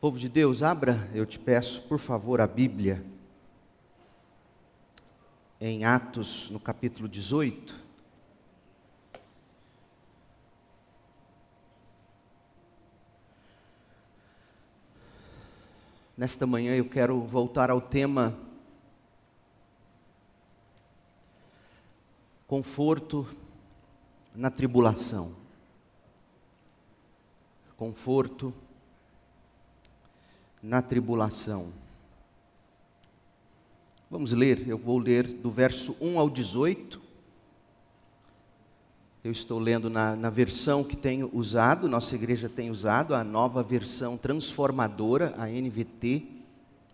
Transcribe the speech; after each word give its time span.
Povo 0.00 0.16
de 0.16 0.28
Deus, 0.28 0.62
abra, 0.62 1.10
eu 1.12 1.26
te 1.26 1.40
peço, 1.40 1.82
por 1.82 1.98
favor, 1.98 2.40
a 2.40 2.46
Bíblia 2.46 3.04
em 5.60 5.84
Atos, 5.84 6.48
no 6.50 6.60
capítulo 6.60 7.08
18. 7.08 7.74
Nesta 16.16 16.46
manhã 16.46 16.76
eu 16.76 16.88
quero 16.88 17.20
voltar 17.22 17.68
ao 17.68 17.80
tema 17.80 18.38
conforto 22.46 23.26
na 24.32 24.48
tribulação. 24.48 25.34
Conforto 27.76 28.54
na 28.54 28.67
tribulação. 30.82 31.72
Vamos 34.10 34.32
ler, 34.32 34.66
eu 34.66 34.78
vou 34.78 34.98
ler 34.98 35.26
do 35.26 35.50
verso 35.50 35.94
1 36.00 36.18
ao 36.18 36.30
18. 36.30 37.00
Eu 39.22 39.30
estou 39.30 39.58
lendo 39.58 39.90
na, 39.90 40.16
na, 40.16 40.30
versão 40.30 40.82
que 40.82 40.96
tenho 40.96 41.28
usado, 41.34 41.88
nossa 41.88 42.14
igreja 42.14 42.48
tem 42.48 42.70
usado, 42.70 43.14
a 43.14 43.22
nova 43.22 43.62
versão 43.62 44.16
transformadora, 44.16 45.34
a 45.36 45.46
NVT. 45.46 46.22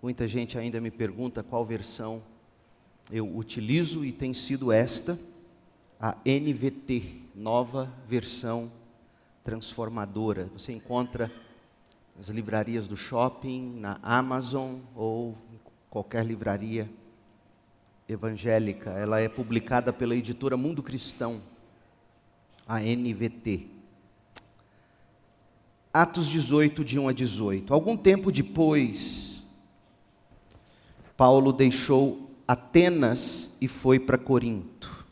Muita 0.02 0.26
gente 0.26 0.59
ainda 0.59 0.80
me 0.80 0.90
pergunta 0.90 1.42
qual 1.42 1.65
versão 1.65 2.20
eu 3.12 3.37
utilizo 3.37 4.04
e 4.04 4.10
tem 4.10 4.34
sido 4.34 4.73
esta, 4.73 5.18
a 6.01 6.16
NVT, 6.24 7.20
nova 7.34 7.92
versão 8.09 8.73
transformadora. 9.45 10.51
Você 10.54 10.73
encontra 10.73 11.30
nas 12.16 12.28
livrarias 12.28 12.86
do 12.86 12.96
shopping, 12.96 13.78
na 13.80 13.98
Amazon 14.02 14.77
ou 14.95 15.36
qualquer 15.91 16.24
livraria 16.24 16.88
evangélica. 18.09 18.90
Ela 18.90 19.20
é 19.20 19.29
publicada 19.29 19.93
pela 19.93 20.15
editora 20.15 20.57
Mundo 20.57 20.82
Cristão, 20.82 21.42
a 22.66 22.80
NVT. 22.80 23.66
Atos 25.92 26.29
18, 26.29 26.85
de 26.85 26.98
1 26.98 27.09
a 27.09 27.12
18. 27.12 27.73
Algum 27.73 27.96
tempo 27.96 28.32
depois, 28.32 29.46
Paulo 31.16 31.52
deixou 31.52 32.30
Atenas 32.46 33.57
e 33.60 33.68
foi 33.68 33.98
para 33.98 34.18
Corinto. 34.18 35.07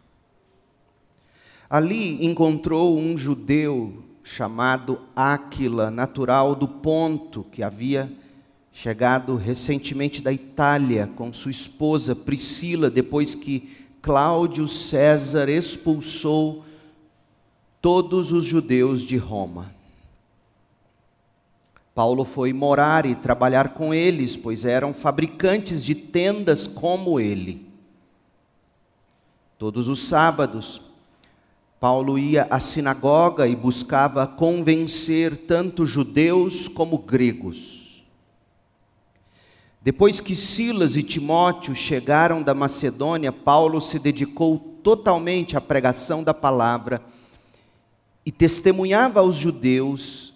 Ali 1.70 2.26
encontrou 2.26 2.98
um 2.98 3.16
judeu 3.16 4.04
chamado 4.22 5.00
Áquila, 5.14 5.90
natural 5.90 6.54
do 6.54 6.68
Ponto, 6.68 7.44
que 7.50 7.62
havia 7.62 8.10
chegado 8.72 9.36
recentemente 9.36 10.22
da 10.22 10.32
Itália 10.32 11.10
com 11.14 11.32
sua 11.32 11.50
esposa 11.50 12.16
Priscila, 12.16 12.88
depois 12.88 13.34
que 13.34 13.86
Cláudio 14.00 14.66
César 14.66 15.48
expulsou 15.48 16.64
todos 17.80 18.32
os 18.32 18.44
judeus 18.44 19.02
de 19.02 19.16
Roma. 19.16 19.72
Paulo 21.94 22.24
foi 22.24 22.52
morar 22.52 23.04
e 23.04 23.14
trabalhar 23.14 23.74
com 23.74 23.92
eles, 23.92 24.36
pois 24.36 24.64
eram 24.64 24.94
fabricantes 24.94 25.84
de 25.84 25.94
tendas 25.94 26.66
como 26.66 27.20
ele. 27.20 27.66
Todos 29.58 29.88
os 29.88 30.00
sábados, 30.00 30.80
Paulo 31.82 32.16
ia 32.16 32.46
à 32.48 32.60
sinagoga 32.60 33.48
e 33.48 33.56
buscava 33.56 34.24
convencer 34.24 35.36
tanto 35.36 35.84
judeus 35.84 36.68
como 36.68 36.96
gregos. 36.96 38.04
Depois 39.80 40.20
que 40.20 40.32
Silas 40.32 40.96
e 40.96 41.02
Timóteo 41.02 41.74
chegaram 41.74 42.40
da 42.40 42.54
Macedônia, 42.54 43.32
Paulo 43.32 43.80
se 43.80 43.98
dedicou 43.98 44.60
totalmente 44.80 45.56
à 45.56 45.60
pregação 45.60 46.22
da 46.22 46.32
palavra 46.32 47.02
e 48.24 48.30
testemunhava 48.30 49.18
aos 49.18 49.34
judeus 49.34 50.32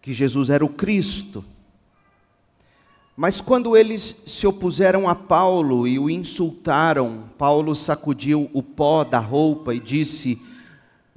que 0.00 0.14
Jesus 0.14 0.48
era 0.48 0.64
o 0.64 0.70
Cristo. 0.70 1.44
Mas 3.14 3.42
quando 3.42 3.76
eles 3.76 4.16
se 4.24 4.46
opuseram 4.46 5.06
a 5.06 5.14
Paulo 5.14 5.86
e 5.86 5.98
o 5.98 6.08
insultaram, 6.08 7.24
Paulo 7.36 7.74
sacudiu 7.74 8.48
o 8.54 8.62
pó 8.62 9.04
da 9.04 9.18
roupa 9.18 9.74
e 9.74 9.80
disse: 9.80 10.47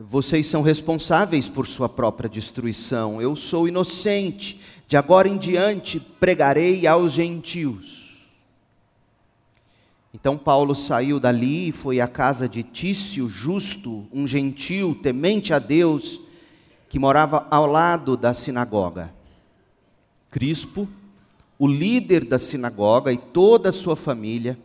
vocês 0.07 0.45
são 0.47 0.62
responsáveis 0.62 1.47
por 1.50 1.67
sua 1.67 1.88
própria 1.88 2.29
destruição. 2.29 3.22
Eu 3.22 3.35
sou 3.35 3.67
inocente. 3.67 4.59
De 4.88 4.97
agora 4.97 5.28
em 5.28 5.38
diante 5.38 6.00
pregarei 6.00 6.85
aos 6.85 7.13
gentios. 7.13 8.29
Então 10.13 10.38
Paulo 10.38 10.75
saiu 10.75 11.19
dali 11.19 11.69
e 11.69 11.72
foi 11.72 12.01
à 12.01 12.07
casa 12.07 12.50
de 12.50 12.63
Tício 12.63 13.29
Justo, 13.29 14.06
um 14.11 14.28
gentil 14.28 14.94
temente 14.94 15.53
a 15.53 15.59
Deus, 15.59 16.22
que 16.90 17.00
morava 17.00 17.47
ao 17.50 17.66
lado 17.66 18.17
da 18.17 18.34
sinagoga. 18.34 19.13
Crispo, 20.29 20.88
o 21.57 21.67
líder 21.67 22.25
da 22.25 22.38
sinagoga 22.38 23.13
e 23.13 23.17
toda 23.17 23.69
a 23.69 23.73
sua 23.73 23.95
família 23.95 24.59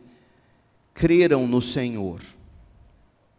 creram 0.93 1.47
no 1.47 1.61
Senhor. 1.61 2.21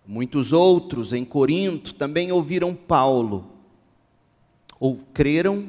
Muitos 0.07 0.53
outros 0.53 1.11
em 1.11 1.25
Corinto 1.25 1.93
também 1.93 2.31
ouviram 2.31 2.73
Paulo, 2.73 3.51
ou 4.79 4.97
creram 5.13 5.67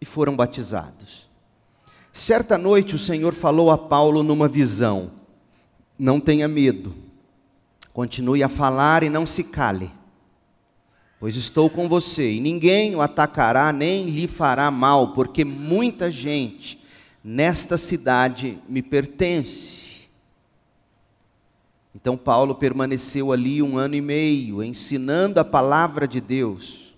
e 0.00 0.06
foram 0.06 0.34
batizados. 0.34 1.28
Certa 2.10 2.56
noite 2.56 2.94
o 2.94 2.98
Senhor 2.98 3.34
falou 3.34 3.70
a 3.70 3.76
Paulo 3.76 4.22
numa 4.22 4.48
visão: 4.48 5.10
Não 5.98 6.18
tenha 6.18 6.48
medo, 6.48 6.94
continue 7.92 8.42
a 8.42 8.48
falar 8.48 9.02
e 9.02 9.10
não 9.10 9.26
se 9.26 9.44
cale, 9.44 9.90
pois 11.20 11.36
estou 11.36 11.68
com 11.68 11.90
você 11.90 12.32
e 12.32 12.40
ninguém 12.40 12.96
o 12.96 13.02
atacará 13.02 13.70
nem 13.70 14.06
lhe 14.06 14.26
fará 14.26 14.70
mal, 14.70 15.12
porque 15.12 15.44
muita 15.44 16.10
gente 16.10 16.82
nesta 17.22 17.76
cidade 17.76 18.58
me 18.66 18.80
pertence. 18.80 19.77
Então 22.00 22.16
Paulo 22.16 22.54
permaneceu 22.54 23.32
ali 23.32 23.60
um 23.60 23.76
ano 23.76 23.96
e 23.96 24.00
meio, 24.00 24.62
ensinando 24.62 25.40
a 25.40 25.44
palavra 25.44 26.06
de 26.06 26.20
Deus. 26.20 26.94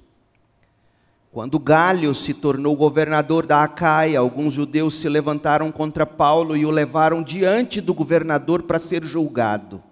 Quando 1.33 1.59
Galho 1.59 2.15
se 2.15 2.34
tornou 2.34 2.77
governador 2.77 3.47
da 3.47 3.62
Acaia, 3.62 4.19
alguns 4.19 4.53
judeus 4.53 4.94
se 4.97 5.09
levantaram 5.09 5.72
contra 5.72 6.05
Paulo 6.05 6.55
e 6.55 6.66
o 6.66 6.71
levaram 6.71 7.22
diante 7.22 7.81
do 7.81 7.94
governador 7.94 8.65
para 8.65 8.78
ser 8.78 9.03
julgado. 9.03 9.83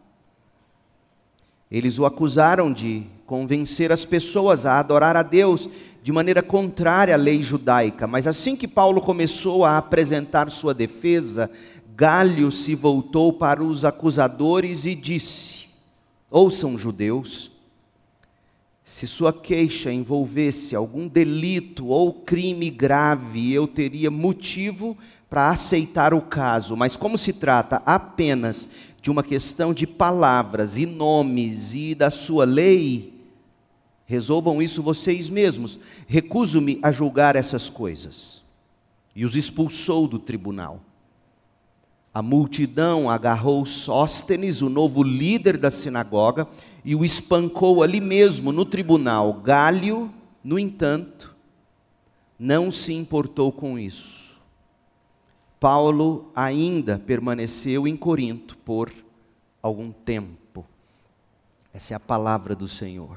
Eles 1.70 1.98
o 1.98 2.04
acusaram 2.04 2.70
de 2.70 3.04
convencer 3.24 3.90
as 3.90 4.04
pessoas 4.04 4.66
a 4.66 4.78
adorar 4.78 5.16
a 5.16 5.22
Deus 5.22 5.70
de 6.02 6.12
maneira 6.12 6.42
contrária 6.42 7.14
à 7.14 7.16
lei 7.16 7.42
judaica, 7.42 8.06
mas 8.06 8.26
assim 8.26 8.54
que 8.54 8.68
Paulo 8.68 9.00
começou 9.00 9.64
a 9.64 9.78
apresentar 9.78 10.50
sua 10.50 10.74
defesa, 10.74 11.50
Galho 12.00 12.52
se 12.52 12.76
voltou 12.76 13.32
para 13.32 13.60
os 13.60 13.84
acusadores 13.84 14.86
e 14.86 14.94
disse: 14.94 15.66
Ouçam, 16.30 16.78
judeus, 16.78 17.50
se 18.84 19.04
sua 19.04 19.32
queixa 19.32 19.92
envolvesse 19.92 20.76
algum 20.76 21.08
delito 21.08 21.88
ou 21.88 22.12
crime 22.12 22.70
grave, 22.70 23.52
eu 23.52 23.66
teria 23.66 24.12
motivo 24.12 24.96
para 25.28 25.48
aceitar 25.48 26.14
o 26.14 26.22
caso, 26.22 26.76
mas 26.76 26.94
como 26.94 27.18
se 27.18 27.32
trata 27.32 27.82
apenas 27.84 28.70
de 29.02 29.10
uma 29.10 29.24
questão 29.24 29.74
de 29.74 29.84
palavras 29.84 30.78
e 30.78 30.86
nomes 30.86 31.74
e 31.74 31.96
da 31.96 32.10
sua 32.10 32.44
lei, 32.44 33.12
resolvam 34.06 34.62
isso 34.62 34.84
vocês 34.84 35.28
mesmos. 35.28 35.80
Recuso-me 36.06 36.78
a 36.80 36.92
julgar 36.92 37.34
essas 37.34 37.68
coisas. 37.68 38.44
E 39.16 39.24
os 39.24 39.34
expulsou 39.34 40.06
do 40.06 40.20
tribunal. 40.20 40.80
A 42.18 42.22
multidão 42.22 43.08
agarrou 43.08 43.64
Sóstenes, 43.64 44.60
o 44.60 44.68
novo 44.68 45.04
líder 45.04 45.56
da 45.56 45.70
sinagoga, 45.70 46.48
e 46.84 46.96
o 46.96 47.04
espancou 47.04 47.80
ali 47.80 48.00
mesmo 48.00 48.50
no 48.50 48.64
tribunal. 48.64 49.34
Galho, 49.34 50.12
no 50.42 50.58
entanto, 50.58 51.36
não 52.36 52.72
se 52.72 52.92
importou 52.92 53.52
com 53.52 53.78
isso. 53.78 54.36
Paulo 55.60 56.32
ainda 56.34 56.98
permaneceu 56.98 57.86
em 57.86 57.96
Corinto 57.96 58.56
por 58.64 58.92
algum 59.62 59.92
tempo. 59.92 60.66
Essa 61.72 61.94
é 61.94 61.96
a 61.96 62.00
palavra 62.00 62.56
do 62.56 62.66
Senhor. 62.66 63.16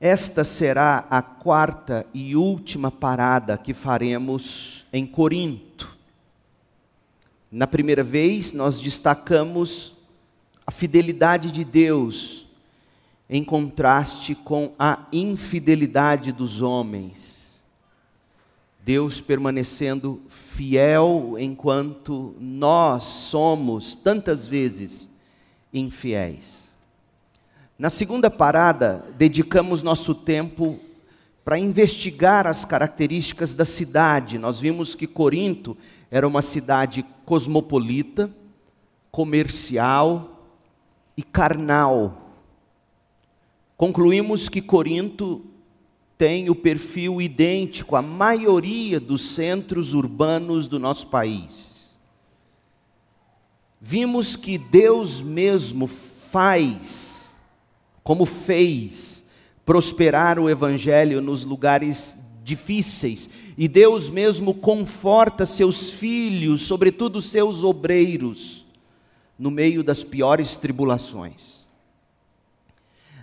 Esta 0.00 0.44
será 0.44 1.06
a 1.10 1.20
quarta 1.20 2.06
e 2.14 2.34
última 2.34 2.90
parada 2.90 3.58
que 3.58 3.74
faremos 3.74 4.86
em 4.90 5.04
Corinto. 5.04 5.93
Na 7.56 7.68
primeira 7.68 8.02
vez, 8.02 8.52
nós 8.52 8.80
destacamos 8.80 9.94
a 10.66 10.72
fidelidade 10.72 11.52
de 11.52 11.62
Deus 11.62 12.48
em 13.30 13.44
contraste 13.44 14.34
com 14.34 14.72
a 14.76 15.06
infidelidade 15.12 16.32
dos 16.32 16.62
homens. 16.62 17.62
Deus 18.84 19.20
permanecendo 19.20 20.20
fiel 20.28 21.36
enquanto 21.38 22.34
nós 22.40 23.04
somos 23.04 23.94
tantas 23.94 24.48
vezes 24.48 25.08
infiéis. 25.72 26.72
Na 27.78 27.88
segunda 27.88 28.28
parada, 28.28 29.04
dedicamos 29.16 29.80
nosso 29.80 30.12
tempo 30.12 30.80
para 31.44 31.56
investigar 31.56 32.48
as 32.48 32.64
características 32.64 33.54
da 33.54 33.64
cidade. 33.64 34.40
Nós 34.40 34.58
vimos 34.58 34.96
que 34.96 35.06
Corinto 35.06 35.76
era 36.10 36.26
uma 36.26 36.42
cidade 36.42 37.04
cosmopolita, 37.24 38.30
comercial 39.10 40.48
e 41.16 41.22
carnal. 41.22 42.30
Concluímos 43.76 44.48
que 44.48 44.60
Corinto 44.60 45.44
tem 46.16 46.48
o 46.48 46.54
perfil 46.54 47.20
idêntico 47.20 47.96
à 47.96 48.02
maioria 48.02 49.00
dos 49.00 49.22
centros 49.22 49.94
urbanos 49.94 50.66
do 50.68 50.78
nosso 50.78 51.08
país. 51.08 51.90
Vimos 53.80 54.36
que 54.36 54.56
Deus 54.56 55.20
mesmo 55.20 55.86
faz, 55.86 57.34
como 58.02 58.24
fez, 58.24 59.24
prosperar 59.64 60.38
o 60.38 60.48
Evangelho 60.48 61.20
nos 61.20 61.44
lugares 61.44 62.16
difíceis, 62.44 63.30
e 63.56 63.66
Deus 63.66 64.10
mesmo 64.10 64.52
conforta 64.52 65.46
seus 65.46 65.90
filhos, 65.90 66.62
sobretudo 66.62 67.22
seus 67.22 67.64
obreiros, 67.64 68.66
no 69.38 69.50
meio 69.50 69.82
das 69.82 70.04
piores 70.04 70.56
tribulações. 70.56 71.64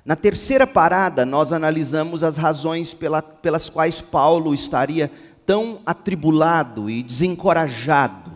Na 0.03 0.15
terceira 0.15 0.65
parada, 0.65 1.23
nós 1.25 1.53
analisamos 1.53 2.23
as 2.23 2.37
razões 2.37 2.91
pela, 2.91 3.21
pelas 3.21 3.69
quais 3.69 4.01
Paulo 4.01 4.51
estaria 4.51 5.11
tão 5.45 5.79
atribulado 5.85 6.89
e 6.89 7.03
desencorajado. 7.03 8.31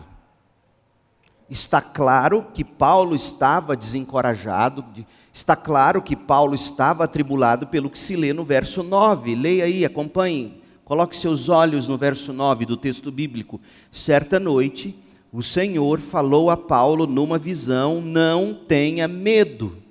Está 1.50 1.80
claro 1.80 2.46
que 2.54 2.64
Paulo 2.64 3.14
estava 3.14 3.76
desencorajado, 3.76 4.84
está 5.32 5.56
claro 5.56 6.02
que 6.02 6.14
Paulo 6.14 6.54
estava 6.54 7.04
atribulado 7.04 7.66
pelo 7.66 7.90
que 7.90 7.98
se 7.98 8.14
lê 8.14 8.32
no 8.32 8.44
verso 8.44 8.82
9. 8.82 9.34
Leia 9.34 9.64
aí, 9.64 9.84
acompanhe, 9.84 10.60
coloque 10.86 11.16
seus 11.16 11.48
olhos 11.48 11.88
no 11.88 11.98
verso 11.98 12.32
9 12.32 12.64
do 12.64 12.76
texto 12.76 13.10
bíblico. 13.10 13.60
Certa 13.90 14.38
noite, 14.40 14.96
o 15.32 15.42
Senhor 15.42 15.98
falou 15.98 16.48
a 16.48 16.56
Paulo 16.56 17.06
numa 17.06 17.36
visão: 17.36 18.00
Não 18.00 18.54
tenha 18.54 19.06
medo. 19.06 19.82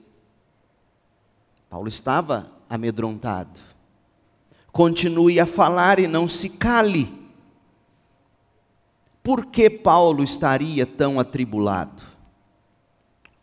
Paulo 1.70 1.90
estava 1.90 2.50
amedrontado. 2.70 3.60
Continue 4.72 5.40
a 5.40 5.46
falar 5.46 6.00
e 6.00 6.08
não 6.08 6.28
se 6.28 6.50
cale. 6.50 7.14
Por 9.22 9.48
que 9.48 9.70
Paulo 9.70 10.24
estaria 10.24 10.86
tão 10.86 11.20
atribulado? 11.20 12.02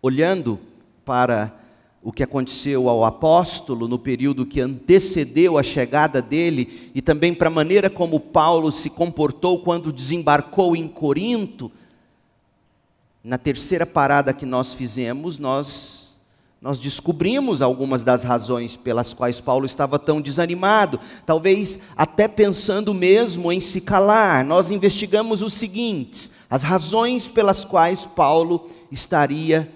Olhando 0.01 0.59
para 1.05 1.62
o 2.03 2.13
que 2.13 2.23
aconteceu 2.23 2.89
ao 2.89 3.05
apóstolo 3.05 3.87
no 3.87 3.99
período 3.99 4.45
que 4.45 4.61
antecedeu 4.61 5.57
a 5.57 5.63
chegada 5.63 6.21
dele 6.21 6.91
e 6.95 7.01
também 7.01 7.33
para 7.33 7.47
a 7.47 7.51
maneira 7.51 7.89
como 7.89 8.19
Paulo 8.19 8.73
se 8.73 8.91
comportou 8.91 9.61
quando 9.61 9.93
desembarcou 9.93 10.75
em 10.75 10.89
Corinto, 10.89 11.71
na 13.23 13.39
terceira 13.39 13.87
parada 13.87 14.33
que 14.33 14.45
nós 14.45 14.73
fizemos, 14.75 15.39
nós 15.39 16.03
nós 16.61 16.79
descobrimos 16.79 17.61
algumas 17.61 18.05
das 18.05 18.23
razões 18.23 18.77
pelas 18.77 19.13
quais 19.13 19.41
Paulo 19.41 19.67
estava 19.67 19.99
tão 19.99 20.21
desanimado, 20.21 21.01
talvez 21.27 21.81
até 21.97 22.29
pensando 22.29 22.95
mesmo 22.95 23.51
em 23.51 23.59
se 23.59 23.81
calar. 23.81 24.45
Nós 24.45 24.71
investigamos 24.71 25.43
os 25.43 25.55
seguintes: 25.55 26.31
as 26.49 26.63
razões 26.63 27.27
pelas 27.27 27.65
quais 27.65 28.07
Paulo 28.07 28.71
estaria 28.93 29.73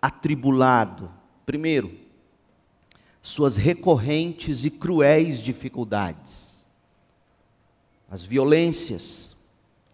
atribulado. 0.00 1.10
Primeiro, 1.46 1.92
suas 3.22 3.56
recorrentes 3.56 4.64
e 4.64 4.70
cruéis 4.70 5.40
dificuldades, 5.40 6.66
as 8.10 8.24
violências, 8.24 9.36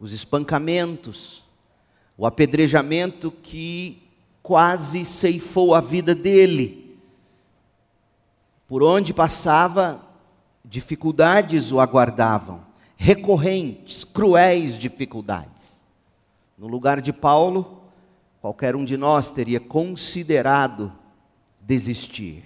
os 0.00 0.14
espancamentos, 0.14 1.44
o 2.16 2.24
apedrejamento 2.24 3.30
que 3.30 4.02
quase 4.42 5.04
ceifou 5.04 5.74
a 5.74 5.80
vida 5.80 6.14
dele. 6.14 6.98
Por 8.66 8.82
onde 8.82 9.12
passava, 9.12 10.02
dificuldades 10.64 11.70
o 11.70 11.80
aguardavam, 11.80 12.64
recorrentes, 12.96 14.04
cruéis 14.04 14.78
dificuldades. 14.78 15.84
No 16.56 16.66
lugar 16.66 17.02
de 17.02 17.12
Paulo, 17.12 17.82
qualquer 18.40 18.74
um 18.74 18.86
de 18.86 18.96
nós 18.96 19.30
teria 19.30 19.60
considerado 19.60 21.01
desistir. 21.66 22.44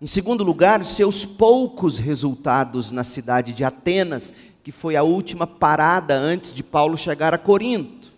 Em 0.00 0.06
segundo 0.06 0.42
lugar, 0.42 0.84
seus 0.84 1.26
poucos 1.26 1.98
resultados 1.98 2.90
na 2.90 3.04
cidade 3.04 3.52
de 3.52 3.64
Atenas, 3.64 4.32
que 4.62 4.72
foi 4.72 4.96
a 4.96 5.02
última 5.02 5.46
parada 5.46 6.14
antes 6.14 6.52
de 6.52 6.62
Paulo 6.62 6.96
chegar 6.96 7.34
a 7.34 7.38
Corinto. 7.38 8.08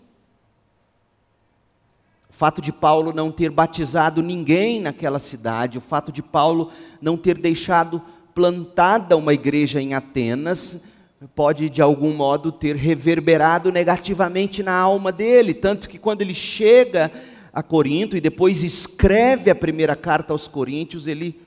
O 2.31 2.33
fato 2.33 2.63
de 2.63 2.73
Paulo 2.73 3.13
não 3.13 3.31
ter 3.31 3.51
batizado 3.51 4.23
ninguém 4.23 4.81
naquela 4.81 5.19
cidade, 5.19 5.79
o 5.79 5.81
fato 5.81 6.11
de 6.11 6.23
Paulo 6.23 6.71
não 7.01 7.17
ter 7.17 7.37
deixado 7.37 8.03
plantada 8.35 9.17
uma 9.17 9.35
igreja 9.35 9.81
em 9.81 9.95
Atenas, 9.95 10.81
pode 11.35 11.69
de 11.69 11.83
algum 11.83 12.15
modo 12.15 12.51
ter 12.51 12.75
reverberado 12.75 13.71
negativamente 13.71 14.63
na 14.63 14.73
alma 14.73 15.13
dele, 15.13 15.55
tanto 15.55 15.89
que 15.89 15.99
quando 15.99 16.23
ele 16.23 16.35
chega 16.35 17.13
a 17.53 17.63
Corinto 17.63 18.17
e 18.17 18.21
depois 18.21 18.65
escreve 18.65 19.51
a 19.51 19.55
primeira 19.55 19.95
carta 19.95 20.33
aos 20.33 20.49
Coríntios, 20.49 21.07
ele 21.07 21.41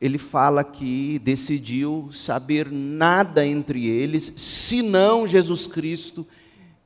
ele 0.00 0.16
fala 0.16 0.64
que 0.64 1.18
decidiu 1.18 2.08
saber 2.10 2.72
nada 2.72 3.46
entre 3.46 3.86
eles, 3.86 4.32
senão 4.34 5.26
Jesus 5.26 5.66
Cristo 5.66 6.26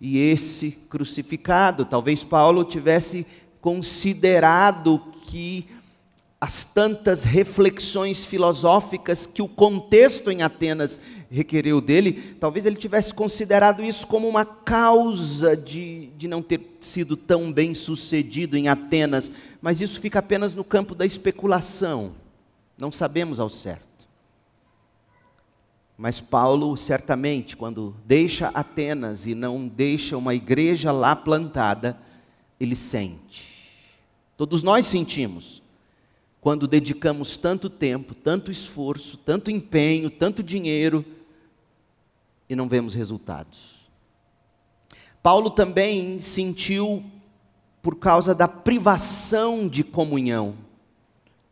e 0.00 0.19
esse 0.19 0.73
crucificado. 0.91 1.85
Talvez 1.85 2.25
Paulo 2.25 2.65
tivesse 2.65 3.25
considerado 3.61 4.99
que 5.27 5.69
as 6.41 6.65
tantas 6.65 7.23
reflexões 7.23 8.27
filosóficas 8.27 9.27
que 9.27 9.41
o 9.41 9.49
contexto 9.49 10.31
em 10.31 10.43
Atenas 10.43 11.00
requereu 11.34 11.81
dele, 11.81 12.36
talvez 12.38 12.64
ele 12.64 12.76
tivesse 12.76 13.12
considerado 13.12 13.82
isso 13.82 14.06
como 14.06 14.28
uma 14.28 14.44
causa 14.44 15.56
de, 15.56 16.06
de 16.17 16.29
não 16.29 16.41
ter 16.41 16.76
sido 16.81 17.17
tão 17.17 17.53
bem 17.53 17.74
sucedido 17.74 18.56
em 18.56 18.69
Atenas, 18.69 19.32
mas 19.60 19.81
isso 19.81 20.00
fica 20.00 20.20
apenas 20.20 20.55
no 20.55 20.62
campo 20.62 20.94
da 20.94 21.05
especulação, 21.05 22.12
não 22.79 22.93
sabemos 22.93 23.41
ao 23.41 23.48
certo. 23.48 23.84
Mas 25.96 26.20
Paulo, 26.20 26.76
certamente, 26.76 27.56
quando 27.56 27.94
deixa 28.05 28.48
Atenas 28.48 29.26
e 29.26 29.34
não 29.34 29.67
deixa 29.67 30.17
uma 30.17 30.34
igreja 30.34 30.91
lá 30.93 31.14
plantada, 31.14 31.96
ele 32.58 32.74
sente. 32.74 33.55
Todos 34.36 34.62
nós 34.62 34.86
sentimos 34.86 35.62
quando 36.41 36.69
dedicamos 36.69 37.38
tanto 37.38 37.70
tempo, 37.70 38.14
tanto 38.14 38.50
esforço, 38.50 39.17
tanto 39.17 39.50
empenho, 39.50 40.10
tanto 40.10 40.43
dinheiro 40.43 41.03
e 42.48 42.55
não 42.55 42.69
vemos 42.69 42.94
resultados. 42.94 43.74
Paulo 45.22 45.51
também 45.51 46.20
sentiu 46.20 47.05
por 47.82 47.96
causa 47.96 48.34
da 48.34 48.48
privação 48.48 49.69
de 49.69 49.82
comunhão. 49.84 50.55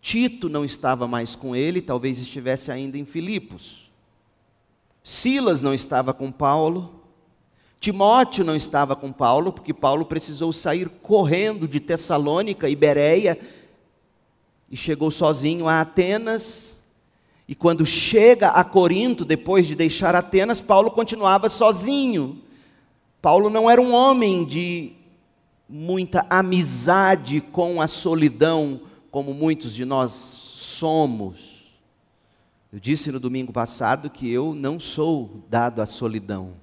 Tito 0.00 0.48
não 0.48 0.64
estava 0.64 1.06
mais 1.06 1.36
com 1.36 1.54
ele, 1.54 1.80
talvez 1.80 2.18
estivesse 2.18 2.72
ainda 2.72 2.98
em 2.98 3.04
Filipos. 3.04 3.90
Silas 5.02 5.62
não 5.62 5.72
estava 5.72 6.12
com 6.12 6.30
Paulo. 6.30 7.02
Timóteo 7.80 8.44
não 8.44 8.54
estava 8.54 8.94
com 8.94 9.12
Paulo, 9.12 9.52
porque 9.52 9.74
Paulo 9.74 10.04
precisou 10.04 10.52
sair 10.52 10.88
correndo 10.88 11.66
de 11.66 11.80
Tessalônica 11.80 12.68
e 12.68 12.76
Bereia 12.76 13.38
e 14.70 14.76
chegou 14.76 15.10
sozinho 15.10 15.68
a 15.68 15.80
Atenas. 15.80 16.80
E 17.52 17.54
quando 17.54 17.84
chega 17.84 18.48
a 18.48 18.64
Corinto, 18.64 19.26
depois 19.26 19.66
de 19.66 19.74
deixar 19.74 20.14
Atenas, 20.14 20.58
Paulo 20.58 20.90
continuava 20.90 21.50
sozinho. 21.50 22.40
Paulo 23.20 23.50
não 23.50 23.68
era 23.68 23.78
um 23.78 23.92
homem 23.92 24.42
de 24.42 24.92
muita 25.68 26.24
amizade 26.30 27.42
com 27.42 27.82
a 27.82 27.86
solidão, 27.86 28.80
como 29.10 29.34
muitos 29.34 29.74
de 29.74 29.84
nós 29.84 30.12
somos. 30.12 31.66
Eu 32.72 32.80
disse 32.80 33.12
no 33.12 33.20
domingo 33.20 33.52
passado 33.52 34.08
que 34.08 34.32
eu 34.32 34.54
não 34.54 34.80
sou 34.80 35.42
dado 35.50 35.82
à 35.82 35.84
solidão. 35.84 36.54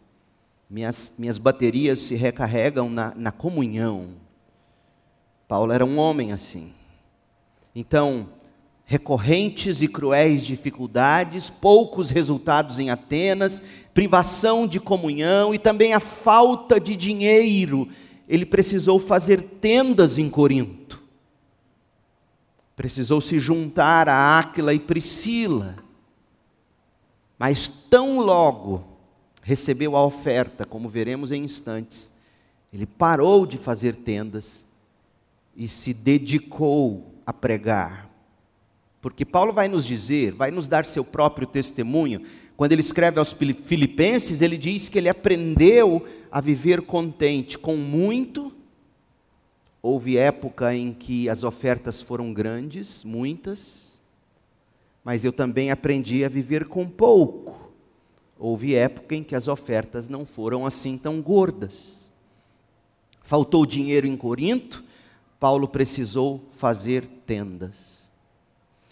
Minhas, 0.67 1.13
minhas 1.19 1.37
baterias 1.37 1.99
se 1.99 2.15
recarregam 2.15 2.89
na, 2.89 3.13
na 3.13 3.31
comunhão. 3.31 4.15
Paulo 5.47 5.71
era 5.71 5.85
um 5.85 5.99
homem 5.99 6.31
assim. 6.31 6.73
Então, 7.75 8.27
recorrentes 8.89 9.83
e 9.83 9.87
cruéis 9.87 10.43
dificuldades, 10.43 11.47
poucos 11.47 12.09
resultados 12.09 12.79
em 12.79 12.89
Atenas, 12.89 13.61
privação 13.93 14.65
de 14.65 14.79
comunhão 14.79 15.53
e 15.53 15.59
também 15.59 15.93
a 15.93 15.99
falta 15.99 16.79
de 16.79 16.95
dinheiro. 16.95 17.87
Ele 18.27 18.47
precisou 18.47 18.99
fazer 18.99 19.43
tendas 19.43 20.17
em 20.17 20.27
Corinto. 20.27 21.03
Precisou 22.75 23.21
se 23.21 23.37
juntar 23.37 24.09
a 24.09 24.39
Áquila 24.39 24.73
e 24.73 24.79
Priscila. 24.79 25.75
Mas 27.37 27.67
tão 27.67 28.17
logo 28.17 28.83
recebeu 29.43 29.95
a 29.95 30.03
oferta, 30.03 30.65
como 30.65 30.89
veremos 30.89 31.31
em 31.31 31.43
instantes, 31.43 32.11
ele 32.73 32.87
parou 32.87 33.45
de 33.45 33.59
fazer 33.59 33.97
tendas 33.97 34.65
e 35.55 35.67
se 35.67 35.93
dedicou 35.93 37.13
a 37.23 37.31
pregar. 37.31 38.08
Porque 39.01 39.23
Paulo 39.25 39.53
vai 39.53 39.67
nos 39.67 39.85
dizer, 39.85 40.33
vai 40.33 40.51
nos 40.51 40.67
dar 40.67 40.85
seu 40.85 41.03
próprio 41.03 41.47
testemunho, 41.47 42.21
quando 42.59 42.73
ele 42.73 42.81
escreve 42.81 43.19
aos 43.19 43.31
Filipenses, 43.31 44.41
ele 44.41 44.57
diz 44.57 44.89
que 44.89 44.97
ele 44.97 45.07
aprendeu 45.07 46.05
a 46.29 46.41
viver 46.41 46.81
contente 46.81 47.57
com 47.57 47.77
muito. 47.77 48.51
Houve 49.81 50.17
época 50.17 50.75
em 50.75 50.91
que 50.91 51.29
as 51.29 51.45
ofertas 51.45 52.01
foram 52.01 52.33
grandes, 52.33 53.05
muitas, 53.05 53.97
mas 55.05 55.23
eu 55.23 55.31
também 55.31 55.71
aprendi 55.71 56.25
a 56.25 56.27
viver 56.27 56.65
com 56.65 56.85
pouco. 56.85 57.71
Houve 58.37 58.75
época 58.75 59.15
em 59.15 59.23
que 59.23 59.35
as 59.35 59.47
ofertas 59.47 60.09
não 60.09 60.25
foram 60.25 60.65
assim 60.65 60.97
tão 60.97 61.21
gordas. 61.21 62.11
Faltou 63.23 63.65
dinheiro 63.65 64.05
em 64.05 64.17
Corinto, 64.17 64.83
Paulo 65.39 65.65
precisou 65.65 66.43
fazer 66.51 67.07
tendas. 67.25 67.88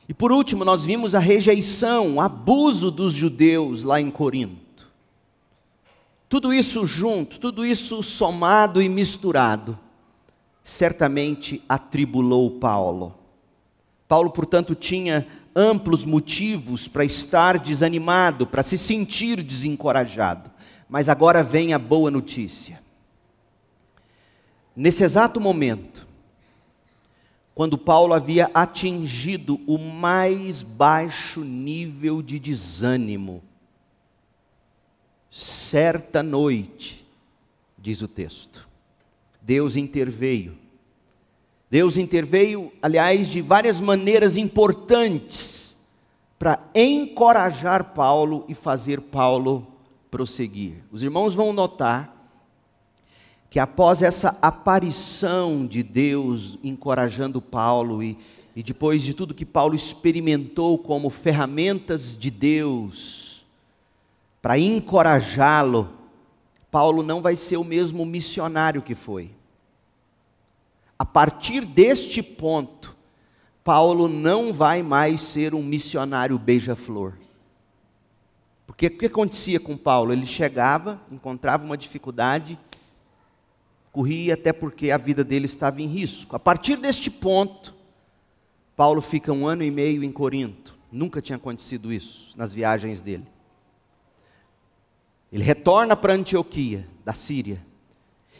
E 0.08 0.14
por 0.14 0.32
último, 0.32 0.64
nós 0.64 0.86
vimos 0.86 1.14
a 1.14 1.20
rejeição, 1.20 2.16
o 2.16 2.22
abuso 2.22 2.90
dos 2.90 3.14
judeus 3.14 3.84
lá 3.84 4.00
em 4.00 4.10
Corinto. 4.10 4.90
Tudo 6.30 6.54
isso 6.54 6.86
junto, 6.86 7.40
tudo 7.40 7.66
isso 7.66 8.02
somado 8.02 8.82
e 8.82 8.88
misturado, 8.88 9.78
certamente 10.64 11.62
atribulou 11.68 12.52
Paulo. 12.52 13.16
Paulo, 14.08 14.30
portanto, 14.30 14.74
tinha 14.74 15.28
amplos 15.54 16.06
motivos 16.06 16.88
para 16.88 17.04
estar 17.04 17.60
desanimado, 17.60 18.48
para 18.48 18.64
se 18.64 18.78
sentir 18.78 19.42
desencorajado. 19.42 20.52
Mas 20.88 21.10
agora 21.10 21.44
vem 21.44 21.74
a 21.74 21.80
boa 21.80 22.10
notícia. 22.10 22.82
Nesse 24.76 25.04
exato 25.04 25.42
momento, 25.42 26.07
quando 27.58 27.76
Paulo 27.76 28.14
havia 28.14 28.52
atingido 28.54 29.60
o 29.66 29.80
mais 29.80 30.62
baixo 30.62 31.40
nível 31.40 32.22
de 32.22 32.38
desânimo. 32.38 33.42
Certa 35.32 36.22
noite, 36.22 37.04
diz 37.76 38.04
o 38.04 38.08
texto, 38.08 38.70
Deus 39.42 39.76
interveio. 39.76 40.56
Deus 41.68 41.98
interveio, 41.98 42.72
aliás, 42.80 43.28
de 43.28 43.42
várias 43.42 43.82
maneiras 43.82 44.38
importantes 44.38 45.76
para 46.38 46.64
encorajar 46.76 47.86
Paulo 47.96 48.46
e 48.48 48.54
fazer 48.54 49.02
Paulo 49.02 49.66
prosseguir. 50.12 50.84
Os 50.92 51.02
irmãos 51.02 51.34
vão 51.34 51.52
notar 51.52 52.16
que 53.50 53.60
após 53.60 54.01
essa 54.01 54.38
aparição 54.42 55.66
de 55.66 55.82
Deus 55.82 56.58
encorajando 56.63 57.42
Paulo 57.42 58.04
e, 58.04 58.18
e 58.56 58.62
depois 58.62 59.04
de 59.04 59.13
tudo 59.13 59.34
que 59.34 59.46
Paulo 59.46 59.75
experimentou 59.75 60.77
como 60.77 61.10
ferramentas 61.10 62.18
de 62.18 62.30
Deus 62.30 63.46
para 64.42 64.60
encorajá-lo, 64.60 65.89
Paulo 66.70 67.01
não 67.04 67.22
vai 67.22 67.36
ser 67.36 67.58
o 67.58 67.63
mesmo 67.63 68.06
missionário 68.06 68.82
que 68.82 68.96
foi. 68.96 69.32
A 71.00 71.06
partir 71.06 71.66
deste 71.66 72.22
ponto, 72.22 72.96
Paulo 73.63 74.08
não 74.08 74.51
vai 74.51 74.82
mais 74.82 75.22
ser 75.22 75.54
um 75.54 75.63
missionário 75.63 76.38
beija-flor. 76.38 77.13
Porque 78.66 78.88
o 78.88 78.98
que 78.98 79.06
acontecia 79.06 79.60
com 79.60 79.77
Paulo? 79.77 80.12
Ele 80.12 80.25
chegava, 80.25 81.01
encontrava 81.12 81.63
uma 81.63 81.77
dificuldade, 81.77 82.60
corria 83.98 84.36
até 84.36 84.54
porque 84.54 84.92
a 84.92 84.98
vida 84.98 85.24
dele 85.24 85.46
estava 85.46 85.82
em 85.82 85.88
risco. 85.88 86.36
A 86.36 86.39
partir 86.39 86.75
deste 86.75 87.10
ponto, 87.10 87.74
Paulo 88.75 89.01
fica 89.01 89.34
um 89.34 89.48
ano 89.48 89.63
e 89.63 89.72
meio 89.72 90.04
em 90.04 90.12
Corinto. 90.12 90.77
Nunca 90.92 91.20
tinha 91.20 91.36
acontecido 91.36 91.92
isso 91.92 92.32
nas 92.38 92.54
viagens 92.54 93.01
dele. 93.01 93.25
Ele 95.34 95.44
retorna 95.44 95.96
para 95.96 96.13
Antioquia, 96.13 96.88
da 97.04 97.12
Síria. 97.12 97.60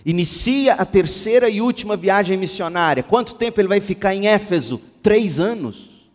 Inicia 0.06 0.76
a 0.76 0.86
terceira 0.86 1.50
e 1.50 1.60
última 1.60 1.98
viagem 1.98 2.38
missionária. 2.38 3.02
Quanto 3.02 3.34
tempo 3.34 3.60
ele 3.60 3.68
vai 3.68 3.80
ficar 3.80 4.14
em 4.14 4.28
Éfeso? 4.28 4.80
Três 5.02 5.40
anos. 5.40 6.08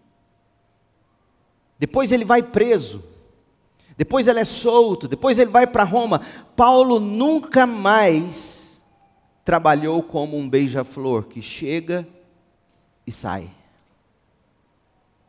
Depois 1.80 2.12
ele 2.12 2.24
vai 2.24 2.44
preso. 2.44 3.02
Depois 3.96 4.28
ele 4.28 4.38
é 4.38 4.44
solto. 4.44 5.08
Depois 5.08 5.36
ele 5.40 5.50
vai 5.50 5.66
para 5.66 5.82
Roma. 5.82 6.20
Paulo 6.54 7.00
nunca 7.00 7.66
mais 7.66 8.51
trabalhou 9.44 10.02
como 10.02 10.36
um 10.36 10.48
beija-flor 10.48 11.24
que 11.24 11.42
chega 11.42 12.06
e 13.06 13.12
sai. 13.12 13.50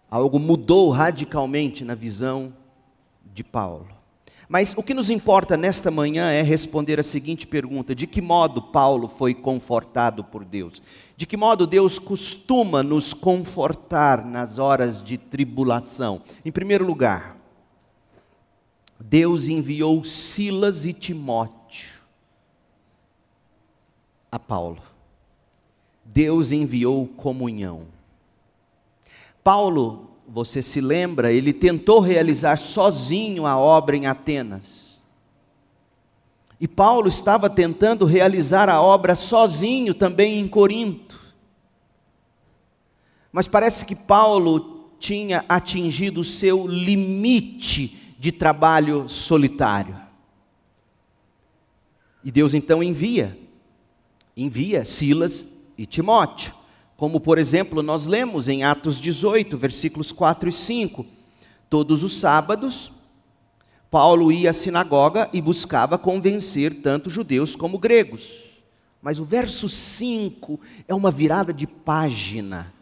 Algo 0.10 0.40
mudou 0.40 0.90
radicalmente 0.90 1.84
na 1.84 1.96
visão 1.96 2.54
de 3.34 3.44
Paulo. 3.44 3.88
Mas 4.48 4.74
o 4.78 4.84
que 4.84 4.94
nos 4.94 5.10
importa 5.10 5.58
nesta 5.58 5.90
manhã 5.90 6.30
é 6.30 6.44
responder 6.44 7.00
a 7.00 7.04
seguinte 7.04 7.48
pergunta: 7.48 7.96
de 7.96 8.06
que 8.06 8.22
modo 8.22 8.62
Paulo 8.62 9.08
foi 9.08 9.34
confortado 9.34 10.24
por 10.24 10.46
Deus? 10.46 10.82
De 11.18 11.26
que 11.26 11.36
modo 11.36 11.66
Deus 11.66 11.98
costuma 11.98 12.84
nos 12.84 13.14
confortar 13.14 14.24
nas 14.24 14.60
horas 14.60 15.02
de 15.02 15.18
tribulação? 15.18 16.22
Em 16.46 16.52
primeiro 16.52 16.86
lugar, 16.86 17.36
Deus 19.00 19.48
enviou 19.48 20.04
Silas 20.04 20.86
e 20.86 20.94
Timóteo 20.94 21.93
a 24.34 24.40
Paulo. 24.40 24.82
Deus 26.04 26.52
enviou 26.52 27.06
comunhão. 27.06 27.84
Paulo, 29.44 30.10
você 30.28 30.60
se 30.60 30.82
lembra, 30.82 31.32
ele 31.32 31.54
tentou 31.54 32.00
realizar 32.00 32.58
sozinho 32.58 33.46
a 33.46 33.56
obra 33.60 33.96
em 33.96 34.08
Atenas. 34.08 35.00
E 36.60 36.68
Paulo 36.68 37.08
estava 37.08 37.48
tentando 37.48 38.06
realizar 38.06 38.70
a 38.70 38.82
obra 38.82 39.14
sozinho 39.14 39.94
também 39.94 40.40
em 40.40 40.48
Corinto. 40.48 41.22
Mas 43.32 43.48
parece 43.48 43.86
que 43.86 43.96
Paulo 43.96 44.90
tinha 44.98 45.46
atingido 45.48 46.22
o 46.22 46.24
seu 46.24 46.66
limite 46.66 48.16
de 48.18 48.32
trabalho 48.32 49.08
solitário. 49.08 49.96
E 52.24 52.32
Deus 52.32 52.56
então 52.56 52.82
envia 52.82 53.43
envia 54.36 54.86
Silas 54.86 55.46
e 55.78 55.86
Timóteo. 55.86 56.54
Como, 56.96 57.20
por 57.20 57.38
exemplo, 57.38 57.82
nós 57.82 58.06
lemos 58.06 58.48
em 58.48 58.64
Atos 58.64 59.00
18, 59.00 59.58
versículos 59.58 60.12
4 60.12 60.50
e 60.50 60.52
5. 60.52 61.06
Todos 61.70 62.04
os 62.04 62.18
sábados, 62.20 62.92
Paulo 63.90 64.32
ia 64.32 64.52
à 64.52 64.54
sinagoga 64.54 65.30
e 65.34 65.42
buscava 65.42 65.98
convencer 65.98 66.82
tanto 66.82 67.10
judeus 67.10 67.56
como 67.56 67.78
gregos. 67.78 68.52
Mas 69.02 69.20
o 69.20 69.26
verso 69.26 69.68
5 69.68 70.60
é 70.88 70.96
uma 70.96 71.12
virada 71.12 71.52
de 71.54 71.68
página 71.68 72.74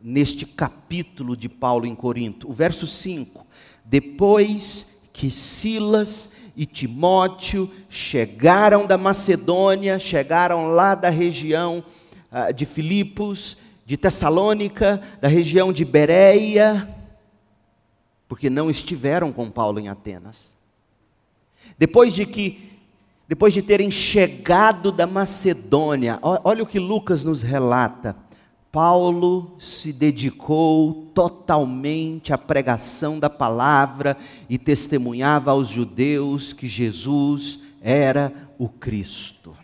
neste 0.00 0.46
capítulo 0.46 1.36
de 1.36 1.48
Paulo 1.48 1.84
em 1.84 1.94
Corinto. 1.94 2.48
O 2.48 2.52
verso 2.52 2.86
5: 2.86 3.44
Depois 3.84 4.86
que 5.12 5.30
Silas 5.30 6.30
e 6.56 6.66
Timóteo 6.66 7.70
chegaram 7.88 8.86
da 8.86 8.98
Macedônia, 8.98 9.98
chegaram 9.98 10.68
lá 10.68 10.94
da 10.94 11.08
região 11.08 11.84
uh, 12.30 12.52
de 12.52 12.64
Filipos, 12.66 13.56
de 13.86 13.96
Tessalônica, 13.96 15.02
da 15.20 15.28
região 15.28 15.72
de 15.72 15.84
Bereia, 15.84 16.88
porque 18.28 18.48
não 18.48 18.70
estiveram 18.70 19.32
com 19.32 19.50
Paulo 19.50 19.80
em 19.80 19.88
Atenas. 19.88 20.50
Depois 21.78 22.14
de 22.14 22.26
que 22.26 22.70
depois 23.30 23.54
de 23.54 23.62
terem 23.62 23.92
chegado 23.92 24.90
da 24.90 25.06
Macedônia, 25.06 26.18
olha 26.20 26.64
o 26.64 26.66
que 26.66 26.80
Lucas 26.80 27.22
nos 27.22 27.44
relata. 27.44 28.16
Paulo 28.72 29.56
se 29.58 29.92
dedicou 29.92 31.10
totalmente 31.12 32.32
à 32.32 32.38
pregação 32.38 33.18
da 33.18 33.28
palavra 33.28 34.16
e 34.48 34.56
testemunhava 34.56 35.50
aos 35.50 35.68
judeus 35.68 36.52
que 36.52 36.68
Jesus 36.68 37.58
era 37.80 38.32
o 38.58 38.68
Cristo. 38.68 39.56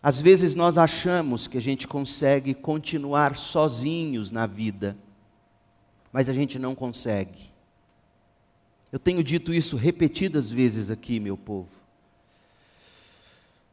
Às 0.00 0.20
vezes 0.20 0.54
nós 0.54 0.78
achamos 0.78 1.48
que 1.48 1.58
a 1.58 1.62
gente 1.62 1.88
consegue 1.88 2.54
continuar 2.54 3.36
sozinhos 3.36 4.30
na 4.30 4.46
vida, 4.46 4.96
mas 6.12 6.28
a 6.30 6.32
gente 6.32 6.58
não 6.58 6.74
consegue. 6.74 7.50
Eu 8.92 8.98
tenho 9.00 9.24
dito 9.24 9.52
isso 9.52 9.76
repetidas 9.76 10.48
vezes 10.48 10.90
aqui, 10.90 11.18
meu 11.18 11.36
povo. 11.36 11.70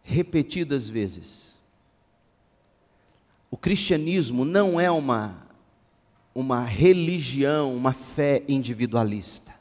Repetidas 0.01 0.90
vezes. 0.90 1.50
O 3.51 3.58
cristianismo 3.58 4.46
não 4.46 4.79
é 4.79 4.89
uma, 4.89 5.46
uma 6.34 6.63
religião, 6.63 7.75
uma 7.75 7.91
fé 7.91 8.43
individualista. 8.48 9.53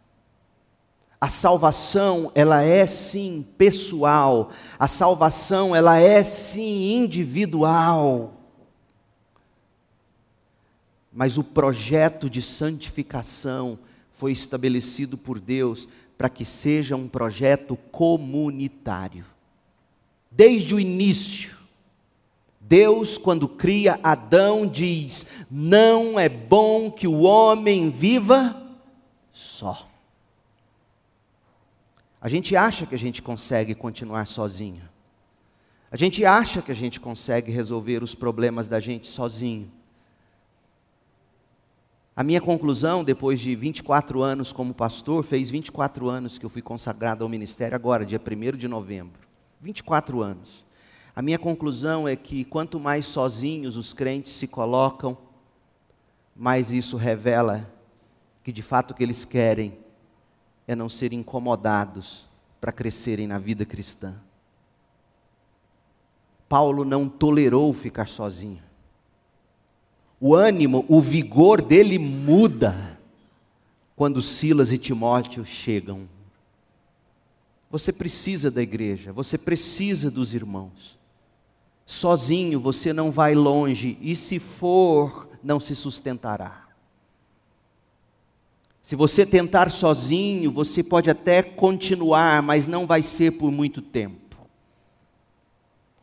A 1.20 1.28
salvação, 1.28 2.30
ela 2.34 2.62
é 2.62 2.86
sim 2.86 3.44
pessoal. 3.58 4.52
A 4.78 4.86
salvação, 4.86 5.74
ela 5.74 5.98
é 5.98 6.22
sim 6.22 6.94
individual. 6.94 8.32
Mas 11.12 11.36
o 11.36 11.42
projeto 11.42 12.30
de 12.30 12.40
santificação 12.40 13.76
foi 14.12 14.30
estabelecido 14.30 15.18
por 15.18 15.40
Deus 15.40 15.88
para 16.16 16.28
que 16.28 16.44
seja 16.44 16.94
um 16.94 17.08
projeto 17.08 17.76
comunitário. 17.90 19.24
Desde 20.30 20.74
o 20.74 20.80
início, 20.80 21.56
Deus, 22.70 23.18
quando 23.18 23.48
cria 23.48 23.98
Adão, 24.00 24.64
diz: 24.64 25.26
Não 25.50 26.20
é 26.20 26.28
bom 26.28 26.88
que 26.88 27.08
o 27.08 27.22
homem 27.22 27.90
viva 27.90 28.62
só. 29.32 29.88
A 32.20 32.28
gente 32.28 32.54
acha 32.54 32.86
que 32.86 32.94
a 32.94 32.98
gente 32.98 33.22
consegue 33.22 33.74
continuar 33.74 34.28
sozinho. 34.28 34.88
A 35.90 35.96
gente 35.96 36.24
acha 36.24 36.62
que 36.62 36.70
a 36.70 36.74
gente 36.74 37.00
consegue 37.00 37.50
resolver 37.50 38.04
os 38.04 38.14
problemas 38.14 38.68
da 38.68 38.78
gente 38.78 39.08
sozinho. 39.08 39.68
A 42.14 42.22
minha 42.22 42.40
conclusão, 42.40 43.02
depois 43.02 43.40
de 43.40 43.56
24 43.56 44.22
anos 44.22 44.52
como 44.52 44.72
pastor, 44.72 45.24
fez 45.24 45.50
24 45.50 46.08
anos 46.08 46.38
que 46.38 46.46
eu 46.46 46.50
fui 46.50 46.62
consagrado 46.62 47.24
ao 47.24 47.28
ministério, 47.28 47.74
agora, 47.74 48.06
dia 48.06 48.20
1 48.24 48.56
de 48.56 48.68
novembro. 48.68 49.18
24 49.60 50.22
anos. 50.22 50.69
A 51.14 51.22
minha 51.22 51.38
conclusão 51.38 52.06
é 52.06 52.14
que 52.14 52.44
quanto 52.44 52.78
mais 52.78 53.06
sozinhos 53.06 53.76
os 53.76 53.92
crentes 53.92 54.32
se 54.32 54.46
colocam, 54.46 55.16
mais 56.34 56.72
isso 56.72 56.96
revela 56.96 57.70
que 58.42 58.52
de 58.52 58.62
fato 58.62 58.92
o 58.92 58.94
que 58.94 59.02
eles 59.02 59.24
querem 59.24 59.76
é 60.66 60.74
não 60.74 60.88
serem 60.88 61.20
incomodados 61.20 62.28
para 62.60 62.72
crescerem 62.72 63.26
na 63.26 63.38
vida 63.38 63.64
cristã. 63.64 64.14
Paulo 66.48 66.84
não 66.84 67.08
tolerou 67.08 67.72
ficar 67.72 68.08
sozinho. 68.08 68.62
O 70.20 70.34
ânimo, 70.34 70.84
o 70.88 71.00
vigor 71.00 71.62
dele 71.62 71.98
muda 71.98 72.98
quando 73.96 74.20
Silas 74.20 74.72
e 74.72 74.78
Timóteo 74.78 75.44
chegam. 75.44 76.08
Você 77.70 77.92
precisa 77.92 78.50
da 78.50 78.60
igreja, 78.60 79.12
você 79.12 79.38
precisa 79.38 80.10
dos 80.10 80.34
irmãos. 80.34 80.99
Sozinho 81.90 82.60
você 82.60 82.92
não 82.92 83.10
vai 83.10 83.34
longe, 83.34 83.98
e 84.00 84.14
se 84.14 84.38
for, 84.38 85.28
não 85.42 85.58
se 85.58 85.74
sustentará. 85.74 86.68
Se 88.80 88.94
você 88.94 89.26
tentar 89.26 89.72
sozinho, 89.72 90.52
você 90.52 90.84
pode 90.84 91.10
até 91.10 91.42
continuar, 91.42 92.44
mas 92.44 92.68
não 92.68 92.86
vai 92.86 93.02
ser 93.02 93.32
por 93.32 93.50
muito 93.50 93.82
tempo. 93.82 94.38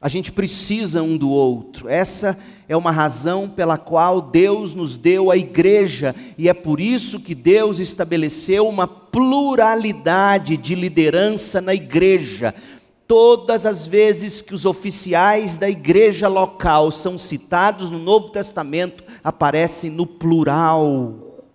A 0.02 0.10
gente 0.10 0.30
precisa 0.30 1.02
um 1.02 1.18
do 1.18 1.30
outro. 1.30 1.88
Essa 1.88 2.38
é 2.68 2.76
uma 2.76 2.92
razão 2.92 3.50
pela 3.50 3.78
qual 3.78 4.22
Deus 4.22 4.74
nos 4.74 4.98
deu 4.98 5.32
a 5.32 5.38
igreja, 5.38 6.14
e 6.38 6.50
é 6.50 6.54
por 6.54 6.82
isso 6.82 7.18
que 7.18 7.34
Deus 7.34 7.80
estabeleceu 7.80 8.68
uma 8.68 8.90
pluralidade 8.90 10.58
de 10.58 10.76
liderança 10.76 11.62
na 11.62 11.74
igreja. 11.74 12.54
Todas 13.08 13.66
as 13.66 13.88
vezes 13.88 14.42
que 14.42 14.54
os 14.54 14.66
oficiais 14.66 15.56
da 15.56 15.70
igreja 15.70 16.28
local 16.28 16.92
são 16.92 17.18
citados 17.18 17.90
no 17.90 17.98
Novo 17.98 18.30
Testamento, 18.30 19.02
aparecem 19.24 19.90
no 19.90 20.06
plural. 20.06 21.46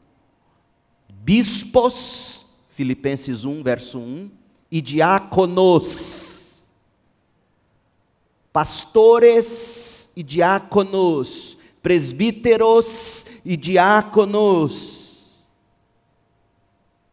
Bispos, 1.11 2.47
Filipenses 2.71 3.45
1, 3.45 3.63
verso 3.63 3.99
1, 3.99 4.31
e 4.71 4.81
diáconos, 4.81 6.65
pastores 8.51 10.09
e 10.17 10.23
diáconos, 10.23 11.59
presbíteros 11.83 13.27
e 13.45 13.59
diáconos. 13.59 14.92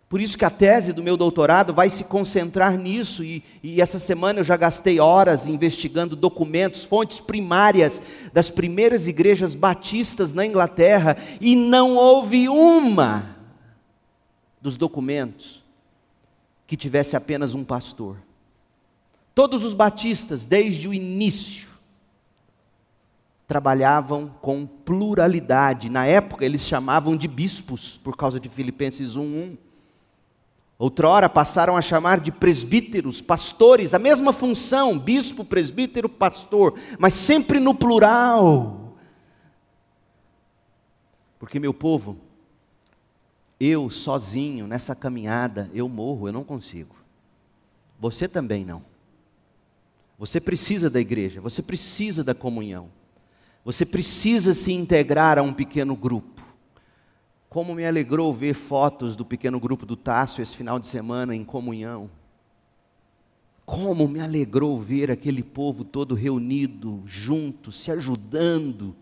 Por 0.09 0.19
isso 0.19 0.39
que 0.39 0.43
a 0.43 0.49
tese 0.49 0.91
do 0.91 1.03
meu 1.03 1.15
doutorado 1.15 1.71
vai 1.71 1.87
se 1.87 2.03
concentrar 2.03 2.75
nisso, 2.75 3.23
e, 3.23 3.43
e, 3.61 3.79
essa 3.79 3.99
semana 3.99 4.39
eu 4.39 4.43
já 4.43 4.57
gastei 4.57 4.99
horas 4.99 5.47
investigando 5.47 6.15
documentos, 6.15 6.83
fontes 6.83 7.19
primárias 7.19 8.01
das 8.33 8.49
primeiras 8.49 9.07
igrejas 9.07 9.53
batistas 9.53 10.33
na 10.33 10.43
Inglaterra, 10.43 11.15
e 11.39 11.55
não 11.55 11.95
houve 11.95 12.49
uma 12.49 13.37
dos 14.59 14.77
documentos 14.77 15.63
que 16.65 16.75
tivesse 16.75 17.15
apenas 17.15 17.53
um 17.53 17.63
pastor. 17.63 18.17
Todos 19.35 19.63
os 19.63 19.75
batistas, 19.75 20.47
desde 20.47 20.89
o 20.89 20.93
início, 20.93 21.69
trabalhavam 23.47 24.33
com 24.41 24.65
pluralidade. 24.65 25.87
Na 25.87 26.07
época, 26.07 26.43
eles 26.43 26.61
chamavam 26.61 27.15
de 27.15 27.27
bispos, 27.27 27.99
por 28.03 28.17
causa 28.17 28.39
de 28.39 28.49
Filipenses 28.49 29.15
1:1. 29.15 29.68
Outrora 30.79 31.27
passaram 31.27 31.75
a 31.75 31.81
chamar 31.81 32.21
de 32.21 32.31
presbíteros, 32.31 33.21
pastores, 33.21 33.93
a 33.93 33.99
mesma 33.99 34.31
função, 34.31 34.97
bispo, 34.97 35.43
presbítero, 35.43 36.07
pastor, 36.07 36.79
mas 36.97 37.13
sempre 37.13 37.59
no 37.59 37.75
plural. 37.75 38.95
Porque, 41.37 41.59
meu 41.59 41.73
povo, 41.73 42.17
eu 43.59 43.89
sozinho 43.89 44.67
nessa 44.67 44.95
caminhada, 44.95 45.69
eu 45.73 45.89
morro, 45.89 46.29
eu 46.29 46.31
não 46.31 46.45
consigo. 46.45 46.95
Você 47.99 48.25
também 48.25 48.63
não. 48.63 48.81
Você 50.17 50.39
precisa 50.39 50.89
da 50.89 51.01
igreja, 51.01 51.41
você 51.41 51.61
precisa 51.61 52.23
da 52.23 52.33
comunhão. 52.33 52.89
Você 53.65 53.85
precisa 53.85 54.53
se 54.53 54.71
integrar 54.71 55.37
a 55.37 55.41
um 55.41 55.53
pequeno 55.53 55.93
grupo. 55.93 56.38
Como 57.49 57.73
me 57.73 57.85
alegrou 57.85 58.33
ver 58.33 58.53
fotos 58.53 59.15
do 59.15 59.25
pequeno 59.25 59.59
grupo 59.59 59.85
do 59.85 59.95
Tássio 59.95 60.41
esse 60.41 60.55
final 60.55 60.79
de 60.79 60.87
semana 60.87 61.35
em 61.35 61.43
comunhão. 61.43 62.09
Como 63.65 64.07
me 64.07 64.19
alegrou 64.19 64.79
ver 64.79 65.11
aquele 65.11 65.43
povo 65.43 65.83
todo 65.83 66.15
reunido, 66.15 67.01
junto, 67.05 67.71
se 67.71 67.91
ajudando 67.91 68.95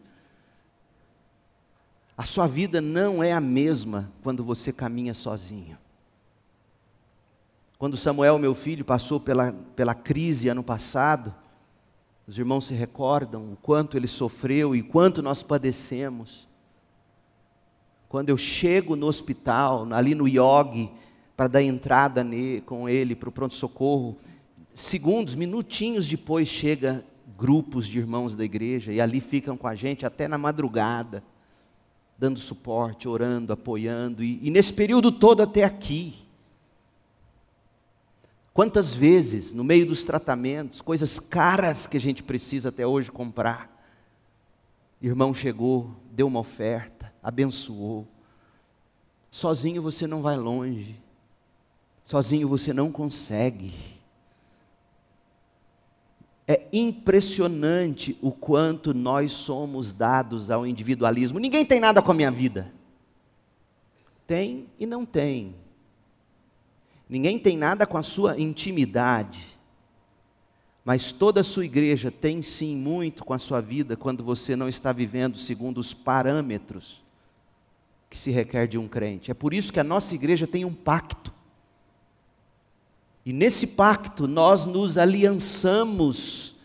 a 2.18 2.24
sua 2.24 2.48
vida 2.48 2.82
não 2.82 3.24
é 3.24 3.32
a 3.32 3.40
mesma 3.40 4.12
quando 4.24 4.44
você 4.44 4.74
caminha 4.74 5.14
sozinho. 5.14 5.78
Quando 7.78 7.96
Samuel, 7.96 8.40
meu 8.40 8.56
filho, 8.56 8.84
passou 8.84 9.20
pela, 9.20 9.54
pela 9.76 9.94
crise 9.94 10.50
ano 10.50 10.64
passado, 10.64 11.34
os 12.26 12.40
irmãos 12.40 12.66
se 12.66 12.74
recordam 12.74 13.54
o 13.54 13.56
quanto 13.56 13.96
ele 13.96 14.08
sofreu 14.08 14.76
e 14.76 14.82
quanto 14.82 15.22
nós 15.22 15.44
padecemos. 15.44 16.48
Quando 18.10 18.30
eu 18.30 18.38
chego 18.38 18.96
no 18.96 19.08
hospital, 19.08 19.88
ali 19.92 20.16
no 20.16 20.28
IOG, 20.28 20.90
para 21.36 21.48
dar 21.48 21.64
entrada 21.64 22.24
ne, 22.24 22.62
com 22.62 22.88
ele 22.88 23.16
para 23.16 23.30
o 23.30 23.32
pronto-socorro, 23.32 24.18
segundos, 24.74 25.36
minutinhos 25.36 26.08
depois 26.08 26.48
chega 26.48 27.04
grupos 27.38 27.88
de 27.88 28.00
irmãos 28.00 28.36
da 28.36 28.44
igreja 28.44 28.92
e 28.92 29.00
ali 29.00 29.20
ficam 29.20 29.56
com 29.56 29.68
a 29.68 29.76
gente 29.76 30.06
até 30.06 30.28
na 30.28 30.38
madrugada 30.38 31.24
dando 32.18 32.40
suporte, 32.40 33.08
orando, 33.08 33.54
apoiando, 33.54 34.24
e, 34.24 34.40
e 34.42 34.50
nesse 34.50 34.74
período 34.74 35.12
todo 35.12 35.44
até 35.44 35.64
aqui. 35.64 36.16
Quantas 38.54 38.96
vezes, 38.96 39.54
no 39.54 39.64
meio 39.64 39.86
dos 39.86 40.04
tratamentos, 40.04 40.82
coisas 40.82 41.20
caras 41.20 41.86
que 41.86 41.96
a 41.96 42.00
gente 42.00 42.24
precisa 42.24 42.70
até 42.70 42.88
hoje 42.88 43.12
comprar, 43.12 43.72
irmão 45.00 45.32
chegou, 45.32 45.92
deu 46.12 46.26
uma 46.26 46.40
oferta, 46.40 46.97
abençoou. 47.28 48.08
Sozinho 49.30 49.82
você 49.82 50.08
não 50.08 50.22
vai 50.22 50.38
longe, 50.38 50.96
sozinho 52.02 52.48
você 52.48 52.72
não 52.72 52.90
consegue. 52.90 53.74
É 56.48 56.66
impressionante 56.72 58.18
o 58.22 58.32
quanto 58.32 58.94
nós 58.94 59.34
somos 59.34 59.92
dados 59.92 60.50
ao 60.50 60.66
individualismo. 60.66 61.38
Ninguém 61.38 61.66
tem 61.66 61.82
nada 61.82 62.02
com 62.02 62.10
a 62.12 62.14
minha 62.14 62.32
vida. 62.32 62.74
Tem 64.26 64.70
e 64.80 64.86
não 64.86 65.06
tem. 65.06 65.54
Ninguém 67.10 67.38
tem 67.38 67.58
nada 67.58 67.86
com 67.86 67.98
a 67.98 68.04
sua 68.04 68.40
intimidade. 68.40 69.58
Mas 70.86 71.12
toda 71.12 71.42
a 71.42 71.44
sua 71.44 71.66
igreja 71.66 72.10
tem 72.10 72.42
sim 72.42 72.74
muito 72.78 73.26
com 73.26 73.34
a 73.34 73.40
sua 73.40 73.60
vida 73.60 73.98
quando 73.98 74.24
você 74.24 74.56
não 74.56 74.70
está 74.70 74.94
vivendo 74.94 75.38
segundo 75.38 75.80
os 75.80 75.94
parâmetros 75.94 77.06
que 78.10 78.18
se 78.18 78.32
requer 78.32 78.68
de 78.68 78.78
um 78.78 78.88
crente. 78.88 79.32
É 79.32 79.34
por 79.34 79.54
isso 79.54 79.72
que 79.72 79.80
a 79.80 79.84
nossa 79.84 80.16
igreja 80.16 80.48
tem 80.48 80.64
um 80.66 80.74
pacto. 80.74 81.34
E 83.26 83.34
nesse 83.34 83.68
pacto 83.68 84.28
nós 84.28 84.66
nos 84.66 84.98
aliançamos 84.98 86.56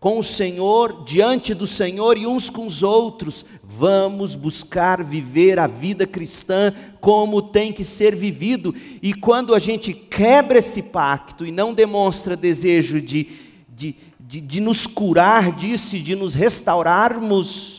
com 0.00 0.18
o 0.18 0.22
Senhor, 0.22 1.04
diante 1.04 1.52
do 1.52 1.66
Senhor 1.66 2.16
e 2.16 2.26
uns 2.26 2.48
com 2.48 2.66
os 2.66 2.82
outros. 2.82 3.44
Vamos 3.62 4.34
buscar 4.34 5.02
viver 5.02 5.58
a 5.58 5.66
vida 5.66 6.06
cristã 6.06 6.72
como 7.00 7.42
tem 7.42 7.72
que 7.72 7.84
ser 7.84 8.14
vivido. 8.14 8.74
E 9.02 9.12
quando 9.12 9.54
a 9.54 9.58
gente 9.58 9.92
quebra 9.92 10.58
esse 10.58 10.82
pacto 10.82 11.44
e 11.44 11.50
não 11.50 11.74
demonstra 11.74 12.36
desejo 12.36 13.02
de, 13.02 13.28
de, 13.68 13.96
de, 14.20 14.40
de 14.40 14.60
nos 14.60 14.86
curar 14.86 15.52
disso, 15.52 15.98
de 15.98 16.14
nos 16.14 16.34
restaurarmos, 16.34 17.77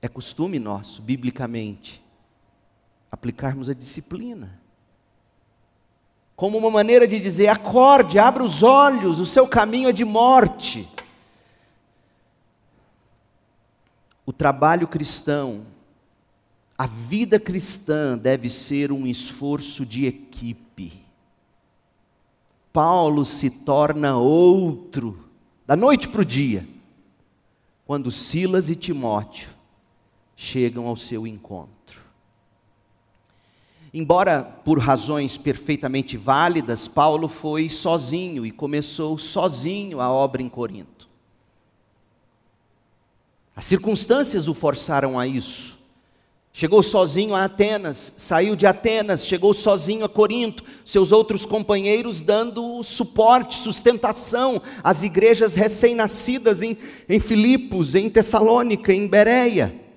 é 0.00 0.08
costume 0.08 0.58
nosso, 0.58 1.02
biblicamente, 1.02 2.02
aplicarmos 3.10 3.68
a 3.68 3.74
disciplina 3.74 4.58
como 6.38 6.56
uma 6.56 6.70
maneira 6.70 7.04
de 7.04 7.18
dizer: 7.18 7.48
acorde, 7.48 8.16
abra 8.16 8.44
os 8.44 8.62
olhos, 8.62 9.18
o 9.18 9.26
seu 9.26 9.48
caminho 9.48 9.88
é 9.88 9.92
de 9.92 10.04
morte. 10.04 10.88
O 14.24 14.32
trabalho 14.32 14.86
cristão, 14.86 15.66
a 16.78 16.86
vida 16.86 17.40
cristã 17.40 18.16
deve 18.16 18.48
ser 18.48 18.92
um 18.92 19.04
esforço 19.04 19.84
de 19.84 20.06
equipe. 20.06 21.02
Paulo 22.72 23.24
se 23.24 23.50
torna 23.50 24.16
outro, 24.16 25.28
da 25.66 25.74
noite 25.74 26.06
para 26.06 26.20
o 26.20 26.24
dia, 26.24 26.68
quando 27.84 28.12
Silas 28.12 28.70
e 28.70 28.76
Timóteo 28.76 29.57
chegam 30.40 30.86
ao 30.86 30.94
seu 30.94 31.26
encontro. 31.26 32.00
Embora 33.92 34.44
por 34.64 34.78
razões 34.78 35.36
perfeitamente 35.36 36.16
válidas, 36.16 36.86
Paulo 36.86 37.26
foi 37.26 37.68
sozinho 37.68 38.46
e 38.46 38.52
começou 38.52 39.18
sozinho 39.18 40.00
a 40.00 40.08
obra 40.08 40.40
em 40.40 40.48
Corinto. 40.48 41.08
As 43.56 43.64
circunstâncias 43.64 44.46
o 44.46 44.54
forçaram 44.54 45.18
a 45.18 45.26
isso. 45.26 45.76
Chegou 46.52 46.84
sozinho 46.84 47.34
a 47.34 47.44
Atenas, 47.44 48.12
saiu 48.16 48.54
de 48.54 48.64
Atenas, 48.64 49.26
chegou 49.26 49.52
sozinho 49.52 50.04
a 50.04 50.08
Corinto, 50.08 50.62
seus 50.84 51.10
outros 51.10 51.44
companheiros 51.44 52.20
dando 52.20 52.80
suporte, 52.84 53.56
sustentação 53.56 54.62
às 54.84 55.02
igrejas 55.02 55.56
recém-nascidas 55.56 56.62
em, 56.62 56.78
em 57.08 57.18
Filipos, 57.18 57.96
em 57.96 58.08
Tessalônica, 58.08 58.94
em 58.94 59.08
Bereia. 59.08 59.87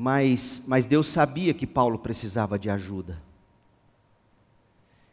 Mas, 0.00 0.62
mas 0.64 0.86
Deus 0.86 1.08
sabia 1.08 1.52
que 1.52 1.66
Paulo 1.66 1.98
precisava 1.98 2.56
de 2.56 2.70
ajuda. 2.70 3.20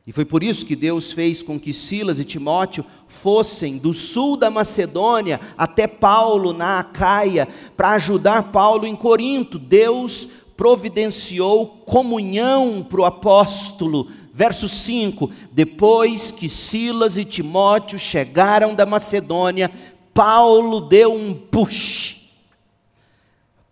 E 0.05 0.11
foi 0.11 0.23
por 0.23 0.43
isso 0.43 0.63
que 0.63 0.75
Deus 0.75 1.11
fez 1.11 1.41
com 1.41 1.59
que 1.59 1.73
Silas 1.73 2.19
e 2.19 2.23
Timóteo 2.23 2.85
fossem 3.07 3.79
do 3.79 3.95
sul 3.95 4.37
da 4.37 4.51
Macedônia 4.51 5.41
até 5.57 5.87
Paulo 5.87 6.53
na 6.53 6.77
Acaia, 6.77 7.47
para 7.75 7.93
ajudar 7.93 8.51
Paulo 8.51 8.85
em 8.85 8.95
Corinto. 8.95 9.57
Deus 9.57 10.29
providenciou 10.55 11.65
comunhão 11.83 12.85
para 12.87 13.01
o 13.01 13.05
apóstolo. 13.05 14.07
Verso 14.31 14.69
5: 14.69 15.31
Depois 15.51 16.31
que 16.31 16.47
Silas 16.47 17.17
e 17.17 17.25
Timóteo 17.25 17.97
chegaram 17.97 18.75
da 18.75 18.85
Macedônia, 18.85 19.71
Paulo 20.13 20.79
deu 20.79 21.11
um 21.11 21.33
push 21.33 22.24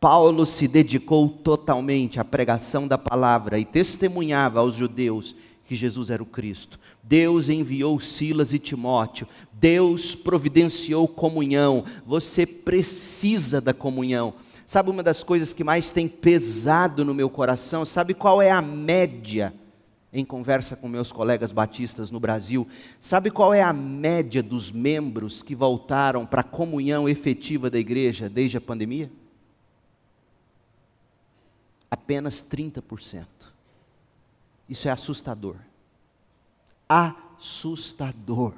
Paulo 0.04 0.46
se 0.46 0.68
dedicou 0.68 1.30
totalmente 1.30 2.20
à 2.20 2.26
pregação 2.26 2.90
da 2.90 2.98
palavra 2.98 3.58
e 3.58 3.64
testemunhava 3.64 4.60
aos 4.60 4.74
judeus 4.74 5.34
que 5.66 5.78
Jesus 5.78 6.10
era 6.10 6.22
o 6.22 6.26
Cristo. 6.26 6.78
Deus 7.02 7.48
enviou 7.48 7.98
Silas 8.02 8.52
e 8.52 8.60
Timóteo. 8.60 9.26
Deus 9.54 10.14
providenciou 10.14 11.08
comunhão. 11.08 11.86
Você 12.06 12.46
precisa 12.46 13.62
da 13.62 13.74
comunhão. 13.74 14.34
Sabe 14.66 14.90
uma 14.90 15.02
das 15.02 15.24
coisas 15.24 15.54
que 15.54 15.64
mais 15.64 15.90
tem 15.90 16.10
pesado 16.10 17.06
no 17.06 17.14
meu 17.14 17.30
coração? 17.30 17.86
Sabe 17.86 18.14
qual 18.14 18.42
é 18.42 18.52
a 18.52 18.62
média? 18.62 19.54
Em 20.12 20.26
conversa 20.26 20.76
com 20.76 20.90
meus 20.90 21.14
colegas 21.14 21.54
batistas 21.54 22.12
no 22.12 22.20
Brasil, 22.20 22.68
sabe 23.00 23.32
qual 23.32 23.54
é 23.54 23.62
a 23.62 23.72
média 23.72 24.44
dos 24.44 24.70
membros 24.70 25.42
que 25.42 25.56
voltaram 25.56 26.26
para 26.26 26.42
a 26.42 26.44
comunhão 26.44 27.08
efetiva 27.08 27.70
da 27.70 27.80
igreja 27.80 28.28
desde 28.28 28.58
a 28.58 28.62
pandemia? 28.62 29.10
Apenas 31.94 32.44
30%. 32.44 33.26
Isso 34.68 34.88
é 34.88 34.92
assustador. 34.92 35.58
Assustador. 36.90 38.56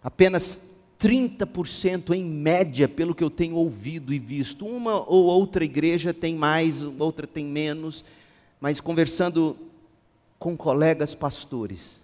Apenas 0.00 0.64
30% 0.96 2.14
em 2.14 2.22
média, 2.22 2.88
pelo 2.88 3.16
que 3.16 3.24
eu 3.24 3.30
tenho 3.30 3.56
ouvido 3.56 4.14
e 4.14 4.18
visto. 4.18 4.64
Uma 4.64 4.94
ou 5.10 5.24
outra 5.24 5.64
igreja 5.64 6.14
tem 6.14 6.36
mais, 6.36 6.84
outra 6.84 7.26
tem 7.26 7.44
menos, 7.44 8.04
mas 8.60 8.80
conversando 8.80 9.56
com 10.38 10.56
colegas 10.56 11.16
pastores, 11.16 12.00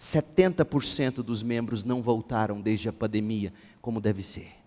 70% 0.00 1.22
dos 1.22 1.44
membros 1.44 1.84
não 1.84 2.02
voltaram 2.02 2.60
desde 2.60 2.88
a 2.88 2.92
pandemia, 2.92 3.52
como 3.80 4.00
deve 4.00 4.20
ser. 4.20 4.61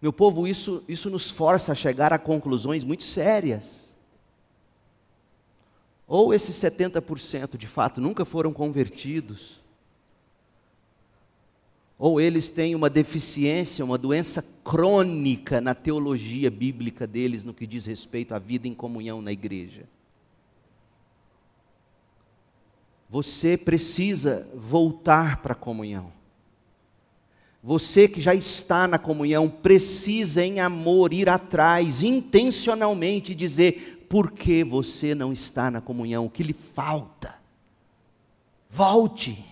Meu 0.00 0.12
povo, 0.12 0.46
isso, 0.46 0.82
isso 0.88 1.10
nos 1.10 1.30
força 1.30 1.72
a 1.72 1.74
chegar 1.74 2.12
a 2.12 2.18
conclusões 2.18 2.84
muito 2.84 3.04
sérias. 3.04 3.94
Ou 6.06 6.32
esses 6.34 6.56
70% 6.56 7.56
de 7.56 7.66
fato 7.66 8.00
nunca 8.00 8.24
foram 8.24 8.52
convertidos, 8.52 9.60
ou 11.96 12.18
eles 12.18 12.48
têm 12.48 12.74
uma 12.74 12.88
deficiência, 12.88 13.84
uma 13.84 13.98
doença 13.98 14.42
crônica 14.64 15.60
na 15.60 15.74
teologia 15.74 16.50
bíblica 16.50 17.06
deles 17.06 17.44
no 17.44 17.52
que 17.52 17.66
diz 17.66 17.84
respeito 17.84 18.34
à 18.34 18.38
vida 18.38 18.66
em 18.66 18.74
comunhão 18.74 19.20
na 19.20 19.30
igreja. 19.30 19.84
Você 23.10 23.58
precisa 23.58 24.48
voltar 24.54 25.42
para 25.42 25.52
a 25.52 25.56
comunhão. 25.56 26.10
Você 27.62 28.08
que 28.08 28.20
já 28.20 28.34
está 28.34 28.88
na 28.88 28.98
comunhão, 28.98 29.48
precisa 29.48 30.42
em 30.42 30.60
amor 30.60 31.12
ir 31.12 31.28
atrás, 31.28 32.02
intencionalmente 32.02 33.34
dizer 33.34 34.06
por 34.08 34.30
que 34.30 34.64
você 34.64 35.14
não 35.14 35.32
está 35.32 35.70
na 35.70 35.80
comunhão, 35.80 36.26
o 36.26 36.30
que 36.30 36.42
lhe 36.42 36.54
falta. 36.54 37.34
Volte. 38.68 39.44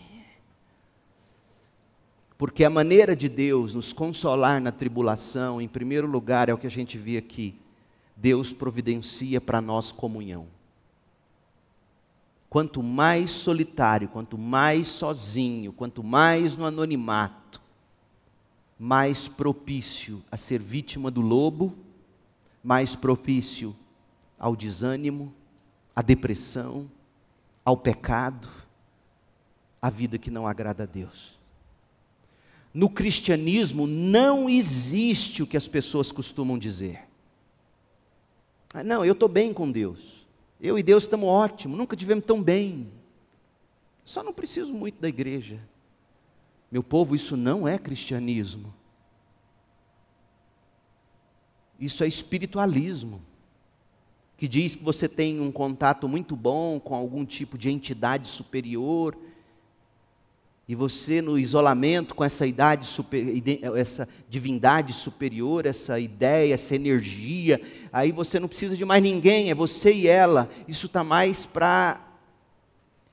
Porque 2.38 2.64
a 2.64 2.70
maneira 2.70 3.14
de 3.14 3.28
Deus 3.28 3.74
nos 3.74 3.92
consolar 3.92 4.60
na 4.60 4.72
tribulação, 4.72 5.60
em 5.60 5.68
primeiro 5.68 6.06
lugar, 6.06 6.48
é 6.48 6.54
o 6.54 6.58
que 6.58 6.66
a 6.66 6.70
gente 6.70 6.96
vê 6.96 7.18
aqui. 7.18 7.60
Deus 8.16 8.52
providencia 8.52 9.40
para 9.40 9.60
nós 9.60 9.92
comunhão. 9.92 10.46
Quanto 12.48 12.82
mais 12.82 13.30
solitário, 13.30 14.08
quanto 14.08 14.38
mais 14.38 14.88
sozinho, 14.88 15.72
quanto 15.72 16.02
mais 16.02 16.56
no 16.56 16.64
anonimato, 16.64 17.57
mais 18.78 19.26
propício 19.26 20.22
a 20.30 20.36
ser 20.36 20.62
vítima 20.62 21.10
do 21.10 21.20
lobo, 21.20 21.76
mais 22.62 22.94
propício 22.94 23.74
ao 24.38 24.54
desânimo, 24.54 25.34
à 25.94 26.00
depressão, 26.00 26.88
ao 27.64 27.76
pecado, 27.76 28.48
à 29.82 29.90
vida 29.90 30.16
que 30.16 30.30
não 30.30 30.46
agrada 30.46 30.84
a 30.84 30.86
Deus. 30.86 31.36
No 32.72 32.88
cristianismo 32.88 33.86
não 33.86 34.48
existe 34.48 35.42
o 35.42 35.46
que 35.46 35.56
as 35.56 35.66
pessoas 35.66 36.12
costumam 36.12 36.58
dizer. 36.58 37.00
Ah, 38.72 38.84
não, 38.84 39.04
eu 39.04 39.12
estou 39.12 39.28
bem 39.28 39.52
com 39.52 39.70
Deus. 39.70 40.26
Eu 40.60 40.78
e 40.78 40.82
Deus 40.82 41.04
estamos 41.04 41.28
ótimos, 41.28 41.78
nunca 41.78 41.96
tivemos 41.96 42.24
tão 42.24 42.42
bem. 42.42 42.88
Só 44.04 44.22
não 44.22 44.32
preciso 44.32 44.72
muito 44.72 45.00
da 45.00 45.08
igreja. 45.08 45.60
Meu 46.70 46.82
povo, 46.82 47.14
isso 47.14 47.36
não 47.36 47.66
é 47.66 47.78
cristianismo. 47.78 48.74
Isso 51.80 52.02
é 52.02 52.06
espiritualismo, 52.06 53.22
que 54.36 54.48
diz 54.48 54.74
que 54.74 54.82
você 54.82 55.08
tem 55.08 55.40
um 55.40 55.52
contato 55.52 56.08
muito 56.08 56.34
bom 56.34 56.80
com 56.80 56.94
algum 56.94 57.24
tipo 57.24 57.56
de 57.56 57.70
entidade 57.70 58.26
superior. 58.28 59.16
e 60.68 60.74
você 60.74 61.22
no 61.22 61.38
isolamento 61.38 62.14
com 62.14 62.22
essa 62.22 62.46
idade 62.46 62.84
super, 62.84 63.24
essa 63.74 64.06
divindade 64.28 64.92
superior, 64.92 65.64
essa 65.64 65.98
ideia, 65.98 66.52
essa 66.52 66.74
energia, 66.74 67.58
aí 67.90 68.12
você 68.12 68.38
não 68.38 68.48
precisa 68.48 68.76
de 68.76 68.84
mais 68.84 69.02
ninguém, 69.02 69.50
é 69.50 69.54
você 69.54 69.94
e 69.94 70.06
ela. 70.06 70.50
Isso 70.68 70.84
está 70.84 71.02
mais 71.02 71.46
para 71.46 72.06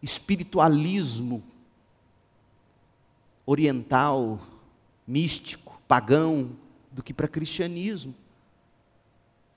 espiritualismo 0.01 1.41
oriental, 3.45 4.39
místico, 5.08 5.79
pagão, 5.88 6.49
do 6.91 7.03
que 7.03 7.13
para 7.13 7.27
cristianismo. 7.27 8.13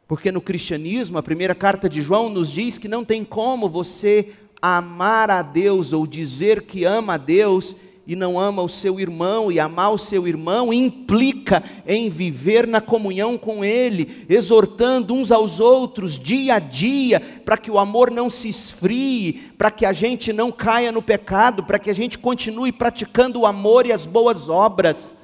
Porque 0.06 0.32
no 0.32 0.40
cristianismo, 0.40 1.18
a 1.18 1.22
primeira 1.22 1.54
carta 1.54 1.88
de 1.88 2.02
João 2.02 2.28
nos 2.28 2.50
diz 2.50 2.78
que 2.78 2.88
não 2.88 3.04
tem 3.04 3.24
como 3.24 3.68
você 3.68 4.32
amar 4.60 5.30
a 5.30 5.42
Deus 5.42 5.92
ou 5.92 6.06
dizer 6.06 6.62
que 6.62 6.84
ama 6.84 7.14
a 7.14 7.18
Deus 7.18 7.76
e 8.08 8.16
não 8.16 8.40
ama 8.40 8.62
o 8.62 8.68
seu 8.70 8.98
irmão, 8.98 9.52
e 9.52 9.60
amar 9.60 9.92
o 9.92 9.98
seu 9.98 10.26
irmão 10.26 10.72
implica 10.72 11.62
em 11.86 12.08
viver 12.08 12.66
na 12.66 12.80
comunhão 12.80 13.36
com 13.36 13.62
ele, 13.62 14.24
exortando 14.30 15.12
uns 15.12 15.30
aos 15.30 15.60
outros 15.60 16.18
dia 16.18 16.54
a 16.54 16.58
dia, 16.58 17.20
para 17.20 17.58
que 17.58 17.70
o 17.70 17.78
amor 17.78 18.10
não 18.10 18.30
se 18.30 18.48
esfrie, 18.48 19.52
para 19.58 19.70
que 19.70 19.84
a 19.84 19.92
gente 19.92 20.32
não 20.32 20.50
caia 20.50 20.90
no 20.90 21.02
pecado, 21.02 21.62
para 21.62 21.78
que 21.78 21.90
a 21.90 21.94
gente 21.94 22.16
continue 22.16 22.72
praticando 22.72 23.40
o 23.40 23.46
amor 23.46 23.84
e 23.84 23.92
as 23.92 24.06
boas 24.06 24.48
obras. 24.48 25.14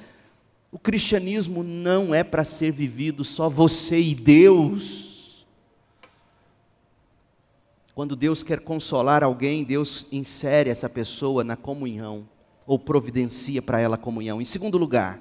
O 0.70 0.78
cristianismo 0.78 1.62
não 1.62 2.14
é 2.14 2.22
para 2.22 2.44
ser 2.44 2.70
vivido 2.70 3.24
só 3.24 3.48
você 3.48 3.98
e 3.98 4.14
Deus. 4.14 5.46
Quando 7.94 8.14
Deus 8.14 8.42
quer 8.42 8.60
consolar 8.60 9.24
alguém, 9.24 9.64
Deus 9.64 10.06
insere 10.12 10.68
essa 10.68 10.90
pessoa 10.90 11.42
na 11.42 11.56
comunhão 11.56 12.26
ou 12.66 12.78
providencia 12.78 13.60
para 13.60 13.78
ela 13.80 13.96
comunhão. 13.96 14.40
Em 14.40 14.44
segundo 14.44 14.78
lugar, 14.78 15.20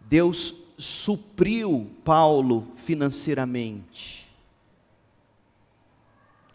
Deus 0.00 0.54
supriu 0.76 1.90
Paulo 2.04 2.68
financeiramente. 2.76 4.28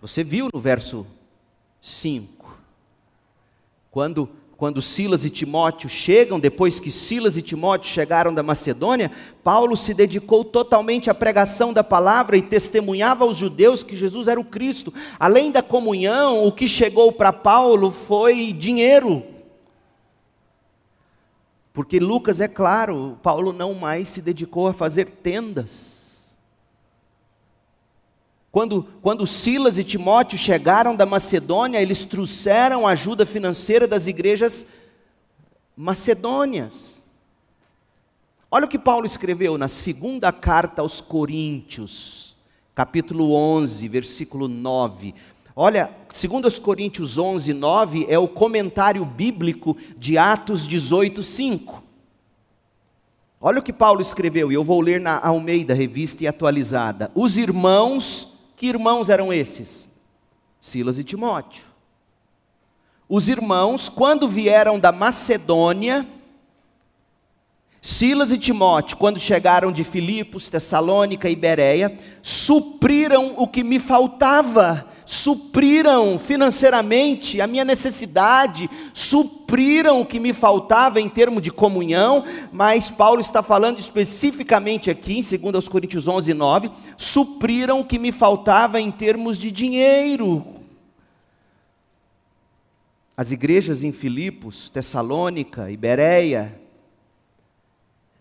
Você 0.02 0.24
viu 0.24 0.50
no 0.54 0.60
verso 0.60 1.06
5, 1.82 2.58
quando 3.92 4.30
quando 4.60 4.82
Silas 4.82 5.24
e 5.24 5.30
Timóteo 5.30 5.88
chegam, 5.88 6.38
depois 6.38 6.82
que 6.82 6.92
Silas 6.92 7.38
e 7.38 7.42
Timóteo 7.42 7.90
chegaram 7.90 8.34
da 8.34 8.44
Macedônia, 8.44 9.10
Paulo 9.42 9.78
se 9.78 9.94
dedicou 9.94 10.44
totalmente 10.44 11.10
à 11.10 11.14
pregação 11.14 11.72
da 11.72 11.82
palavra 11.82 12.36
e 12.36 12.42
testemunhava 12.42 13.24
aos 13.24 13.38
judeus 13.38 13.84
que 13.84 13.96
Jesus 13.96 14.28
era 14.28 14.38
o 14.38 14.44
Cristo. 14.44 14.94
Além 15.18 15.50
da 15.50 15.64
comunhão, 15.64 16.46
o 16.46 16.52
que 16.52 16.68
chegou 16.68 17.10
para 17.10 17.32
Paulo 17.32 17.90
foi 17.90 18.52
dinheiro. 18.52 19.24
Porque 21.72 21.98
Lucas 21.98 22.42
é 22.42 22.48
claro, 22.50 23.18
Paulo 23.24 23.54
não 23.54 23.74
mais 23.74 24.10
se 24.10 24.22
dedicou 24.22 24.68
a 24.68 24.74
fazer 24.74 25.06
tendas. 25.06 25.99
Quando, 28.60 28.86
quando 29.02 29.26
Silas 29.26 29.80
e 29.80 29.86
Timóteo 29.86 30.38
chegaram 30.38 30.94
da 30.94 31.06
Macedônia, 31.06 31.82
eles 31.82 32.04
trouxeram 32.04 32.86
ajuda 32.86 33.26
financeira 33.26 33.88
das 33.88 34.06
igrejas 34.06 34.66
macedônias. 35.78 37.02
Olha 38.52 38.66
o 38.66 38.68
que 38.68 38.78
Paulo 38.78 39.06
escreveu 39.06 39.58
na 39.58 39.70
segunda 39.70 40.34
carta 40.34 40.82
aos 40.82 41.00
Coríntios, 41.00 42.36
capítulo 42.76 43.32
11, 43.32 43.88
versículo 43.88 44.50
9. 44.50 45.16
Olha, 45.56 45.90
segundo 46.12 46.46
os 46.46 46.60
Coríntios 46.60 47.18
11, 47.18 47.54
9 47.54 48.08
é 48.10 48.20
o 48.20 48.28
comentário 48.28 49.06
bíblico 49.06 49.78
de 49.98 50.18
Atos 50.18 50.68
18, 50.68 51.24
5. 51.24 51.82
Olha 53.40 53.60
o 53.60 53.64
que 53.64 53.72
Paulo 53.72 54.02
escreveu, 54.02 54.52
e 54.52 54.56
eu 54.56 54.66
vou 54.66 54.82
ler 54.82 55.00
na 55.00 55.18
Almeida, 55.18 55.74
revista 55.74 56.26
e 56.26 56.28
atualizada. 56.28 57.10
Os 57.16 57.38
irmãos 57.38 58.38
que 58.60 58.68
irmãos 58.68 59.10
eram 59.10 59.32
esses? 59.32 59.88
Silas 60.60 61.00
e 61.00 61.04
Timóteo. 61.06 61.64
Os 63.08 63.30
irmãos, 63.30 63.88
quando 63.88 64.28
vieram 64.28 64.78
da 64.78 64.92
Macedônia, 64.92 66.06
Silas 67.82 68.34
e 68.34 68.38
Timóteo, 68.38 68.98
quando 68.98 69.20
chegaram 69.22 69.72
de 69.72 69.86
Filipos, 69.86 70.50
Tessalônica 70.50 71.30
e 71.30 71.36
Bereia, 71.36 71.98
supriram 72.22 73.36
o 73.38 73.48
que 73.48 73.64
me 73.64 73.80
faltava, 73.80 74.86
supriram 75.06 76.20
financeiramente 76.20 77.40
a 77.40 77.48
minha 77.48 77.64
necessidade, 77.64 78.70
supriram 78.94 80.02
o 80.02 80.06
que 80.06 80.20
me 80.20 80.34
faltava 80.34 81.00
em 81.00 81.08
termos 81.08 81.42
de 81.42 81.52
comunhão, 81.52 82.26
mas 82.52 82.92
Paulo 82.92 83.22
está 83.22 83.42
falando 83.42 83.80
especificamente 83.80 84.92
aqui, 84.92 85.18
em 85.18 85.40
2 85.40 85.70
Coríntios 85.70 86.06
11, 86.06 86.34
9, 86.34 86.72
supriram 86.98 87.80
o 87.80 87.86
que 87.86 87.98
me 87.98 88.12
faltava 88.12 88.82
em 88.82 88.92
termos 88.92 89.38
de 89.38 89.50
dinheiro. 89.50 90.46
As 93.16 93.32
igrejas 93.32 93.86
em 93.86 93.94
Filipos, 93.94 94.70
Tessalônica 94.70 95.72
e 95.72 95.78
Bereia, 95.78 96.59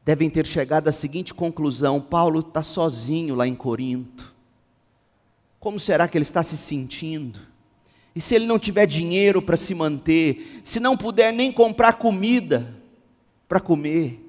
devem 0.08 0.30
ter 0.30 0.46
chegado 0.46 0.88
à 0.88 0.92
seguinte 0.92 1.34
conclusão: 1.34 2.00
Paulo 2.00 2.40
está 2.40 2.62
sozinho 2.62 3.34
lá 3.34 3.46
em 3.46 3.54
Corinto. 3.54 4.34
Como 5.60 5.78
será 5.78 6.08
que 6.08 6.16
ele 6.16 6.22
está 6.22 6.42
se 6.42 6.56
sentindo? 6.56 7.38
E 8.16 8.20
se 8.20 8.34
ele 8.34 8.46
não 8.46 8.58
tiver 8.58 8.86
dinheiro 8.86 9.42
para 9.42 9.54
se 9.54 9.74
manter, 9.74 10.62
se 10.64 10.80
não 10.80 10.96
puder 10.96 11.30
nem 11.30 11.52
comprar 11.52 11.98
comida 11.98 12.74
para 13.46 13.60
comer, 13.60 14.27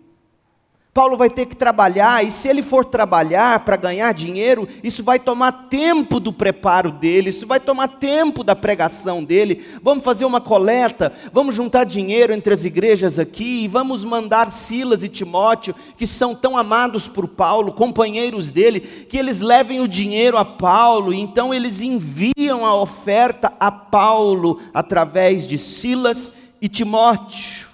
Paulo 0.92 1.16
vai 1.16 1.30
ter 1.30 1.46
que 1.46 1.56
trabalhar, 1.56 2.26
e 2.26 2.32
se 2.32 2.48
ele 2.48 2.64
for 2.64 2.84
trabalhar 2.84 3.60
para 3.60 3.78
ganhar 3.78 4.12
dinheiro, 4.12 4.68
isso 4.84 5.04
vai 5.04 5.20
tomar 5.20 5.68
tempo 5.70 6.20
do 6.20 6.34
preparo 6.34 6.92
dele, 6.92 7.30
isso 7.30 7.46
vai 7.46 7.60
tomar 7.60 7.88
tempo 7.88 8.44
da 8.44 8.56
pregação 8.56 9.24
dele. 9.24 9.64
Vamos 9.84 10.04
fazer 10.04 10.26
uma 10.26 10.42
coleta, 10.42 11.14
vamos 11.32 11.54
juntar 11.54 11.84
dinheiro 11.84 12.34
entre 12.34 12.54
as 12.54 12.66
igrejas 12.66 13.20
aqui, 13.20 13.64
e 13.64 13.68
vamos 13.68 14.04
mandar 14.04 14.52
Silas 14.52 15.04
e 15.04 15.08
Timóteo, 15.08 15.76
que 15.96 16.08
são 16.08 16.34
tão 16.34 16.58
amados 16.58 17.08
por 17.08 17.28
Paulo, 17.28 17.72
companheiros 17.72 18.50
dele, 18.50 18.80
que 18.80 19.18
eles 19.18 19.42
levem 19.42 19.82
o 19.82 19.88
dinheiro 19.88 20.38
a 20.40 20.44
Paulo, 20.44 21.14
e 21.14 21.20
então 21.20 21.54
eles 21.54 21.84
enviam 21.84 22.66
a 22.66 22.74
oferta 22.74 23.54
a 23.60 23.72
Paulo 23.72 24.60
através 24.74 25.48
de 25.48 25.60
Silas 25.60 26.34
e 26.60 26.68
Timóteo. 26.68 27.69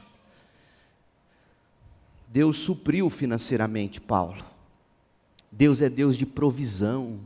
Deus 2.36 2.58
supriu 2.58 3.10
financeiramente 3.10 4.02
Paulo. 4.02 4.43
Deus 5.50 5.82
é 5.82 5.88
Deus 5.88 6.17
de 6.17 6.26
provisão. 6.26 7.21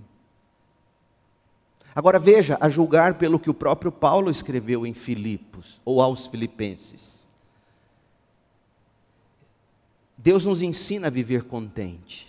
Agora 1.96 2.20
veja, 2.20 2.60
a 2.62 2.70
julgar 2.70 3.16
pelo 3.16 3.40
que 3.40 3.50
o 3.50 3.54
próprio 3.56 3.92
Paulo 3.92 4.30
escreveu 4.30 4.86
em 4.86 4.94
Filipos, 4.94 5.82
ou 5.84 6.00
aos 6.00 6.28
Filipenses. 6.28 7.28
Deus 10.16 10.46
nos 10.46 10.62
ensina 10.62 11.08
a 11.08 11.10
viver 11.10 11.46
contente. 11.46 12.28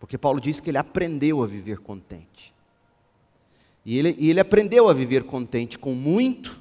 Porque 0.00 0.18
Paulo 0.18 0.40
diz 0.40 0.58
que 0.58 0.68
ele 0.68 0.78
aprendeu 0.78 1.44
a 1.44 1.46
viver 1.46 1.78
contente. 1.78 2.52
E 3.86 3.96
ele, 3.96 4.16
e 4.18 4.30
ele 4.30 4.40
aprendeu 4.40 4.88
a 4.88 4.92
viver 4.92 5.22
contente 5.22 5.78
com 5.78 5.94
muito, 5.94 6.60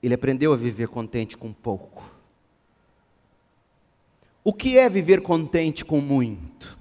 ele 0.00 0.14
aprendeu 0.14 0.52
a 0.52 0.56
viver 0.56 0.86
contente 0.86 1.36
com 1.36 1.52
pouco. 1.52 2.11
O 4.44 4.52
que 4.52 4.76
é 4.76 4.88
viver 4.88 5.22
contente 5.22 5.84
com 5.84 6.00
muito? 6.00 6.78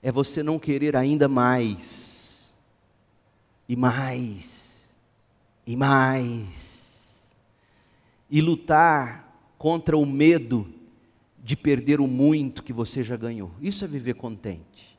É 0.00 0.12
você 0.12 0.42
não 0.42 0.58
querer 0.58 0.96
ainda 0.96 1.28
mais, 1.28 2.54
e 3.68 3.76
mais, 3.76 4.88
e 5.66 5.76
mais, 5.76 7.20
e 8.30 8.40
lutar 8.40 9.52
contra 9.58 9.96
o 9.96 10.04
medo 10.04 10.72
de 11.42 11.56
perder 11.56 12.00
o 12.00 12.06
muito 12.06 12.62
que 12.62 12.72
você 12.72 13.02
já 13.02 13.16
ganhou. 13.16 13.50
Isso 13.60 13.84
é 13.84 13.88
viver 13.88 14.14
contente. 14.14 14.98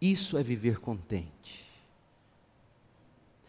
Isso 0.00 0.36
é 0.36 0.42
viver 0.42 0.80
contente. 0.80 1.64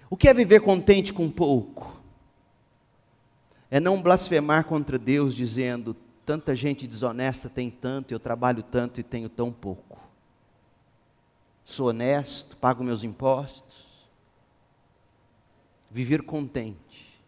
O 0.08 0.16
que 0.16 0.28
é 0.28 0.34
viver 0.34 0.62
contente 0.62 1.12
com 1.12 1.30
pouco? 1.32 2.03
É 3.74 3.80
não 3.80 4.00
blasfemar 4.00 4.66
contra 4.66 5.00
Deus 5.00 5.34
dizendo: 5.34 5.96
tanta 6.24 6.56
gente 6.56 6.86
desonesta 6.86 7.50
tem 7.50 7.72
tanto, 7.72 8.14
eu 8.14 8.20
trabalho 8.20 8.62
tanto 8.62 9.00
e 9.00 9.04
tenho 9.04 9.28
tão 9.28 9.52
pouco. 9.52 10.00
Sou 11.66 11.88
honesto, 11.88 12.56
pago 12.58 12.84
meus 12.84 13.04
impostos. 13.04 14.08
Viver 15.90 16.22
contente. 16.22 17.20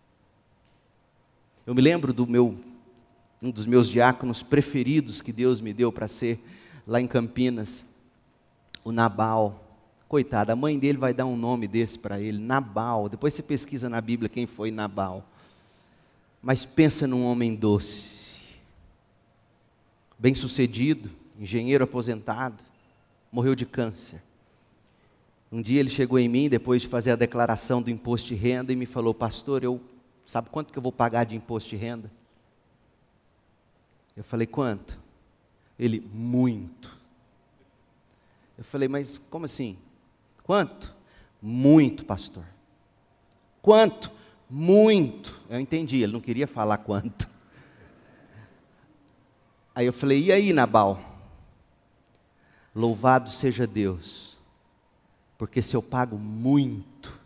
Eu 1.65 1.73
me 1.73 1.81
lembro 1.81 2.13
do 2.13 2.27
meu 2.27 2.55
um 3.41 3.49
dos 3.49 3.65
meus 3.65 3.89
diáconos 3.89 4.43
preferidos 4.43 5.23
que 5.23 5.34
Deus 5.34 5.60
me 5.60 5.73
deu 5.73 5.91
para 5.91 6.08
ser 6.08 6.39
lá 6.86 7.01
em 7.01 7.08
Campinas, 7.08 7.88
o 8.84 8.91
Nabal. 8.91 9.63
Coitado, 10.08 10.51
a 10.51 10.55
mãe 10.55 10.77
dele 10.77 10.99
vai 10.99 11.12
dar 11.12 11.25
um 11.25 11.36
nome 11.36 11.67
desse 11.67 11.97
para 11.97 12.19
ele, 12.19 12.38
Nabal. 12.38 13.10
Depois 13.10 13.34
você 13.34 13.41
pesquisa 13.41 13.89
na 13.89 13.99
Bíblia 13.99 14.29
quem 14.29 14.45
foi 14.45 14.69
Nabal. 14.69 15.27
Mas 16.45 16.63
pensa 16.63 17.08
num 17.08 17.25
homem 17.25 17.55
doce, 17.55 18.43
bem-sucedido, 20.15 21.10
engenheiro 21.39 21.84
aposentado, 21.84 22.63
morreu 23.31 23.55
de 23.55 23.65
câncer. 23.65 24.21
Um 25.51 25.60
dia 25.60 25.79
ele 25.79 25.89
chegou 25.89 26.19
em 26.19 26.29
mim, 26.29 26.47
depois 26.47 26.84
de 26.84 26.88
fazer 26.88 27.10
a 27.10 27.15
declaração 27.15 27.81
do 27.81 27.89
imposto 27.89 28.27
de 28.27 28.36
renda, 28.36 28.71
e 28.71 28.75
me 28.75 28.86
falou: 28.86 29.12
Pastor, 29.12 29.63
eu 29.63 29.81
sabe 30.23 30.51
quanto 30.51 30.71
que 30.71 30.77
eu 30.77 30.84
vou 30.84 30.91
pagar 30.91 31.23
de 31.23 31.36
imposto 31.36 31.71
de 31.71 31.77
renda? 31.77 32.12
Eu 34.15 34.23
falei: 34.23 34.45
Quanto? 34.45 34.99
Ele: 35.79 35.99
Muito. 36.13 36.95
Eu 38.55 38.63
falei: 38.63 38.88
Mas 38.88 39.17
como 39.31 39.45
assim? 39.45 39.79
Quanto? 40.43 40.93
Muito, 41.41 42.05
pastor. 42.05 42.45
Quanto? 43.63 44.12
Muito. 44.49 45.41
Eu 45.49 45.60
entendi, 45.60 46.01
ele 46.01 46.13
não 46.13 46.21
queria 46.21 46.47
falar 46.47 46.77
quanto. 46.79 47.29
Aí 49.73 49.86
eu 49.86 49.93
falei: 49.93 50.25
E 50.25 50.31
aí, 50.31 50.53
Nabal? 50.53 51.13
Louvado 52.73 53.29
seja 53.29 53.65
Deus, 53.65 54.38
porque 55.38 55.62
se 55.62 55.75
eu 55.75 55.81
pago 55.81 56.17
muito, 56.17 57.17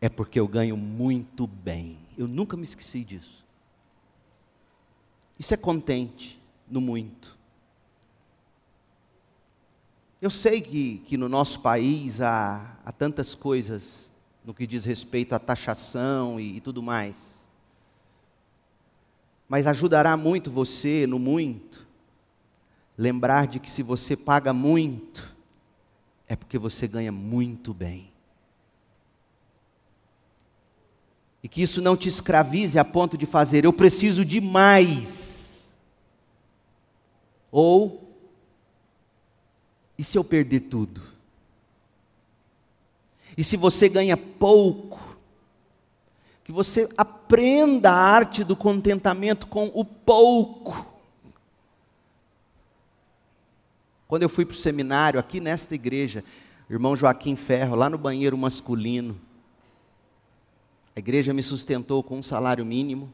é 0.00 0.08
porque 0.08 0.40
eu 0.40 0.48
ganho 0.48 0.76
muito 0.76 1.46
bem. 1.46 1.98
Eu 2.16 2.26
nunca 2.26 2.56
me 2.56 2.64
esqueci 2.64 3.04
disso. 3.04 3.44
Isso 5.38 5.54
é 5.54 5.56
contente 5.56 6.40
no 6.68 6.80
muito. 6.80 7.36
Eu 10.20 10.30
sei 10.30 10.60
que, 10.60 10.98
que 11.06 11.16
no 11.16 11.28
nosso 11.28 11.60
país 11.60 12.20
há, 12.20 12.76
há 12.84 12.90
tantas 12.90 13.34
coisas 13.34 14.10
no 14.48 14.54
que 14.54 14.66
diz 14.66 14.86
respeito 14.86 15.34
à 15.34 15.38
taxação 15.38 16.40
e, 16.40 16.56
e 16.56 16.60
tudo 16.62 16.82
mais. 16.82 17.46
Mas 19.46 19.66
ajudará 19.66 20.16
muito 20.16 20.50
você, 20.50 21.06
no 21.06 21.18
muito, 21.18 21.86
lembrar 22.96 23.46
de 23.46 23.60
que 23.60 23.68
se 23.68 23.82
você 23.82 24.16
paga 24.16 24.54
muito, 24.54 25.36
é 26.26 26.34
porque 26.34 26.56
você 26.56 26.88
ganha 26.88 27.12
muito 27.12 27.74
bem. 27.74 28.10
E 31.42 31.48
que 31.48 31.60
isso 31.60 31.82
não 31.82 31.94
te 31.94 32.08
escravize 32.08 32.78
a 32.78 32.84
ponto 32.86 33.18
de 33.18 33.26
fazer, 33.26 33.66
eu 33.66 33.72
preciso 33.74 34.24
de 34.24 34.40
mais. 34.40 35.76
Ou 37.52 38.18
e 39.98 40.02
se 40.02 40.16
eu 40.16 40.24
perder 40.24 40.60
tudo? 40.60 41.17
E 43.38 43.44
se 43.44 43.56
você 43.56 43.88
ganha 43.88 44.16
pouco? 44.16 44.98
Que 46.42 46.50
você 46.50 46.88
aprenda 46.98 47.88
a 47.88 47.94
arte 47.94 48.42
do 48.42 48.56
contentamento 48.56 49.46
com 49.46 49.70
o 49.72 49.84
pouco. 49.84 50.84
Quando 54.08 54.24
eu 54.24 54.28
fui 54.28 54.44
para 54.44 54.54
o 54.54 54.58
seminário, 54.58 55.20
aqui 55.20 55.38
nesta 55.38 55.72
igreja, 55.72 56.24
irmão 56.68 56.96
Joaquim 56.96 57.36
Ferro, 57.36 57.76
lá 57.76 57.88
no 57.88 57.96
banheiro 57.96 58.36
masculino, 58.36 59.16
a 60.96 60.98
igreja 60.98 61.32
me 61.32 61.42
sustentou 61.44 62.02
com 62.02 62.18
um 62.18 62.22
salário 62.22 62.66
mínimo. 62.66 63.12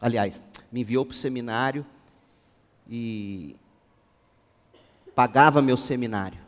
Aliás, 0.00 0.42
me 0.72 0.80
enviou 0.80 1.06
para 1.06 1.12
o 1.12 1.16
seminário 1.16 1.86
e 2.90 3.54
pagava 5.14 5.62
meu 5.62 5.76
seminário. 5.76 6.40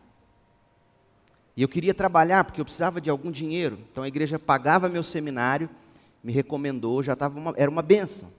E 1.56 1.62
eu 1.62 1.68
queria 1.68 1.94
trabalhar 1.94 2.44
porque 2.44 2.60
eu 2.60 2.64
precisava 2.64 3.00
de 3.00 3.08
algum 3.08 3.30
dinheiro. 3.30 3.78
Então 3.90 4.02
a 4.02 4.08
igreja 4.08 4.38
pagava 4.38 4.88
meu 4.88 5.02
seminário, 5.02 5.70
me 6.22 6.32
recomendou, 6.32 7.02
já 7.02 7.12
estava 7.12 7.38
uma, 7.38 7.54
era 7.56 7.70
uma 7.70 7.82
benção. 7.82 8.30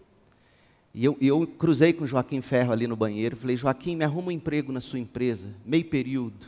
E 0.94 1.04
eu, 1.04 1.18
eu 1.20 1.46
cruzei 1.46 1.92
com 1.92 2.06
o 2.06 2.08
Joaquim 2.08 2.42
Ferro 2.42 2.72
ali 2.72 2.88
no 2.88 2.96
banheiro, 2.96 3.36
falei, 3.36 3.58
Joaquim, 3.58 3.98
me 3.98 4.06
arruma 4.06 4.30
um 4.30 4.32
emprego 4.32 4.72
na 4.72 4.80
sua 4.80 4.98
empresa, 4.98 5.50
meio 5.66 5.86
período, 5.86 6.48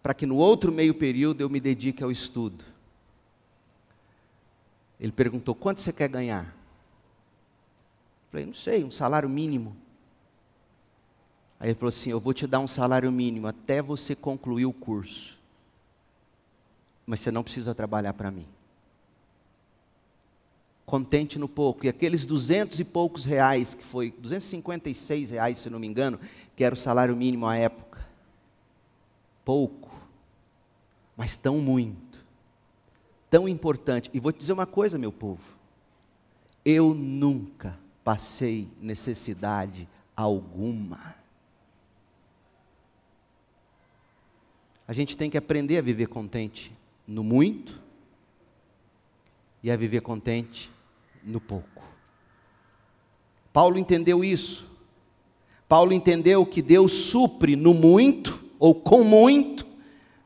para 0.00 0.14
que 0.14 0.24
no 0.24 0.36
outro 0.36 0.70
meio 0.70 0.94
período 0.94 1.40
eu 1.40 1.50
me 1.50 1.60
dedique 1.60 2.02
ao 2.02 2.10
estudo. 2.10 2.64
Ele 5.00 5.10
perguntou, 5.10 5.54
quanto 5.54 5.80
você 5.80 5.92
quer 5.92 6.08
ganhar? 6.08 6.54
Falei, 8.30 8.46
não 8.46 8.52
sei, 8.52 8.84
um 8.84 8.90
salário 8.90 9.28
mínimo. 9.28 9.76
Aí 11.60 11.68
ele 11.68 11.74
falou 11.74 11.90
assim: 11.90 12.10
Eu 12.10 12.18
vou 12.18 12.32
te 12.32 12.46
dar 12.46 12.58
um 12.58 12.66
salário 12.66 13.12
mínimo 13.12 13.46
até 13.46 13.82
você 13.82 14.16
concluir 14.16 14.64
o 14.64 14.72
curso. 14.72 15.38
Mas 17.06 17.20
você 17.20 17.30
não 17.30 17.44
precisa 17.44 17.74
trabalhar 17.74 18.14
para 18.14 18.30
mim. 18.30 18.46
Contente 20.86 21.38
no 21.38 21.48
pouco. 21.48 21.84
E 21.84 21.88
aqueles 21.88 22.24
duzentos 22.24 22.80
e 22.80 22.84
poucos 22.84 23.26
reais, 23.26 23.74
que 23.74 23.84
foi 23.84 24.10
256 24.10 25.30
reais, 25.30 25.58
se 25.58 25.68
não 25.68 25.78
me 25.78 25.86
engano, 25.86 26.18
que 26.56 26.64
era 26.64 26.74
o 26.74 26.78
salário 26.78 27.14
mínimo 27.14 27.46
à 27.46 27.56
época. 27.56 28.00
Pouco, 29.44 29.90
mas 31.16 31.36
tão 31.36 31.58
muito, 31.58 32.24
tão 33.28 33.48
importante. 33.48 34.08
E 34.14 34.20
vou 34.20 34.32
te 34.32 34.38
dizer 34.38 34.52
uma 34.52 34.66
coisa, 34.66 34.96
meu 34.96 35.12
povo. 35.12 35.42
Eu 36.64 36.94
nunca 36.94 37.76
passei 38.04 38.68
necessidade 38.80 39.88
alguma. 40.16 41.19
A 44.90 44.92
gente 44.92 45.16
tem 45.16 45.30
que 45.30 45.38
aprender 45.38 45.78
a 45.78 45.82
viver 45.82 46.08
contente 46.08 46.72
no 47.06 47.22
muito 47.22 47.80
e 49.62 49.70
a 49.70 49.76
viver 49.76 50.00
contente 50.00 50.68
no 51.22 51.40
pouco. 51.40 51.84
Paulo 53.52 53.78
entendeu 53.78 54.24
isso. 54.24 54.68
Paulo 55.68 55.92
entendeu 55.92 56.44
que 56.44 56.60
Deus 56.60 56.90
supre 56.90 57.54
no 57.54 57.72
muito 57.72 58.44
ou 58.58 58.74
com 58.74 59.04
muito, 59.04 59.64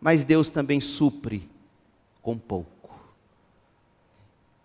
mas 0.00 0.24
Deus 0.24 0.48
também 0.48 0.81
supre 0.81 1.46
com 2.22 2.38
pouco. 2.38 2.98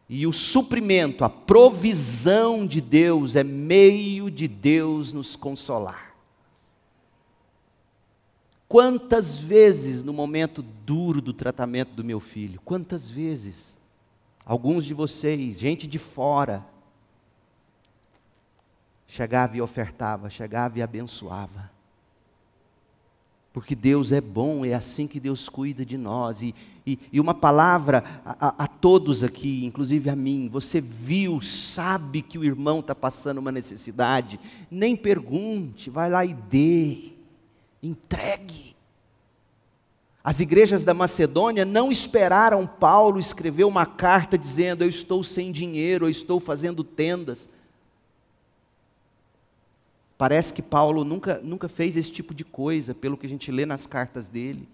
E 0.08 0.26
o 0.26 0.32
suprimento, 0.32 1.26
a 1.26 1.30
provisão 1.30 2.66
de 2.66 2.80
Deus 2.80 3.36
é 3.36 3.44
meio 3.44 4.32
de 4.32 4.48
Deus 4.48 5.12
nos 5.12 5.36
consolar. 5.36 6.09
Quantas 8.70 9.36
vezes 9.36 10.04
no 10.04 10.14
momento 10.14 10.62
duro 10.62 11.24
do 11.24 11.34
tratamento 11.34 11.92
do 11.94 12.04
meu 12.04 12.20
filho, 12.20 12.62
quantas 12.64 13.10
vezes, 13.10 13.76
alguns 14.46 14.86
de 14.86 14.94
vocês, 14.94 15.60
gente 15.60 15.88
de 15.88 15.98
fora, 15.98 16.64
chegava 19.08 19.58
e 19.58 19.62
ofertava, 19.62 20.30
chegava 20.30 20.78
e 20.78 20.84
abençoava. 20.84 21.72
Porque 23.52 23.74
Deus 23.74 24.12
é 24.12 24.22
bom, 24.22 24.64
é 24.64 24.76
assim 24.76 25.08
que 25.08 25.20
Deus 25.20 25.50
cuida 25.50 25.84
de 25.84 25.98
nós. 25.98 26.44
E, 26.44 26.54
e, 26.86 27.00
e 27.12 27.20
uma 27.20 27.34
palavra 27.34 28.22
a, 28.24 28.50
a, 28.50 28.64
a, 28.66 28.68
todos 28.68 29.24
aqui, 29.24 29.66
inclusive 29.66 30.12
a 30.12 30.16
mim: 30.16 30.48
você 30.48 30.80
viu, 30.80 31.42
sabe 31.42 32.22
que 32.22 32.38
o 32.38 32.44
irmão 32.44 32.82
está 32.82 32.94
passando 32.94 33.40
uma 33.40 33.52
necessidade, 33.52 34.40
nem 34.70 34.96
pergunte, 34.96 35.90
vai 35.90 36.08
lá 36.08 36.24
e 36.24 36.36
dê. 36.36 37.19
Entregue. 37.82 38.76
As 40.24 40.39
igrejas 40.39 40.84
da 40.84 40.94
Macedônia 40.94 41.63
não 41.63 41.92
esperaram 41.92 42.68
Paulo 42.68 43.20
escrever 43.20 43.63
uma 43.63 43.86
carta 43.86 44.38
dizendo: 44.38 44.84
Eu 44.84 44.89
estou 44.89 45.24
sem 45.24 45.52
dinheiro, 45.52 46.06
eu 46.06 46.10
estou 46.10 46.39
fazendo 46.39 46.84
tendas. 46.84 47.48
Parece 50.18 50.54
que 50.54 50.62
Paulo 50.62 51.06
nunca, 51.06 51.39
nunca 51.42 51.70
fez 51.70 51.96
esse 51.96 52.12
tipo 52.12 52.34
de 52.34 52.44
coisa, 52.44 52.94
pelo 52.94 53.15
que 53.15 53.26
a 53.26 53.30
gente 53.30 53.50
lê 53.52 53.65
nas 53.65 53.88
cartas 53.88 54.28
dele. 54.28 54.68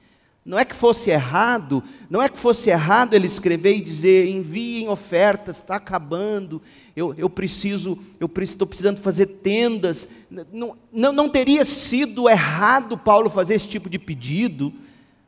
Não 0.46 0.60
é 0.60 0.64
que 0.64 0.76
fosse 0.76 1.10
errado, 1.10 1.84
não 2.08 2.22
é 2.22 2.30
que 2.30 2.38
fosse 2.38 2.70
errado 2.70 3.16
ele 3.16 3.26
escrever 3.26 3.78
e 3.78 3.82
dizer: 3.82 4.30
enviem 4.30 4.88
ofertas, 4.88 5.58
está 5.58 5.78
acabando, 5.78 6.62
eu, 6.96 7.16
eu 7.18 7.28
preciso, 7.28 7.98
eu 8.20 8.30
estou 8.44 8.68
precisando 8.68 9.00
fazer 9.00 9.26
tendas. 9.26 10.08
Não, 10.52 10.78
não, 10.94 11.12
não 11.12 11.30
teria 11.30 11.66
sido 11.66 12.30
errado 12.30 12.96
Paulo 12.96 13.28
fazer 13.28 13.56
esse 13.56 13.68
tipo 13.68 13.90
de 13.90 13.98
pedido, 13.98 14.72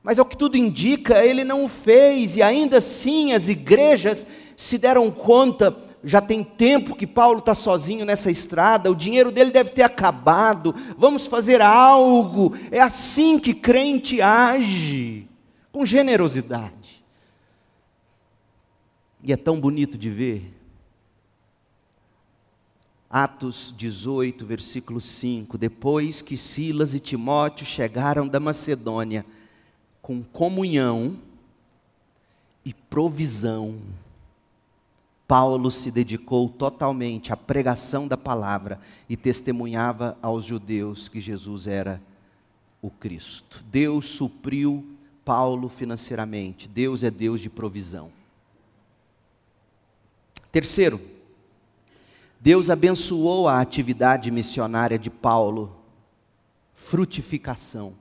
mas 0.03 0.19
ao 0.19 0.25
que 0.25 0.37
tudo 0.37 0.55
indica, 0.55 1.25
ele 1.25 1.43
não 1.43 1.65
o 1.65 1.67
fez, 1.67 2.37
e 2.37 2.43
ainda 2.43 2.77
assim 2.77 3.33
as 3.33 3.49
igrejas 3.49 4.27
se 4.55 4.77
deram 4.77 5.09
conta. 5.09 5.75
Já 6.07 6.21
tem 6.21 6.41
tempo 6.41 6.95
que 6.95 7.05
Paulo 7.05 7.39
está 7.39 7.53
sozinho 7.53 8.05
nessa 8.05 8.31
estrada, 8.31 8.89
o 8.89 8.95
dinheiro 8.95 9.29
dele 9.29 9.51
deve 9.51 9.71
ter 9.71 9.81
acabado, 9.81 10.73
vamos 10.97 11.27
fazer 11.27 11.61
algo. 11.61 12.57
É 12.71 12.79
assim 12.79 13.37
que 13.37 13.53
crente 13.53 14.21
age, 14.21 15.27
com 15.69 15.85
generosidade. 15.85 17.03
E 19.21 19.33
é 19.33 19.35
tão 19.35 19.59
bonito 19.59 19.97
de 19.97 20.09
ver 20.09 20.53
Atos 23.09 23.73
18, 23.75 24.45
versículo 24.45 25.01
5: 25.01 25.57
Depois 25.57 26.21
que 26.21 26.37
Silas 26.37 26.95
e 26.95 27.01
Timóteo 27.01 27.65
chegaram 27.65 28.25
da 28.25 28.39
Macedônia, 28.39 29.25
com 30.01 30.23
comunhão 30.23 31.17
e 32.63 32.73
provisão. 32.73 33.81
Paulo 35.27 35.69
se 35.69 35.91
dedicou 35.91 36.47
totalmente 36.47 37.33
à 37.33 37.37
pregação 37.37 38.07
da 38.07 38.15
palavra 38.15 38.79
e 39.09 39.17
testemunhava 39.17 40.17
aos 40.21 40.45
judeus 40.45 41.09
que 41.09 41.19
Jesus 41.19 41.67
era 41.67 42.01
o 42.81 42.89
Cristo. 42.89 43.63
Deus 43.69 44.05
supriu 44.07 44.95
Paulo 45.25 45.67
financeiramente. 45.67 46.69
Deus 46.69 47.03
é 47.03 47.11
Deus 47.11 47.41
de 47.41 47.49
provisão. 47.49 48.09
Terceiro, 50.49 51.01
Deus 52.39 52.69
abençoou 52.69 53.49
a 53.49 53.59
atividade 53.59 54.31
missionária 54.31 54.97
de 54.97 55.09
Paulo, 55.09 55.75
frutificação. 56.73 57.93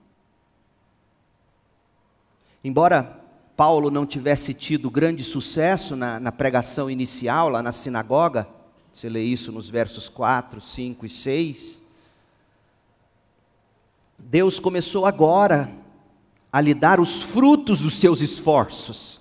Embora 2.62 3.15
Paulo 3.56 3.90
não 3.90 4.04
tivesse 4.04 4.52
tido 4.52 4.90
grande 4.90 5.24
sucesso 5.24 5.96
na, 5.96 6.20
na, 6.20 6.30
pregação 6.30 6.90
inicial, 6.90 7.48
lá 7.48 7.62
na 7.62 7.72
sinagoga, 7.72 8.46
você 8.92 9.08
lê 9.08 9.22
isso 9.22 9.50
nos 9.50 9.68
versos 9.70 10.08
4, 10.10 10.60
5 10.60 11.06
e 11.06 11.08
6. 11.08 11.82
Deus 14.18 14.60
começou 14.60 15.06
agora 15.06 15.72
a 16.52 16.60
lhe 16.60 16.74
dar 16.74 17.00
os 17.00 17.22
frutos 17.22 17.80
dos 17.80 17.94
seus 17.94 18.20
esforços. 18.20 19.20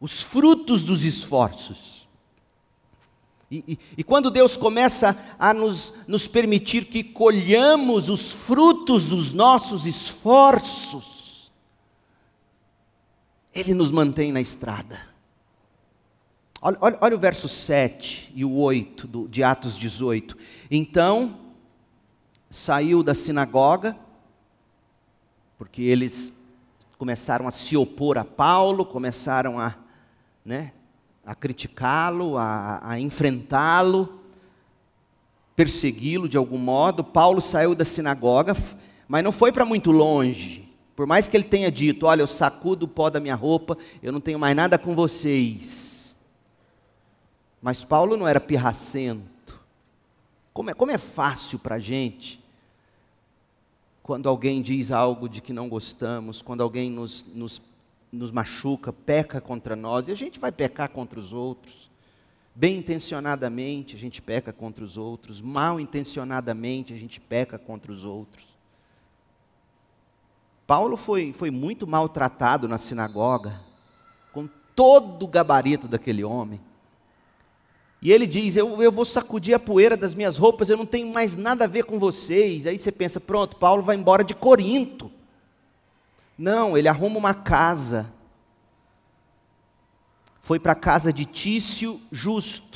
Os 0.00 0.22
frutos 0.22 0.84
dos 0.84 1.04
esforços. 1.04 2.06
E, 3.50 3.64
e, 3.66 3.78
e, 3.96 4.04
quando 4.04 4.30
Deus 4.30 4.56
começa 4.56 5.16
a 5.38 5.54
nos, 5.54 5.92
nos 6.06 6.28
permitir 6.28 6.84
que 6.84 7.02
colhamos 7.02 8.08
os 8.08 8.30
frutos 8.30 9.06
dos 9.06 9.32
nossos 9.32 9.86
esforços, 9.86 11.17
ele 13.58 13.74
nos 13.74 13.90
mantém 13.90 14.30
na 14.30 14.40
estrada. 14.40 15.00
Olha, 16.60 16.78
olha, 16.80 16.98
olha 17.00 17.16
o 17.16 17.18
verso 17.18 17.48
7 17.48 18.32
e 18.34 18.44
o 18.44 18.52
8 18.56 19.06
do, 19.06 19.28
de 19.28 19.42
Atos 19.42 19.76
18. 19.76 20.36
Então, 20.70 21.38
saiu 22.50 23.02
da 23.02 23.14
sinagoga, 23.14 23.96
porque 25.56 25.82
eles 25.82 26.34
começaram 26.96 27.46
a 27.46 27.52
se 27.52 27.76
opor 27.76 28.18
a 28.18 28.24
Paulo, 28.24 28.84
começaram 28.84 29.58
a, 29.58 29.74
né, 30.44 30.72
a 31.24 31.34
criticá-lo, 31.34 32.36
a, 32.36 32.80
a 32.82 33.00
enfrentá-lo, 33.00 34.20
persegui-lo 35.54 36.28
de 36.28 36.36
algum 36.36 36.58
modo. 36.58 37.02
Paulo 37.02 37.40
saiu 37.40 37.74
da 37.74 37.84
sinagoga, 37.84 38.56
mas 39.06 39.24
não 39.24 39.32
foi 39.32 39.52
para 39.52 39.64
muito 39.64 39.90
longe. 39.90 40.67
Por 40.98 41.06
mais 41.06 41.28
que 41.28 41.36
ele 41.36 41.44
tenha 41.44 41.70
dito: 41.70 42.06
Olha, 42.06 42.22
eu 42.22 42.26
sacudo 42.26 42.86
o 42.86 42.88
pó 42.88 43.08
da 43.08 43.20
minha 43.20 43.36
roupa, 43.36 43.78
eu 44.02 44.10
não 44.10 44.20
tenho 44.20 44.36
mais 44.36 44.56
nada 44.56 44.76
com 44.76 44.96
vocês. 44.96 46.16
Mas 47.62 47.84
Paulo 47.84 48.16
não 48.16 48.26
era 48.26 48.40
pirracento. 48.40 49.60
Como 50.52 50.70
é, 50.70 50.74
como 50.74 50.90
é 50.90 50.98
fácil 50.98 51.56
para 51.60 51.76
a 51.76 51.78
gente, 51.78 52.42
quando 54.02 54.28
alguém 54.28 54.60
diz 54.60 54.90
algo 54.90 55.28
de 55.28 55.40
que 55.40 55.52
não 55.52 55.68
gostamos, 55.68 56.42
quando 56.42 56.64
alguém 56.64 56.90
nos, 56.90 57.24
nos, 57.32 57.62
nos 58.10 58.32
machuca, 58.32 58.92
peca 58.92 59.40
contra 59.40 59.76
nós, 59.76 60.08
e 60.08 60.10
a 60.10 60.16
gente 60.16 60.40
vai 60.40 60.50
pecar 60.50 60.88
contra 60.88 61.16
os 61.16 61.32
outros. 61.32 61.92
Bem 62.56 62.76
intencionadamente 62.76 63.94
a 63.94 63.98
gente 64.00 64.20
peca 64.20 64.52
contra 64.52 64.82
os 64.82 64.96
outros, 64.96 65.40
mal 65.40 65.78
intencionadamente 65.78 66.92
a 66.92 66.96
gente 66.96 67.20
peca 67.20 67.56
contra 67.56 67.92
os 67.92 68.02
outros. 68.04 68.47
Paulo 70.68 70.98
foi, 70.98 71.32
foi 71.32 71.50
muito 71.50 71.86
maltratado 71.86 72.68
na 72.68 72.76
sinagoga, 72.76 73.58
com 74.34 74.46
todo 74.76 75.22
o 75.22 75.26
gabarito 75.26 75.88
daquele 75.88 76.22
homem. 76.22 76.60
E 78.02 78.12
ele 78.12 78.26
diz: 78.26 78.54
eu, 78.54 78.82
eu 78.82 78.92
vou 78.92 79.06
sacudir 79.06 79.54
a 79.54 79.58
poeira 79.58 79.96
das 79.96 80.14
minhas 80.14 80.36
roupas, 80.36 80.68
eu 80.68 80.76
não 80.76 80.84
tenho 80.84 81.10
mais 81.10 81.36
nada 81.36 81.64
a 81.64 81.66
ver 81.66 81.84
com 81.84 81.98
vocês. 81.98 82.66
Aí 82.66 82.76
você 82.76 82.92
pensa: 82.92 83.18
pronto, 83.18 83.56
Paulo 83.56 83.82
vai 83.82 83.96
embora 83.96 84.22
de 84.22 84.34
Corinto. 84.34 85.10
Não, 86.36 86.76
ele 86.76 86.86
arruma 86.86 87.16
uma 87.16 87.32
casa. 87.32 88.12
Foi 90.42 90.60
para 90.60 90.72
a 90.72 90.76
casa 90.76 91.10
de 91.10 91.24
Tício 91.24 91.98
Justo, 92.12 92.67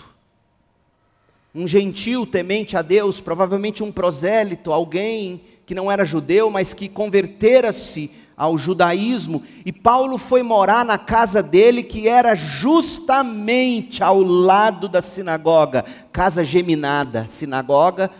um 1.54 1.66
gentil 1.66 2.26
temente 2.26 2.76
a 2.76 2.82
Deus, 2.82 3.20
provavelmente 3.20 3.82
um 3.82 3.92
prosélito, 3.92 4.72
alguém 4.72 5.42
que 5.66 5.74
não 5.74 5.90
era 5.90 6.04
judeu, 6.04 6.50
mas 6.50 6.72
que 6.72 6.88
convertera-se 6.88 8.10
ao 8.36 8.56
judaísmo, 8.56 9.42
e 9.64 9.72
Paulo 9.72 10.18
foi 10.18 10.42
morar 10.42 10.84
na 10.84 10.98
casa 10.98 11.42
dele, 11.42 11.82
que 11.82 12.08
era 12.08 12.34
justamente 12.34 14.02
ao 14.02 14.20
lado 14.20 14.88
da 14.88 15.02
sinagoga, 15.02 15.84
casa 16.10 16.42
geminada, 16.42 17.26
sinagoga 17.26 18.10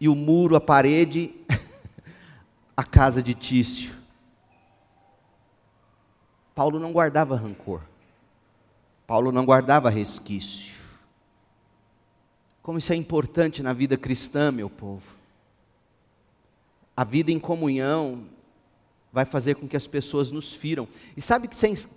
e 0.00 0.08
o 0.08 0.14
muro, 0.14 0.56
a 0.56 0.60
parede, 0.60 1.34
a 2.76 2.84
casa 2.84 3.22
de 3.22 3.34
Tício. 3.34 3.92
Paulo 6.54 6.78
não 6.78 6.92
guardava 6.92 7.36
rancor, 7.36 7.80
Paulo 9.06 9.32
não 9.32 9.44
guardava 9.44 9.90
resquício. 9.90 10.73
Como 12.64 12.78
isso 12.78 12.94
é 12.94 12.96
importante 12.96 13.62
na 13.62 13.74
vida 13.74 13.94
cristã, 13.94 14.50
meu 14.50 14.70
povo. 14.70 15.04
A 16.96 17.04
vida 17.04 17.30
em 17.30 17.38
comunhão 17.38 18.24
vai 19.12 19.26
fazer 19.26 19.56
com 19.56 19.68
que 19.68 19.76
as 19.76 19.86
pessoas 19.86 20.30
nos 20.30 20.54
firam. 20.54 20.88
E 21.14 21.20
sabe 21.20 21.46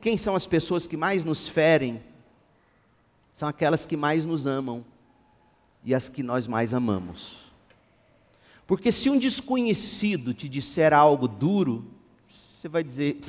quem 0.01 0.18
são 0.18 0.36
as 0.36 0.45
pessoas 0.45 0.86
que 0.86 0.97
mais 0.97 1.24
nos 1.24 1.47
ferem? 1.47 2.03
São 3.32 3.47
aquelas 3.47 3.86
que 3.86 3.95
mais 3.95 4.26
nos 4.26 4.45
amam 4.45 4.84
e 5.86 5.95
as 5.95 6.09
que 6.09 6.22
nós 6.22 6.47
mais 6.47 6.74
amamos. 6.74 7.49
Porque 8.68 8.91
se 8.91 9.09
um 9.09 9.18
desconhecido 9.18 10.34
te 10.34 10.49
disser 10.49 10.93
algo 10.93 11.30
duro, 11.30 11.89
você 12.28 12.68
vai 12.68 12.84
dizer, 12.84 13.22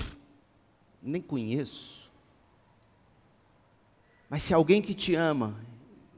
nem 1.01 1.23
conheço. 1.23 2.11
Mas 4.29 4.43
se 4.43 4.53
alguém 4.53 4.83
que 4.83 4.93
te 4.93 5.15
ama 5.15 5.55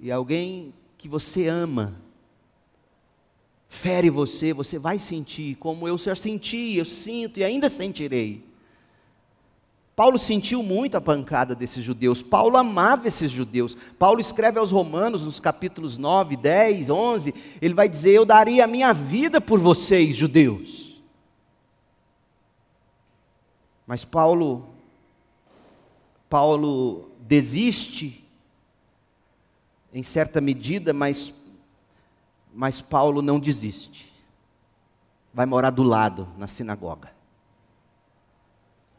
e 0.00 0.10
alguém 0.10 0.72
que 1.00 1.08
você 1.08 1.48
ama 1.48 1.96
fere 3.66 4.10
você, 4.10 4.52
você 4.52 4.78
vai 4.78 4.98
sentir, 4.98 5.54
como 5.54 5.86
eu 5.88 5.96
já 5.96 6.14
senti, 6.14 6.76
eu 6.76 6.84
sinto 6.84 7.38
e 7.38 7.44
ainda 7.44 7.70
sentirei. 7.70 8.44
Paulo 9.96 10.18
sentiu 10.18 10.62
muito 10.62 10.96
a 10.96 11.00
pancada 11.00 11.54
desses 11.54 11.82
judeus, 11.82 12.20
Paulo 12.20 12.56
amava 12.56 13.06
esses 13.06 13.30
judeus. 13.30 13.76
Paulo 13.98 14.20
escreve 14.20 14.58
aos 14.58 14.72
Romanos, 14.72 15.24
nos 15.24 15.38
capítulos 15.38 15.96
9, 15.96 16.36
10, 16.36 16.90
11, 16.90 17.34
ele 17.62 17.74
vai 17.74 17.88
dizer: 17.88 18.10
Eu 18.10 18.26
daria 18.26 18.64
a 18.64 18.66
minha 18.66 18.92
vida 18.92 19.40
por 19.40 19.58
vocês, 19.58 20.16
judeus. 20.16 21.02
Mas 23.86 24.04
Paulo, 24.04 24.68
Paulo 26.28 27.10
desiste, 27.20 28.19
em 29.92 30.02
certa 30.02 30.40
medida, 30.40 30.92
mas 30.92 31.34
mas 32.52 32.80
Paulo 32.80 33.22
não 33.22 33.38
desiste. 33.38 34.12
Vai 35.32 35.46
morar 35.46 35.70
do 35.70 35.82
lado, 35.82 36.28
na 36.36 36.46
sinagoga. 36.46 37.10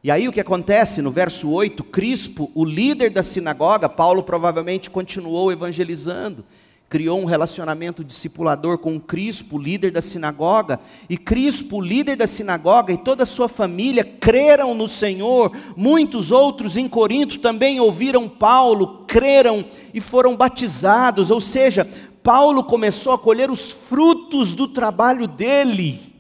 E 0.04 0.10
aí 0.10 0.28
o 0.28 0.32
que 0.32 0.40
acontece 0.40 1.02
no 1.02 1.12
verso 1.12 1.50
8, 1.50 1.84
Crispo, 1.84 2.50
o 2.56 2.66
líder 2.66 3.12
da 3.12 3.22
sinagoga, 3.22 3.88
Paulo 3.88 4.24
provavelmente 4.24 4.90
continuou 4.90 5.52
evangelizando, 5.52 6.44
criou 6.92 7.22
um 7.22 7.26
relacionamento 7.26 8.04
discipulador 8.04 8.78
com 8.78 9.00
Crispo, 9.00 9.58
líder 9.58 9.92
da 9.92 10.02
sinagoga, 10.02 10.78
e 11.10 11.18
Crispo, 11.18 11.80
líder 11.80 12.18
da 12.18 12.28
sinagoga, 12.28 12.92
e 12.92 12.98
toda 12.98 13.24
a 13.24 13.26
sua 13.26 13.48
família 13.48 14.04
creram 14.04 14.76
no 14.76 14.90
Senhor. 14.90 15.56
Muitos 15.78 16.34
outros 16.34 16.76
em 16.76 16.90
Corinto 16.90 17.40
também 17.40 17.80
ouviram 17.80 18.28
Paulo, 18.28 19.06
creram 19.08 19.64
e 19.94 20.02
foram 20.02 20.36
batizados, 20.36 21.32
ou 21.32 21.40
seja, 21.40 21.90
Paulo 22.22 22.62
começou 22.62 23.14
a 23.14 23.18
colher 23.18 23.50
os 23.50 23.72
frutos 23.72 24.54
do 24.54 24.68
trabalho 24.68 25.30
dele, 25.30 26.14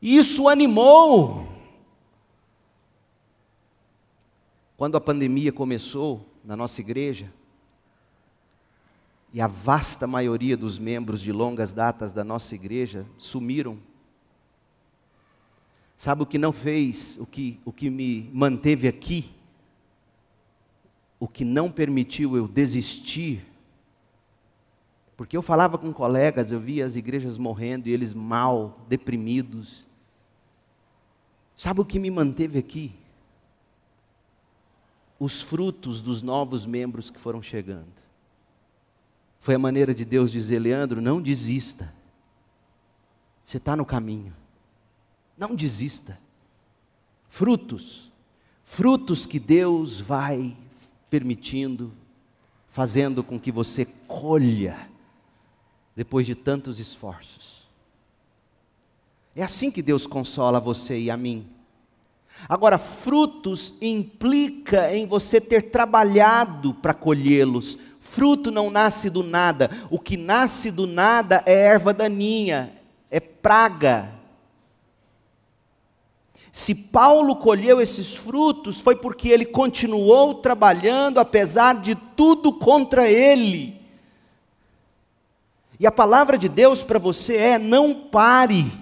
e 0.00 0.16
isso 0.16 0.44
o 0.44 0.48
animou. 0.48 1.44
Quando 4.76 4.96
a 4.96 5.00
pandemia 5.00 5.50
começou 5.50 6.24
na 6.44 6.56
nossa 6.56 6.80
igreja, 6.80 7.32
e 9.32 9.40
a 9.40 9.46
vasta 9.46 10.06
maioria 10.06 10.56
dos 10.56 10.78
membros 10.78 11.20
de 11.20 11.32
longas 11.32 11.72
datas 11.72 12.12
da 12.12 12.24
nossa 12.24 12.54
igreja 12.54 13.06
sumiram. 13.16 13.78
Sabe 15.96 16.22
o 16.22 16.26
que 16.26 16.38
não 16.38 16.52
fez, 16.52 17.18
o 17.20 17.26
que, 17.26 17.60
o 17.64 17.72
que 17.72 17.90
me 17.90 18.30
manteve 18.32 18.88
aqui? 18.88 19.30
O 21.20 21.26
que 21.26 21.44
não 21.44 21.70
permitiu 21.70 22.36
eu 22.36 22.46
desistir 22.46 23.44
porque 25.18 25.36
eu 25.36 25.42
falava 25.42 25.76
com 25.76 25.92
colegas, 25.92 26.52
eu 26.52 26.60
via 26.60 26.86
as 26.86 26.94
igrejas 26.94 27.36
morrendo 27.36 27.88
e 27.88 27.92
eles 27.92 28.14
mal, 28.14 28.86
deprimidos. 28.88 29.84
Sabe 31.56 31.80
o 31.80 31.84
que 31.84 31.98
me 31.98 32.08
manteve 32.08 32.56
aqui? 32.56 32.94
Os 35.18 35.42
frutos 35.42 36.00
dos 36.00 36.22
novos 36.22 36.64
membros 36.64 37.10
que 37.10 37.18
foram 37.18 37.42
chegando. 37.42 38.07
Foi 39.38 39.54
a 39.54 39.58
maneira 39.58 39.94
de 39.94 40.04
Deus 40.04 40.30
dizer: 40.30 40.58
Leandro, 40.58 41.00
não 41.00 41.20
desista. 41.20 41.92
Você 43.46 43.56
está 43.56 43.76
no 43.76 43.86
caminho. 43.86 44.34
Não 45.36 45.54
desista. 45.54 46.18
Frutos. 47.28 48.10
Frutos 48.64 49.24
que 49.24 49.38
Deus 49.38 50.00
vai 50.00 50.56
permitindo, 51.08 51.92
fazendo 52.68 53.24
com 53.24 53.40
que 53.40 53.50
você 53.50 53.86
colha 54.06 54.88
depois 55.96 56.26
de 56.26 56.34
tantos 56.34 56.78
esforços. 56.78 57.66
É 59.34 59.42
assim 59.42 59.70
que 59.70 59.80
Deus 59.80 60.06
consola 60.06 60.60
você 60.60 60.98
e 60.98 61.10
a 61.10 61.16
mim. 61.16 61.48
Agora, 62.48 62.78
frutos 62.78 63.74
implica 63.80 64.94
em 64.94 65.06
você 65.06 65.40
ter 65.40 65.70
trabalhado 65.70 66.74
para 66.74 66.92
colhê-los. 66.92 67.78
Fruto 68.10 68.50
não 68.50 68.70
nasce 68.70 69.10
do 69.10 69.22
nada. 69.22 69.70
O 69.90 69.98
que 69.98 70.16
nasce 70.16 70.70
do 70.70 70.86
nada 70.86 71.42
é 71.44 71.52
erva 71.52 71.92
daninha, 71.92 72.72
é 73.10 73.20
praga. 73.20 74.10
Se 76.50 76.74
Paulo 76.74 77.36
colheu 77.36 77.80
esses 77.80 78.16
frutos, 78.16 78.80
foi 78.80 78.96
porque 78.96 79.28
ele 79.28 79.44
continuou 79.44 80.34
trabalhando 80.34 81.18
apesar 81.18 81.74
de 81.76 81.94
tudo 81.94 82.52
contra 82.52 83.08
ele. 83.08 83.80
E 85.78 85.86
a 85.86 85.92
palavra 85.92 86.36
de 86.36 86.48
Deus 86.48 86.82
para 86.82 86.98
você 86.98 87.36
é: 87.36 87.58
não 87.58 87.94
pare, 87.94 88.72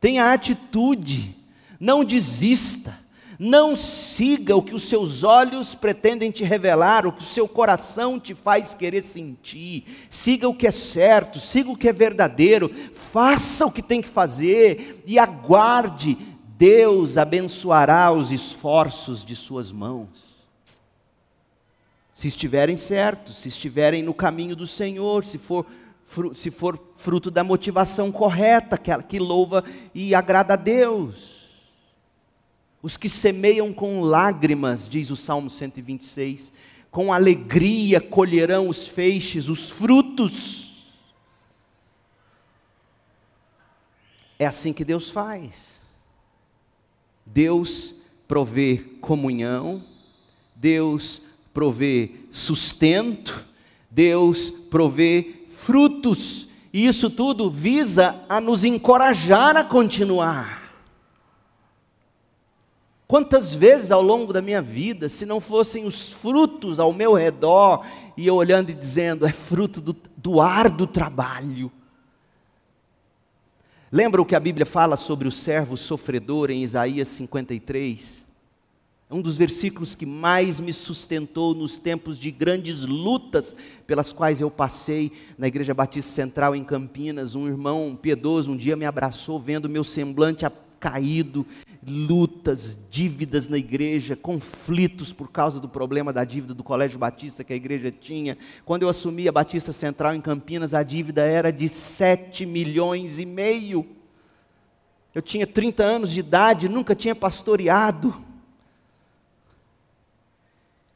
tenha 0.00 0.32
atitude, 0.32 1.36
não 1.78 2.04
desista. 2.04 2.99
Não 3.42 3.74
siga 3.74 4.54
o 4.54 4.62
que 4.62 4.74
os 4.74 4.82
seus 4.82 5.24
olhos 5.24 5.74
pretendem 5.74 6.30
te 6.30 6.44
revelar, 6.44 7.06
o 7.06 7.12
que 7.12 7.22
o 7.22 7.26
seu 7.26 7.48
coração 7.48 8.20
te 8.20 8.34
faz 8.34 8.74
querer 8.74 9.02
sentir. 9.02 9.84
Siga 10.10 10.46
o 10.46 10.54
que 10.54 10.66
é 10.66 10.70
certo, 10.70 11.40
siga 11.40 11.70
o 11.70 11.76
que 11.76 11.88
é 11.88 11.92
verdadeiro, 11.92 12.70
faça 12.92 13.64
o 13.64 13.72
que 13.72 13.80
tem 13.80 14.02
que 14.02 14.10
fazer 14.10 15.02
e 15.06 15.18
aguarde. 15.18 16.18
Deus 16.58 17.16
abençoará 17.16 18.12
os 18.12 18.30
esforços 18.30 19.24
de 19.24 19.34
suas 19.34 19.72
mãos. 19.72 20.10
Se 22.12 22.28
estiverem 22.28 22.76
certos, 22.76 23.38
se 23.38 23.48
estiverem 23.48 24.02
no 24.02 24.12
caminho 24.12 24.54
do 24.54 24.66
Senhor, 24.66 25.24
se 25.24 25.38
for 25.38 25.64
se 26.34 26.50
for 26.50 26.78
fruto 26.96 27.30
da 27.30 27.42
motivação 27.42 28.12
correta, 28.12 28.76
que, 28.76 28.94
que 29.04 29.18
louva 29.18 29.64
e 29.94 30.14
agrada 30.14 30.52
a 30.52 30.56
Deus. 30.56 31.39
Os 32.82 32.96
que 32.96 33.08
semeiam 33.08 33.72
com 33.72 34.00
lágrimas, 34.00 34.88
diz 34.88 35.10
o 35.10 35.16
Salmo 35.16 35.50
126, 35.50 36.52
com 36.90 37.12
alegria 37.12 38.00
colherão 38.00 38.68
os 38.68 38.86
feixes, 38.86 39.48
os 39.48 39.68
frutos. 39.68 40.70
É 44.38 44.46
assim 44.46 44.72
que 44.72 44.84
Deus 44.84 45.10
faz. 45.10 45.80
Deus 47.26 47.94
provê 48.26 48.78
comunhão, 49.00 49.84
Deus 50.56 51.20
provê 51.52 52.12
sustento, 52.32 53.46
Deus 53.90 54.50
provê 54.50 55.44
frutos, 55.48 56.48
e 56.72 56.86
isso 56.86 57.10
tudo 57.10 57.50
visa 57.50 58.24
a 58.28 58.40
nos 58.40 58.64
encorajar 58.64 59.56
a 59.56 59.64
continuar. 59.64 60.59
Quantas 63.10 63.52
vezes 63.52 63.90
ao 63.90 64.00
longo 64.00 64.32
da 64.32 64.40
minha 64.40 64.62
vida, 64.62 65.08
se 65.08 65.26
não 65.26 65.40
fossem 65.40 65.84
os 65.84 66.12
frutos 66.12 66.78
ao 66.78 66.92
meu 66.92 67.12
redor, 67.12 67.84
e 68.16 68.24
eu 68.24 68.36
olhando 68.36 68.70
e 68.70 68.72
dizendo, 68.72 69.26
é 69.26 69.32
fruto 69.32 69.80
do, 69.80 69.96
do 70.16 70.40
árduo 70.40 70.86
trabalho. 70.86 71.72
Lembra 73.90 74.22
o 74.22 74.24
que 74.24 74.36
a 74.36 74.38
Bíblia 74.38 74.64
fala 74.64 74.96
sobre 74.96 75.26
o 75.26 75.32
servo 75.32 75.76
sofredor 75.76 76.52
em 76.52 76.62
Isaías 76.62 77.08
53? 77.08 78.24
É 79.10 79.12
um 79.12 79.20
dos 79.20 79.36
versículos 79.36 79.96
que 79.96 80.06
mais 80.06 80.60
me 80.60 80.72
sustentou 80.72 81.52
nos 81.52 81.76
tempos 81.76 82.16
de 82.16 82.30
grandes 82.30 82.86
lutas 82.86 83.56
pelas 83.88 84.12
quais 84.12 84.40
eu 84.40 84.52
passei 84.52 85.10
na 85.36 85.48
Igreja 85.48 85.74
Batista 85.74 86.12
Central 86.12 86.54
em 86.54 86.62
Campinas. 86.62 87.34
Um 87.34 87.48
irmão 87.48 87.98
piedoso 88.00 88.52
um 88.52 88.56
dia 88.56 88.76
me 88.76 88.84
abraçou, 88.84 89.40
vendo 89.40 89.68
meu 89.68 89.82
semblante 89.82 90.46
caído, 90.80 91.46
lutas, 91.86 92.76
dívidas 92.90 93.46
na 93.46 93.58
igreja, 93.58 94.16
conflitos 94.16 95.12
por 95.12 95.30
causa 95.30 95.60
do 95.60 95.68
problema 95.68 96.12
da 96.12 96.24
dívida 96.24 96.54
do 96.54 96.64
Colégio 96.64 96.98
Batista 96.98 97.44
que 97.44 97.52
a 97.52 97.56
igreja 97.56 97.92
tinha. 97.92 98.36
Quando 98.64 98.82
eu 98.82 98.88
assumi 98.88 99.28
a 99.28 99.32
Batista 99.32 99.70
Central 99.70 100.14
em 100.14 100.20
Campinas, 100.20 100.72
a 100.74 100.82
dívida 100.82 101.22
era 101.22 101.52
de 101.52 101.68
7 101.68 102.46
milhões 102.46 103.18
e 103.18 103.26
meio. 103.26 103.86
Eu 105.14 105.20
tinha 105.20 105.46
30 105.46 105.82
anos 105.84 106.10
de 106.10 106.20
idade, 106.20 106.68
nunca 106.68 106.94
tinha 106.94 107.14
pastoreado. 107.14 108.24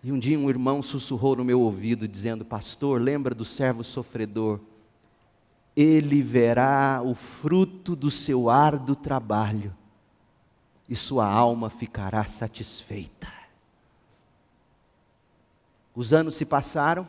E 0.02 0.12
um 0.12 0.18
dia 0.18 0.38
um 0.38 0.50
irmão 0.50 0.82
sussurrou 0.82 1.36
no 1.36 1.44
meu 1.44 1.60
ouvido, 1.60 2.06
dizendo: 2.06 2.44
Pastor, 2.44 3.00
lembra 3.00 3.34
do 3.34 3.44
servo 3.44 3.82
sofredor? 3.82 4.60
Ele 5.76 6.22
verá 6.22 7.02
o 7.04 7.14
fruto 7.14 7.96
do 7.96 8.10
seu 8.10 8.48
árduo 8.48 8.94
trabalho 8.94 9.74
e 10.88 10.94
sua 10.94 11.26
alma 11.26 11.70
ficará 11.70 12.24
satisfeita. 12.26 13.32
Os 15.94 16.12
anos 16.12 16.36
se 16.36 16.44
passaram, 16.44 17.08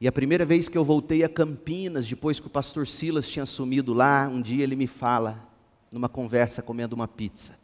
e 0.00 0.08
a 0.08 0.12
primeira 0.12 0.46
vez 0.46 0.68
que 0.68 0.78
eu 0.78 0.84
voltei 0.84 1.22
a 1.22 1.28
Campinas, 1.28 2.06
depois 2.06 2.40
que 2.40 2.46
o 2.46 2.50
pastor 2.50 2.86
Silas 2.86 3.28
tinha 3.28 3.44
sumido 3.44 3.92
lá, 3.92 4.28
um 4.28 4.40
dia 4.40 4.64
ele 4.64 4.74
me 4.74 4.86
fala, 4.86 5.46
numa 5.92 6.08
conversa 6.08 6.62
comendo 6.62 6.94
uma 6.94 7.06
pizza: 7.06 7.58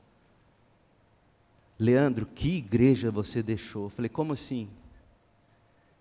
Leandro, 1.78 2.26
que 2.26 2.56
igreja 2.56 3.10
você 3.10 3.42
deixou? 3.42 3.84
Eu 3.84 3.90
falei: 3.90 4.08
como 4.08 4.32
assim? 4.34 4.68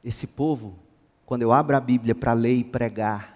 Esse 0.04 0.28
povo, 0.28 0.78
quando 1.26 1.44
eu 1.44 1.52
abro 1.52 1.76
a 1.76 1.80
Bíblia 1.80 2.14
para 2.14 2.34
ler 2.34 2.56
e 2.56 2.64
pregar, 2.64 3.35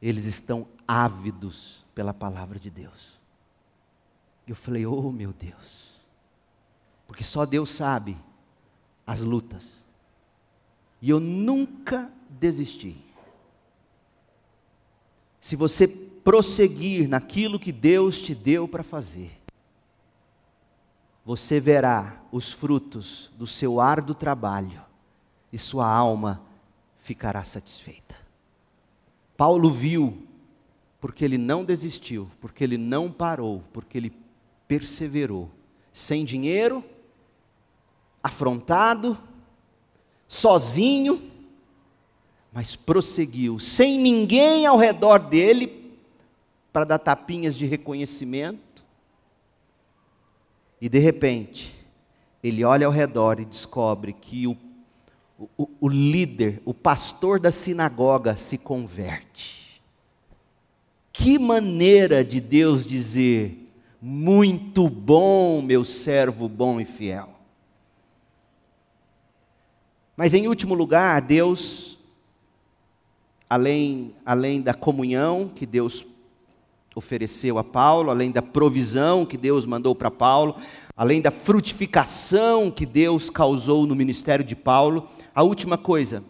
eles 0.00 0.26
estão 0.26 0.66
ávidos 0.86 1.84
pela 1.94 2.14
palavra 2.14 2.58
de 2.58 2.70
Deus. 2.70 3.18
Eu 4.46 4.56
falei, 4.56 4.86
oh 4.86 5.12
meu 5.12 5.32
Deus, 5.32 5.92
porque 7.06 7.22
só 7.22 7.44
Deus 7.44 7.70
sabe 7.70 8.16
as 9.06 9.20
lutas. 9.20 9.78
E 11.02 11.10
eu 11.10 11.20
nunca 11.20 12.10
desisti. 12.28 13.02
Se 15.40 15.56
você 15.56 15.88
prosseguir 15.88 17.08
naquilo 17.08 17.58
que 17.58 17.72
Deus 17.72 18.20
te 18.20 18.34
deu 18.34 18.68
para 18.68 18.82
fazer, 18.82 19.40
você 21.24 21.60
verá 21.60 22.20
os 22.30 22.52
frutos 22.52 23.30
do 23.36 23.46
seu 23.46 23.80
árduo 23.80 24.14
trabalho 24.14 24.82
e 25.52 25.58
sua 25.58 25.86
alma 25.86 26.42
ficará 26.98 27.44
satisfeita. 27.44 28.19
Paulo 29.40 29.70
viu, 29.70 30.18
porque 31.00 31.24
ele 31.24 31.38
não 31.38 31.64
desistiu, 31.64 32.30
porque 32.42 32.62
ele 32.62 32.76
não 32.76 33.10
parou, 33.10 33.64
porque 33.72 33.96
ele 33.96 34.12
perseverou, 34.68 35.48
sem 35.94 36.26
dinheiro, 36.26 36.84
afrontado, 38.22 39.16
sozinho, 40.28 41.22
mas 42.52 42.76
prosseguiu, 42.76 43.58
sem 43.58 43.98
ninguém 43.98 44.66
ao 44.66 44.76
redor 44.76 45.20
dele 45.20 45.90
para 46.70 46.84
dar 46.84 46.98
tapinhas 46.98 47.56
de 47.56 47.64
reconhecimento. 47.64 48.84
E 50.78 50.86
de 50.86 50.98
repente, 50.98 51.74
ele 52.42 52.62
olha 52.62 52.86
ao 52.86 52.92
redor 52.92 53.40
e 53.40 53.46
descobre 53.46 54.12
que 54.12 54.46
o, 54.46 54.54
o, 55.56 55.68
o 55.80 55.88
líder, 55.88 56.60
o 56.64 56.74
pastor 56.74 57.40
da 57.40 57.50
sinagoga 57.50 58.36
se 58.36 58.58
converte. 58.58 59.80
Que 61.12 61.38
maneira 61.38 62.22
de 62.22 62.40
Deus 62.40 62.84
dizer: 62.84 63.72
muito 64.00 64.88
bom, 64.88 65.62
meu 65.62 65.84
servo 65.84 66.48
bom 66.48 66.80
e 66.80 66.84
fiel. 66.84 67.30
Mas 70.16 70.34
em 70.34 70.46
último 70.46 70.74
lugar, 70.74 71.22
Deus, 71.22 71.98
além, 73.48 74.14
além 74.24 74.60
da 74.60 74.74
comunhão 74.74 75.48
que 75.48 75.64
Deus 75.64 76.04
ofereceu 76.94 77.56
a 77.56 77.64
Paulo, 77.64 78.10
além 78.10 78.30
da 78.30 78.42
provisão 78.42 79.24
que 79.24 79.38
Deus 79.38 79.64
mandou 79.64 79.94
para 79.94 80.10
Paulo, 80.10 80.56
além 80.94 81.22
da 81.22 81.30
frutificação 81.30 82.70
que 82.70 82.84
Deus 82.84 83.30
causou 83.30 83.86
no 83.86 83.96
ministério 83.96 84.44
de 84.44 84.54
Paulo, 84.54 85.08
a 85.34 85.42
última 85.42 85.78
coisa, 85.78 86.24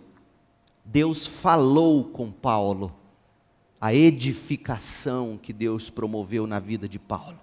Deus 0.84 1.26
falou 1.26 2.05
com 2.05 2.30
Paulo, 2.30 2.94
a 3.80 3.94
edificação 3.94 5.38
que 5.40 5.53
Deus 5.53 5.88
promoveu 5.88 6.46
na 6.46 6.59
vida 6.59 6.88
de 6.88 6.98
Paulo. 6.98 7.38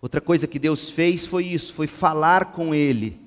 Outra 0.00 0.20
coisa 0.20 0.46
que 0.46 0.58
Deus 0.58 0.90
fez 0.90 1.26
foi 1.26 1.46
isso, 1.46 1.74
foi 1.74 1.86
falar 1.86 2.52
com 2.52 2.74
ele. 2.74 3.20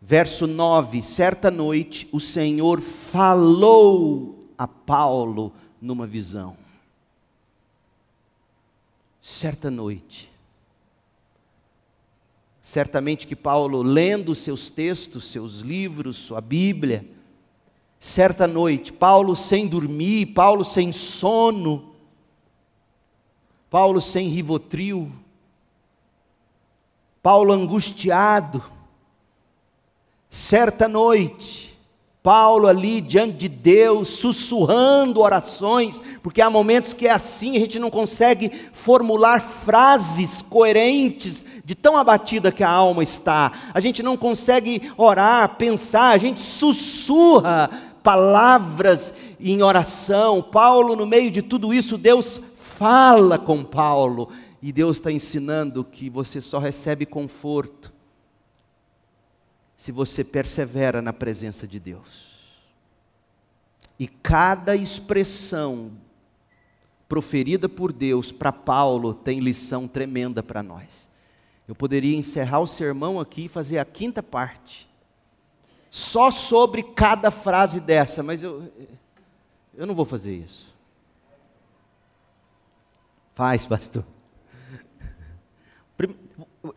Verso 0.00 0.46
9: 0.46 1.02
Certa 1.02 1.50
noite 1.50 2.08
o 2.12 2.20
Senhor 2.20 2.80
falou 2.80 4.46
a 4.56 4.66
Paulo 4.66 5.52
numa 5.80 6.06
visão. 6.06 6.56
Certa 9.20 9.70
noite. 9.70 10.29
Certamente 12.62 13.26
que 13.26 13.34
Paulo, 13.34 13.82
lendo 13.82 14.34
seus 14.34 14.68
textos, 14.68 15.24
seus 15.24 15.60
livros, 15.60 16.16
sua 16.16 16.40
Bíblia, 16.40 17.06
certa 17.98 18.46
noite, 18.46 18.92
Paulo 18.92 19.34
sem 19.34 19.66
dormir, 19.66 20.26
Paulo 20.34 20.64
sem 20.64 20.92
sono, 20.92 21.94
Paulo 23.70 24.00
sem 24.00 24.28
rivotril, 24.28 25.10
Paulo 27.22 27.52
angustiado, 27.52 28.62
certa 30.28 30.88
noite, 30.88 31.69
Paulo 32.22 32.66
ali 32.66 33.00
diante 33.00 33.38
de 33.38 33.48
Deus, 33.48 34.08
sussurrando 34.08 35.20
orações, 35.20 36.02
porque 36.22 36.42
há 36.42 36.50
momentos 36.50 36.92
que 36.92 37.06
é 37.06 37.10
assim, 37.10 37.56
a 37.56 37.60
gente 37.60 37.78
não 37.78 37.90
consegue 37.90 38.52
formular 38.74 39.40
frases 39.40 40.42
coerentes 40.42 41.44
de 41.64 41.74
tão 41.74 41.96
abatida 41.96 42.52
que 42.52 42.62
a 42.62 42.68
alma 42.68 43.02
está. 43.02 43.52
A 43.72 43.80
gente 43.80 44.02
não 44.02 44.18
consegue 44.18 44.92
orar, 44.98 45.56
pensar, 45.56 46.10
a 46.10 46.18
gente 46.18 46.42
sussurra 46.42 47.70
palavras 48.02 49.14
em 49.38 49.62
oração. 49.62 50.42
Paulo, 50.42 50.94
no 50.94 51.06
meio 51.06 51.30
de 51.30 51.40
tudo 51.40 51.72
isso, 51.72 51.96
Deus 51.96 52.38
fala 52.54 53.38
com 53.38 53.64
Paulo, 53.64 54.28
e 54.62 54.72
Deus 54.72 54.98
está 54.98 55.10
ensinando 55.10 55.82
que 55.82 56.10
você 56.10 56.38
só 56.42 56.58
recebe 56.58 57.06
conforto 57.06 57.99
se 59.80 59.90
você 59.90 60.22
persevera 60.22 61.00
na 61.00 61.10
presença 61.10 61.66
de 61.66 61.80
Deus. 61.80 62.28
E 63.98 64.06
cada 64.06 64.76
expressão 64.76 65.92
proferida 67.08 67.66
por 67.66 67.90
Deus 67.90 68.30
para 68.30 68.52
Paulo 68.52 69.14
tem 69.14 69.40
lição 69.40 69.88
tremenda 69.88 70.42
para 70.42 70.62
nós. 70.62 71.08
Eu 71.66 71.74
poderia 71.74 72.14
encerrar 72.14 72.60
o 72.60 72.66
sermão 72.66 73.18
aqui 73.18 73.46
e 73.46 73.48
fazer 73.48 73.78
a 73.78 73.84
quinta 73.86 74.22
parte, 74.22 74.86
só 75.88 76.30
sobre 76.30 76.82
cada 76.82 77.30
frase 77.30 77.80
dessa, 77.80 78.22
mas 78.22 78.42
eu, 78.42 78.70
eu 79.72 79.86
não 79.86 79.94
vou 79.94 80.04
fazer 80.04 80.36
isso. 80.36 80.74
Faz, 83.34 83.64
pastor. 83.64 84.04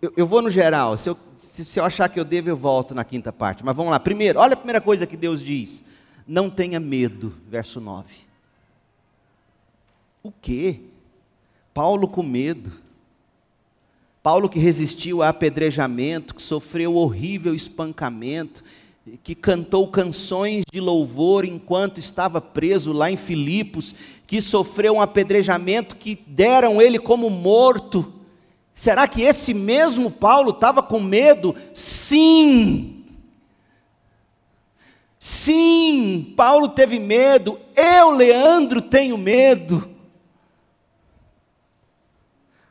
Eu, 0.01 0.13
eu 0.17 0.27
vou 0.27 0.41
no 0.41 0.49
geral, 0.49 0.97
se 0.97 1.09
eu, 1.09 1.17
se, 1.37 1.65
se 1.65 1.79
eu 1.79 1.83
achar 1.83 2.07
que 2.07 2.19
eu 2.19 2.23
devo, 2.23 2.49
eu 2.49 2.55
volto 2.55 2.95
na 2.95 3.03
quinta 3.03 3.33
parte. 3.33 3.65
Mas 3.65 3.75
vamos 3.75 3.91
lá. 3.91 3.99
Primeiro, 3.99 4.39
olha 4.39 4.53
a 4.53 4.57
primeira 4.57 4.79
coisa 4.79 5.05
que 5.05 5.17
Deus 5.17 5.41
diz: 5.41 5.83
não 6.27 6.49
tenha 6.49 6.79
medo, 6.79 7.33
verso 7.49 7.81
9. 7.81 8.05
O 10.21 10.31
quê? 10.31 10.79
Paulo 11.73 12.07
com 12.07 12.23
medo. 12.23 12.71
Paulo 14.21 14.47
que 14.47 14.57
resistiu 14.57 15.21
a 15.21 15.27
apedrejamento, 15.27 16.33
que 16.33 16.41
sofreu 16.41 16.95
horrível 16.95 17.53
espancamento, 17.53 18.63
que 19.21 19.35
cantou 19.35 19.85
canções 19.89 20.63
de 20.71 20.79
louvor 20.79 21.43
enquanto 21.43 21.97
estava 21.97 22.39
preso 22.39 22.93
lá 22.93 23.11
em 23.11 23.17
Filipos, 23.17 23.93
que 24.25 24.39
sofreu 24.39 24.93
um 24.93 25.01
apedrejamento 25.01 25.97
que 25.97 26.17
deram 26.25 26.81
ele 26.81 26.97
como 26.97 27.29
morto. 27.29 28.22
Será 28.73 29.07
que 29.07 29.21
esse 29.21 29.53
mesmo 29.53 30.09
Paulo 30.09 30.51
estava 30.51 30.81
com 30.81 30.99
medo? 30.99 31.55
Sim. 31.73 33.05
Sim, 35.19 36.33
Paulo 36.35 36.69
teve 36.69 36.99
medo. 36.99 37.59
Eu, 37.75 38.11
Leandro, 38.11 38.81
tenho 38.81 39.17
medo. 39.17 39.89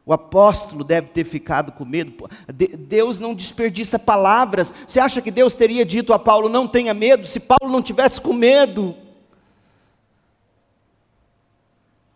O 0.04 0.12
apóstolo 0.12 0.82
deve 0.82 1.08
ter 1.08 1.24
ficado 1.24 1.70
com 1.72 1.84
medo. 1.84 2.28
Deus 2.48 3.20
não 3.20 3.34
desperdiça 3.34 3.98
palavras. 3.98 4.74
Você 4.86 4.98
acha 4.98 5.22
que 5.22 5.30
Deus 5.30 5.54
teria 5.54 5.84
dito 5.84 6.12
a 6.12 6.18
Paulo: 6.18 6.48
não 6.48 6.66
tenha 6.66 6.92
medo, 6.92 7.26
se 7.26 7.38
Paulo 7.38 7.72
não 7.72 7.80
tivesse 7.80 8.20
com 8.20 8.32
medo? 8.32 8.96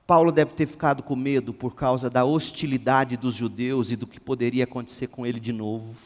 Paulo 0.06 0.30
deve 0.30 0.54
ter 0.54 0.66
ficado 0.66 1.02
com 1.02 1.16
medo 1.16 1.52
por 1.52 1.74
causa 1.74 2.08
da 2.08 2.24
hostilidade 2.24 3.16
dos 3.16 3.34
judeus 3.34 3.90
e 3.90 3.96
do 3.96 4.06
que 4.06 4.20
poderia 4.20 4.62
acontecer 4.62 5.08
com 5.08 5.26
ele 5.26 5.40
de 5.40 5.52
novo. 5.52 5.96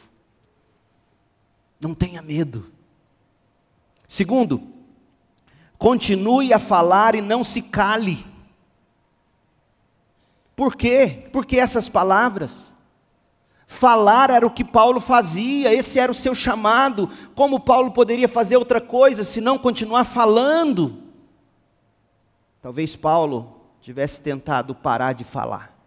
Não 1.79 1.93
tenha 1.93 2.21
medo. 2.21 2.71
Segundo, 4.07 4.61
continue 5.77 6.51
a 6.51 6.57
falar 6.57 7.13
e 7.13 7.21
não 7.21 7.43
se 7.43 7.61
cale. 7.61 8.25
Por 10.55 10.75
quê? 10.75 11.29
Porque 11.31 11.57
essas 11.57 11.87
palavras. 11.87 12.71
Falar 13.67 14.31
era 14.31 14.45
o 14.45 14.51
que 14.51 14.65
Paulo 14.65 14.99
fazia, 14.99 15.73
esse 15.73 15.97
era 15.99 16.11
o 16.11 16.15
seu 16.15 16.33
chamado. 16.33 17.07
Como 17.35 17.59
Paulo 17.59 17.91
poderia 17.91 18.27
fazer 18.27 18.57
outra 18.57 18.81
coisa 18.81 19.23
se 19.23 19.39
não 19.39 19.57
continuar 19.57 20.05
falando? 20.05 21.03
Talvez 22.61 22.95
Paulo 22.95 23.60
tivesse 23.81 24.21
tentado 24.21 24.73
parar 24.75 25.13
de 25.13 25.23
falar. 25.23 25.77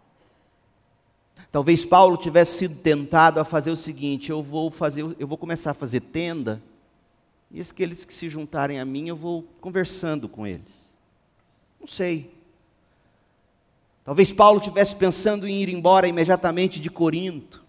Talvez 1.51 1.85
Paulo 1.85 2.17
tivesse 2.17 2.57
sido 2.57 2.75
tentado 2.81 3.39
a 3.39 3.45
fazer 3.45 3.71
o 3.71 3.75
seguinte: 3.75 4.29
eu 4.29 4.43
vou 4.43 4.69
fazer, 4.69 5.15
eu 5.17 5.27
vou 5.27 5.37
começar 5.37 5.71
a 5.71 5.73
fazer 5.73 6.01
tenda, 6.01 6.61
e 7.49 7.61
aqueles 7.61 8.03
que 8.03 8.13
se 8.13 8.27
juntarem 8.27 8.79
a 8.79 8.85
mim, 8.85 9.07
eu 9.07 9.15
vou 9.15 9.43
conversando 9.61 10.27
com 10.27 10.45
eles. 10.45 10.71
Não 11.79 11.87
sei. 11.87 12.33
Talvez 14.03 14.33
Paulo 14.33 14.59
tivesse 14.59 14.95
pensando 14.95 15.47
em 15.47 15.61
ir 15.61 15.69
embora 15.69 16.07
imediatamente 16.07 16.79
de 16.79 16.91
Corinto. 16.91 17.63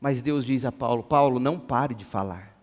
Mas 0.00 0.20
Deus 0.20 0.44
diz 0.44 0.64
a 0.64 0.72
Paulo: 0.72 1.02
Paulo, 1.02 1.38
não 1.38 1.58
pare 1.58 1.94
de 1.94 2.04
falar. 2.04 2.54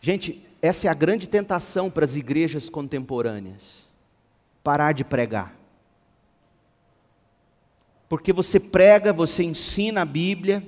Gente, 0.00 0.46
essa 0.62 0.86
é 0.86 0.90
a 0.90 0.94
grande 0.94 1.28
tentação 1.28 1.90
para 1.90 2.04
as 2.04 2.14
igrejas 2.14 2.68
contemporâneas: 2.68 3.84
parar 4.62 4.92
de 4.92 5.04
pregar. 5.04 5.52
Porque 8.08 8.32
você 8.32 8.60
prega, 8.60 9.12
você 9.12 9.42
ensina 9.42 10.02
a 10.02 10.04
Bíblia, 10.04 10.62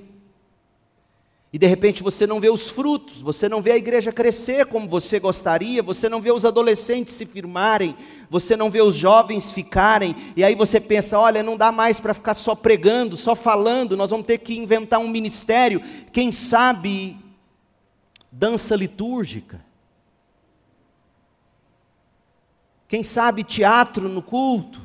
e 1.53 1.57
de 1.57 1.65
repente 1.65 2.03
você 2.03 2.27
não 2.27 2.41
vê 2.41 2.49
os 2.49 2.69
frutos, 2.69 3.21
você 3.21 3.47
não 3.47 3.61
vê 3.61 3.71
a 3.71 3.77
igreja 3.77 4.11
crescer 4.11 4.65
como 4.65 4.89
você 4.89 5.17
gostaria, 5.17 5.81
você 5.81 6.09
não 6.09 6.19
vê 6.19 6.29
os 6.29 6.43
adolescentes 6.43 7.13
se 7.13 7.25
firmarem, 7.25 7.95
você 8.29 8.57
não 8.57 8.69
vê 8.69 8.81
os 8.81 8.97
jovens 8.97 9.53
ficarem, 9.53 10.13
e 10.35 10.43
aí 10.43 10.55
você 10.55 10.81
pensa: 10.81 11.17
olha, 11.17 11.41
não 11.41 11.55
dá 11.55 11.71
mais 11.71 12.01
para 12.01 12.13
ficar 12.13 12.33
só 12.33 12.53
pregando, 12.53 13.15
só 13.15 13.33
falando, 13.33 13.95
nós 13.95 14.09
vamos 14.09 14.25
ter 14.25 14.39
que 14.39 14.57
inventar 14.57 14.99
um 14.99 15.07
ministério, 15.07 15.81
quem 16.11 16.33
sabe 16.33 17.17
dança 18.29 18.75
litúrgica. 18.75 19.63
Quem 22.87 23.03
sabe 23.03 23.43
teatro 23.43 24.07
no 24.07 24.21
culto? 24.21 24.81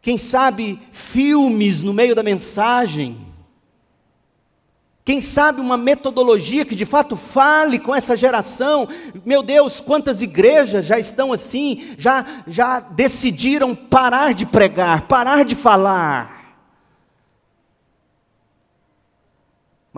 Quem 0.00 0.16
sabe 0.16 0.80
filmes 0.90 1.82
no 1.82 1.92
meio 1.92 2.14
da 2.14 2.22
mensagem? 2.22 3.26
Quem 5.04 5.22
sabe 5.22 5.60
uma 5.60 5.76
metodologia 5.78 6.66
que 6.66 6.74
de 6.74 6.84
fato 6.84 7.16
fale 7.16 7.78
com 7.78 7.94
essa 7.94 8.14
geração? 8.14 8.86
Meu 9.24 9.42
Deus, 9.42 9.80
quantas 9.80 10.20
igrejas 10.20 10.84
já 10.84 10.98
estão 10.98 11.32
assim, 11.32 11.94
já, 11.96 12.24
já 12.46 12.78
decidiram 12.78 13.74
parar 13.74 14.34
de 14.34 14.44
pregar, 14.44 15.08
parar 15.08 15.46
de 15.46 15.54
falar. 15.54 16.37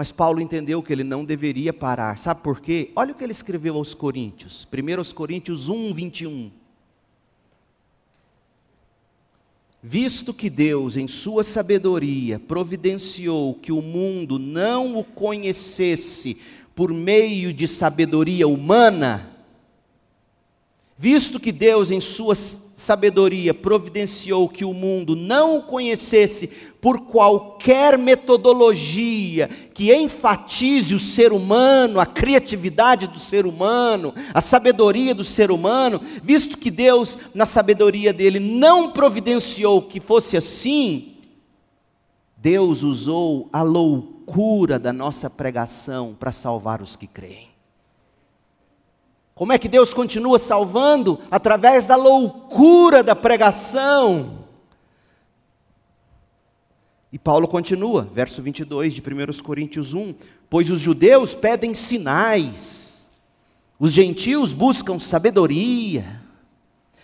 Mas 0.01 0.11
Paulo 0.11 0.41
entendeu 0.41 0.83
que 0.83 0.91
ele 0.95 1.05
não 1.05 1.27
deveria 1.27 1.75
parar. 1.75 2.17
Sabe 2.17 2.41
por 2.41 2.63
quê? 2.63 2.91
Olha 2.97 3.13
o 3.13 3.15
que 3.15 3.23
ele 3.23 3.33
escreveu 3.33 3.77
aos 3.77 3.93
Coríntios. 3.93 4.67
1 4.73 4.97
aos 4.97 5.13
Coríntios 5.13 5.69
1, 5.69 5.93
21. 5.93 6.51
Visto 9.83 10.33
que 10.33 10.49
Deus, 10.49 10.97
em 10.97 11.07
sua 11.07 11.45
sabedoria, 11.45 12.39
providenciou 12.39 13.53
que 13.53 13.71
o 13.71 13.83
mundo 13.83 14.39
não 14.39 14.97
o 14.97 15.05
conhecesse 15.05 16.39
por 16.75 16.95
meio 16.95 17.53
de 17.53 17.69
sabedoria 17.69 18.49
humana, 18.49 19.40
Visto 21.03 21.41
que 21.41 21.51
Deus, 21.51 21.91
em 21.91 21.99
sua 21.99 22.35
sabedoria, 22.35 23.55
providenciou 23.55 24.47
que 24.47 24.67
o 24.67 24.75
mundo 24.75 25.17
não 25.17 25.57
o 25.57 25.63
conhecesse 25.63 26.47
por 26.79 27.07
qualquer 27.07 27.97
metodologia 27.97 29.49
que 29.73 29.95
enfatize 29.95 30.95
o 30.95 30.99
ser 30.99 31.33
humano, 31.33 31.99
a 31.99 32.05
criatividade 32.05 33.07
do 33.07 33.19
ser 33.19 33.47
humano, 33.47 34.13
a 34.35 34.43
sabedoria 34.43 35.15
do 35.15 35.25
ser 35.25 35.51
humano, 35.51 36.03
visto 36.23 36.59
que 36.59 36.71
Deus, 36.71 37.17
na 37.33 37.47
sabedoria 37.47 38.13
dele, 38.13 38.39
não 38.39 38.93
providenciou 38.93 39.81
que 39.81 40.01
fosse 40.01 40.37
assim, 40.37 41.15
Deus 42.37 42.83
usou 42.83 43.49
a 43.51 43.63
loucura 43.63 44.79
da 44.79 44.93
nossa 44.93 45.31
pregação 45.31 46.15
para 46.21 46.31
salvar 46.31 46.83
os 46.83 46.95
que 46.95 47.07
creem. 47.07 47.50
Como 49.41 49.55
é 49.55 49.59
que 49.59 49.71
Deus 49.71 49.95
continua 49.95 50.39
salvando? 50.39 51.19
Através 51.31 51.87
da 51.87 51.97
loucura 51.97 53.03
da 53.03 53.17
pregação. 53.17 54.45
E 57.11 57.19
Paulo 57.19 57.49
continua, 57.49 58.07
verso 58.13 58.43
22 58.43 58.93
de 58.93 59.01
1 59.01 59.43
Coríntios 59.43 59.95
1: 59.95 60.15
Pois 60.51 60.71
os 60.71 60.79
judeus 60.79 61.35
pedem 61.35 61.73
sinais, 61.73 63.09
os 63.79 63.93
gentios 63.93 64.53
buscam 64.53 64.99
sabedoria. 64.99 66.21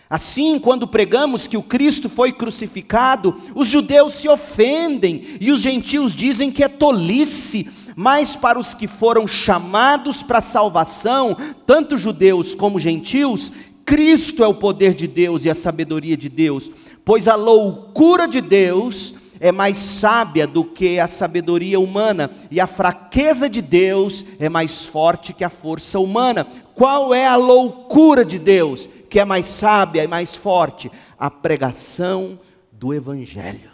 Assim, 0.07 0.59
quando 0.59 0.87
pregamos 0.87 1.47
que 1.47 1.57
o 1.57 1.63
Cristo 1.63 2.07
foi 2.07 2.31
crucificado, 2.31 3.35
os 3.55 3.67
judeus 3.67 4.13
se 4.13 4.29
ofendem 4.29 5.23
e 5.41 5.51
os 5.51 5.61
gentios 5.61 6.15
dizem 6.15 6.51
que 6.51 6.63
é 6.63 6.67
tolice, 6.67 7.67
mas 7.99 8.35
para 8.35 8.59
os 8.59 8.75
que 8.75 8.85
foram 8.85 9.25
chamados 9.25 10.21
para 10.21 10.37
a 10.37 10.41
salvação, 10.41 11.35
tanto 11.65 11.97
judeus 11.97 12.53
como 12.53 12.79
gentios, 12.79 13.51
Cristo 13.83 14.43
é 14.43 14.47
o 14.47 14.53
poder 14.53 14.93
de 14.93 15.07
Deus 15.07 15.45
e 15.45 15.49
a 15.49 15.55
sabedoria 15.55 16.15
de 16.15 16.29
Deus, 16.29 16.69
pois 17.03 17.27
a 17.27 17.33
loucura 17.33 18.27
de 18.27 18.39
Deus 18.39 19.15
é 19.39 19.51
mais 19.51 19.77
sábia 19.77 20.45
do 20.45 20.63
que 20.63 20.99
a 20.99 21.07
sabedoria 21.07 21.79
humana, 21.79 22.29
e 22.51 22.59
a 22.59 22.67
fraqueza 22.67 23.49
de 23.49 23.63
Deus 23.63 24.23
é 24.37 24.47
mais 24.47 24.85
forte 24.85 25.33
que 25.33 25.43
a 25.43 25.49
força 25.49 25.99
humana. 25.99 26.45
Qual 26.75 27.15
é 27.15 27.25
a 27.25 27.35
loucura 27.35 28.23
de 28.23 28.37
Deus, 28.37 28.87
que 29.09 29.19
é 29.19 29.25
mais 29.25 29.47
sábia 29.47 30.03
e 30.03 30.07
mais 30.07 30.35
forte? 30.35 30.91
A 31.17 31.31
pregação 31.31 32.39
do 32.71 32.93
Evangelho. 32.93 33.71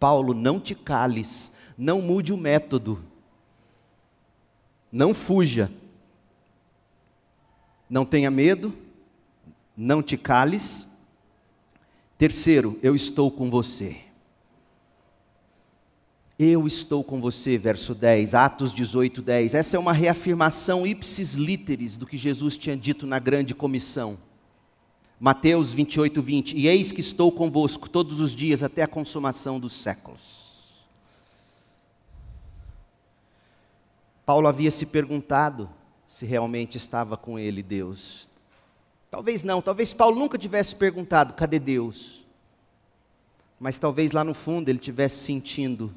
Paulo, 0.00 0.32
não 0.32 0.58
te 0.58 0.74
cales, 0.74 1.52
não 1.76 2.00
mude 2.00 2.32
o 2.32 2.36
método, 2.36 3.02
não 4.90 5.12
fuja, 5.12 5.70
não 7.88 8.04
tenha 8.04 8.30
medo, 8.30 8.74
não 9.76 10.02
te 10.02 10.16
cales. 10.16 10.88
Terceiro, 12.16 12.78
eu 12.82 12.94
estou 12.96 13.30
com 13.30 13.50
você. 13.50 14.00
Eu 16.38 16.66
estou 16.66 17.02
com 17.02 17.20
você, 17.20 17.56
verso 17.56 17.94
10, 17.94 18.34
Atos 18.34 18.74
18, 18.74 19.22
10. 19.22 19.54
Essa 19.54 19.76
é 19.76 19.80
uma 19.80 19.92
reafirmação 19.92 20.86
ipsis 20.86 21.32
literis 21.32 21.96
do 21.96 22.06
que 22.06 22.16
Jesus 22.16 22.58
tinha 22.58 22.76
dito 22.76 23.06
na 23.06 23.18
grande 23.18 23.54
comissão. 23.54 24.18
Mateus 25.18 25.72
28, 25.72 26.20
20. 26.20 26.56
E 26.56 26.68
eis 26.68 26.92
que 26.92 27.00
estou 27.00 27.32
convosco 27.32 27.88
todos 27.88 28.20
os 28.20 28.34
dias 28.34 28.62
até 28.62 28.82
a 28.82 28.88
consumação 28.88 29.58
dos 29.58 29.72
séculos. 29.72 30.45
Paulo 34.26 34.48
havia 34.48 34.70
se 34.70 34.84
perguntado 34.84 35.70
se 36.06 36.26
realmente 36.26 36.76
estava 36.76 37.16
com 37.16 37.38
ele 37.38 37.62
Deus. 37.62 38.28
Talvez 39.10 39.42
não, 39.42 39.62
talvez 39.62 39.94
Paulo 39.94 40.18
nunca 40.18 40.36
tivesse 40.36 40.76
perguntado: 40.76 41.32
cadê 41.32 41.58
Deus? 41.58 42.26
Mas 43.58 43.78
talvez 43.78 44.12
lá 44.12 44.22
no 44.22 44.34
fundo 44.34 44.68
ele 44.68 44.78
tivesse 44.78 45.24
sentindo 45.24 45.94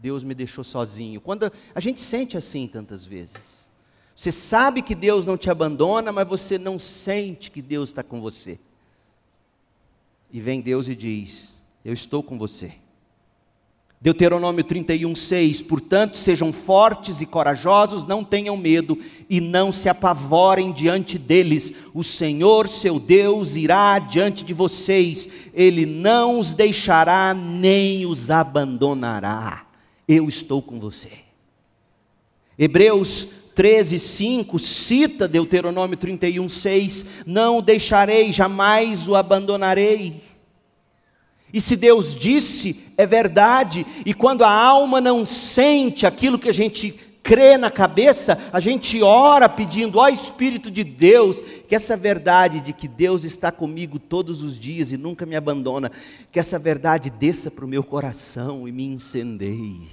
Deus 0.00 0.22
me 0.22 0.34
deixou 0.34 0.62
sozinho. 0.62 1.20
Quando 1.20 1.52
a 1.74 1.80
gente 1.80 2.00
sente 2.00 2.36
assim 2.36 2.66
tantas 2.66 3.04
vezes. 3.04 3.68
Você 4.14 4.32
sabe 4.32 4.82
que 4.82 4.96
Deus 4.96 5.26
não 5.26 5.36
te 5.36 5.48
abandona, 5.48 6.10
mas 6.10 6.26
você 6.26 6.58
não 6.58 6.76
sente 6.78 7.50
que 7.50 7.62
Deus 7.62 7.90
está 7.90 8.02
com 8.02 8.20
você. 8.20 8.58
E 10.30 10.40
vem 10.40 10.60
Deus 10.60 10.88
e 10.88 10.94
diz: 10.94 11.54
Eu 11.84 11.92
estou 11.92 12.22
com 12.22 12.36
você. 12.36 12.74
Deuteronômio 14.00 14.62
31, 14.62 15.14
6: 15.14 15.62
Portanto, 15.62 16.16
sejam 16.16 16.52
fortes 16.52 17.20
e 17.20 17.26
corajosos, 17.26 18.04
não 18.04 18.22
tenham 18.22 18.56
medo 18.56 18.98
e 19.28 19.40
não 19.40 19.72
se 19.72 19.88
apavorem 19.88 20.72
diante 20.72 21.18
deles. 21.18 21.72
O 21.92 22.04
Senhor, 22.04 22.68
seu 22.68 23.00
Deus, 23.00 23.56
irá 23.56 23.98
diante 23.98 24.44
de 24.44 24.54
vocês, 24.54 25.28
ele 25.52 25.84
não 25.84 26.38
os 26.38 26.54
deixará 26.54 27.34
nem 27.34 28.06
os 28.06 28.30
abandonará 28.30 29.68
eu 30.08 30.26
estou 30.26 30.62
com 30.62 30.80
você. 30.80 31.10
Hebreus 32.58 33.28
13, 33.54 33.98
5 33.98 34.58
cita 34.58 35.28
Deuteronômio 35.28 35.96
31, 35.96 36.48
6: 36.48 37.04
Não 37.26 37.58
o 37.58 37.62
deixarei, 37.62 38.32
jamais 38.32 39.06
o 39.06 39.14
abandonarei. 39.14 40.22
E 41.52 41.60
se 41.60 41.76
Deus 41.76 42.14
disse, 42.14 42.84
é 42.96 43.06
verdade, 43.06 43.86
e 44.04 44.12
quando 44.12 44.42
a 44.42 44.50
alma 44.50 45.00
não 45.00 45.24
sente 45.24 46.06
aquilo 46.06 46.38
que 46.38 46.48
a 46.48 46.52
gente 46.52 46.92
crê 47.22 47.56
na 47.58 47.70
cabeça, 47.70 48.38
a 48.52 48.58
gente 48.58 49.02
ora 49.02 49.48
pedindo, 49.48 49.98
ó 49.98 50.08
Espírito 50.08 50.70
de 50.70 50.82
Deus, 50.82 51.40
que 51.40 51.74
essa 51.74 51.96
verdade 51.96 52.60
de 52.60 52.72
que 52.72 52.88
Deus 52.88 53.24
está 53.24 53.52
comigo 53.52 53.98
todos 53.98 54.42
os 54.42 54.58
dias 54.58 54.92
e 54.92 54.96
nunca 54.96 55.26
me 55.26 55.36
abandona, 55.36 55.92
que 56.32 56.40
essa 56.40 56.58
verdade 56.58 57.10
desça 57.10 57.50
para 57.50 57.64
o 57.64 57.68
meu 57.68 57.84
coração 57.84 58.66
e 58.66 58.72
me 58.72 58.84
incendeie. 58.84 59.88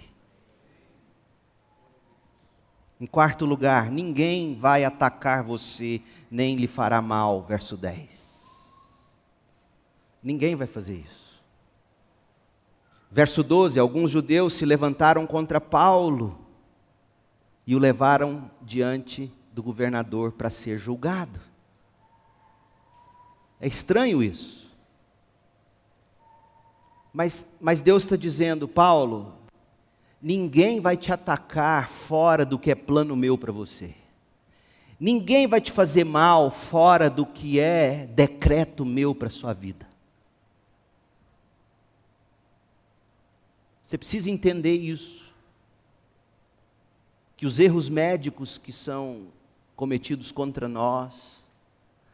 Em 2.99 3.05
quarto 3.05 3.45
lugar, 3.45 3.91
ninguém 3.91 4.55
vai 4.55 4.85
atacar 4.85 5.43
você, 5.43 6.01
nem 6.31 6.55
lhe 6.55 6.67
fará 6.67 7.01
mal. 7.01 7.43
Verso 7.43 7.75
10. 7.75 8.73
Ninguém 10.23 10.55
vai 10.55 10.67
fazer 10.67 10.95
isso. 11.05 11.24
Verso 13.15 13.41
12: 13.41 13.79
Alguns 13.79 14.11
judeus 14.11 14.51
se 14.53 14.65
levantaram 14.65 15.25
contra 15.25 15.61
Paulo 15.61 16.37
e 17.65 17.73
o 17.73 17.79
levaram 17.79 18.51
diante 18.61 19.31
do 19.53 19.63
governador 19.63 20.33
para 20.33 20.49
ser 20.49 20.77
julgado. 20.77 21.39
É 23.61 23.67
estranho 23.67 24.21
isso. 24.21 24.69
Mas, 27.13 27.47
mas 27.61 27.79
Deus 27.79 28.03
está 28.03 28.17
dizendo, 28.17 28.67
Paulo, 28.67 29.33
Ninguém 30.27 30.79
vai 30.79 30.97
te 30.97 31.13
atacar 31.13 31.87
fora 31.87 32.43
do 32.43 32.57
que 32.57 32.71
é 32.71 32.75
plano 32.75 33.15
meu 33.15 33.37
para 33.37 33.51
você. 33.51 33.93
Ninguém 34.99 35.45
vai 35.45 35.61
te 35.61 35.71
fazer 35.71 36.03
mal 36.03 36.49
fora 36.49 37.11
do 37.11 37.27
que 37.27 37.59
é 37.59 38.07
decreto 38.07 38.83
meu 38.83 39.13
para 39.13 39.29
sua 39.29 39.53
vida. 39.53 39.84
Você 43.85 43.97
precisa 43.97 44.29
entender 44.31 44.75
isso. 44.75 45.33
Que 47.37 47.45
os 47.45 47.59
erros 47.59 47.89
médicos 47.89 48.57
que 48.57 48.71
são 48.71 49.27
cometidos 49.75 50.31
contra 50.31 50.67
nós, 50.67 51.41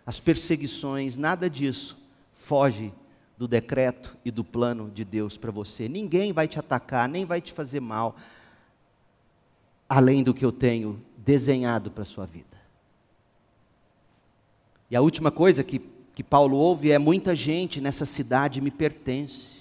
as 0.05 0.19
perseguições, 0.19 1.15
nada 1.15 1.49
disso 1.49 1.97
foge 2.33 2.91
do 3.37 3.47
decreto 3.47 4.17
e 4.25 4.31
do 4.31 4.43
plano 4.43 4.89
de 4.89 5.05
Deus 5.05 5.37
para 5.37 5.51
você. 5.51 5.87
Ninguém 5.87 6.33
vai 6.33 6.47
te 6.47 6.59
atacar, 6.59 7.07
nem 7.07 7.23
vai 7.23 7.39
te 7.39 7.53
fazer 7.53 7.79
mal, 7.79 8.15
além 9.87 10.23
do 10.23 10.33
que 10.33 10.43
eu 10.43 10.51
tenho 10.51 11.01
desenhado 11.17 11.91
para 11.91 12.03
a 12.03 12.05
sua 12.05 12.25
vida. 12.25 12.59
E 14.89 14.95
a 14.95 15.01
última 15.01 15.31
coisa 15.31 15.63
que, 15.63 15.79
que 16.13 16.23
Paulo 16.23 16.57
ouve 16.57 16.91
é: 16.91 16.97
muita 16.97 17.33
gente 17.33 17.79
nessa 17.79 18.05
cidade 18.05 18.59
me 18.59 18.71
pertence. 18.71 19.60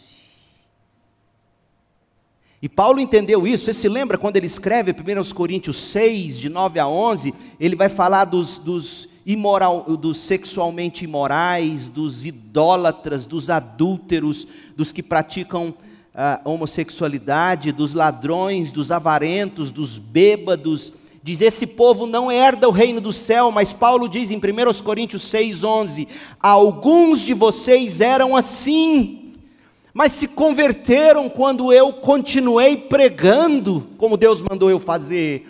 E 2.63 2.69
Paulo 2.69 3.01
entendeu 3.01 3.47
isso, 3.47 3.65
você 3.65 3.73
se 3.73 3.89
lembra 3.89 4.19
quando 4.19 4.37
ele 4.37 4.47
escreve 4.47 4.93
1 4.93 5.35
Coríntios 5.35 5.79
6, 5.79 6.39
de 6.39 6.51
9 6.51 6.79
a 6.79 6.87
11, 6.87 7.33
ele 7.59 7.75
vai 7.75 7.89
falar 7.89 8.27
dos, 8.27 8.59
dos 8.59 9.09
imoral, 9.25 9.85
dos 9.97 10.19
sexualmente 10.19 11.05
imorais, 11.05 11.89
dos 11.89 12.27
idólatras, 12.27 13.25
dos 13.25 13.49
adúlteros, 13.49 14.47
dos 14.77 14.93
que 14.93 15.03
praticam 15.03 15.75
a 16.15 16.41
homossexualidade, 16.45 17.73
dos 17.73 17.95
ladrões, 17.95 18.73
dos 18.73 18.93
avarentos, 18.93 19.73
dos 19.73 19.99
bêbados. 19.99 20.93
Diz: 21.23 21.41
Esse 21.41 21.67
povo 21.67 22.07
não 22.07 22.31
herda 22.31 22.69
o 22.69 22.73
reino 22.73 23.01
do 23.01 23.13
céu, 23.13 23.51
mas 23.51 23.73
Paulo 23.73 24.09
diz 24.09 24.31
em 24.31 24.37
1 24.37 24.83
Coríntios 24.83 25.23
6,11: 25.23 26.09
Alguns 26.39 27.21
de 27.21 27.33
vocês 27.33 28.01
eram 28.03 28.37
assim, 28.37 29.20
mas 29.93 30.13
se 30.13 30.29
converteram 30.29 31.29
quando 31.29 31.73
eu 31.73 31.93
continuei 31.93 32.77
pregando, 32.77 33.87
como 33.99 34.17
Deus 34.17 34.43
mandou 34.43 34.71
eu 34.71 34.79
fazer. 34.79 35.47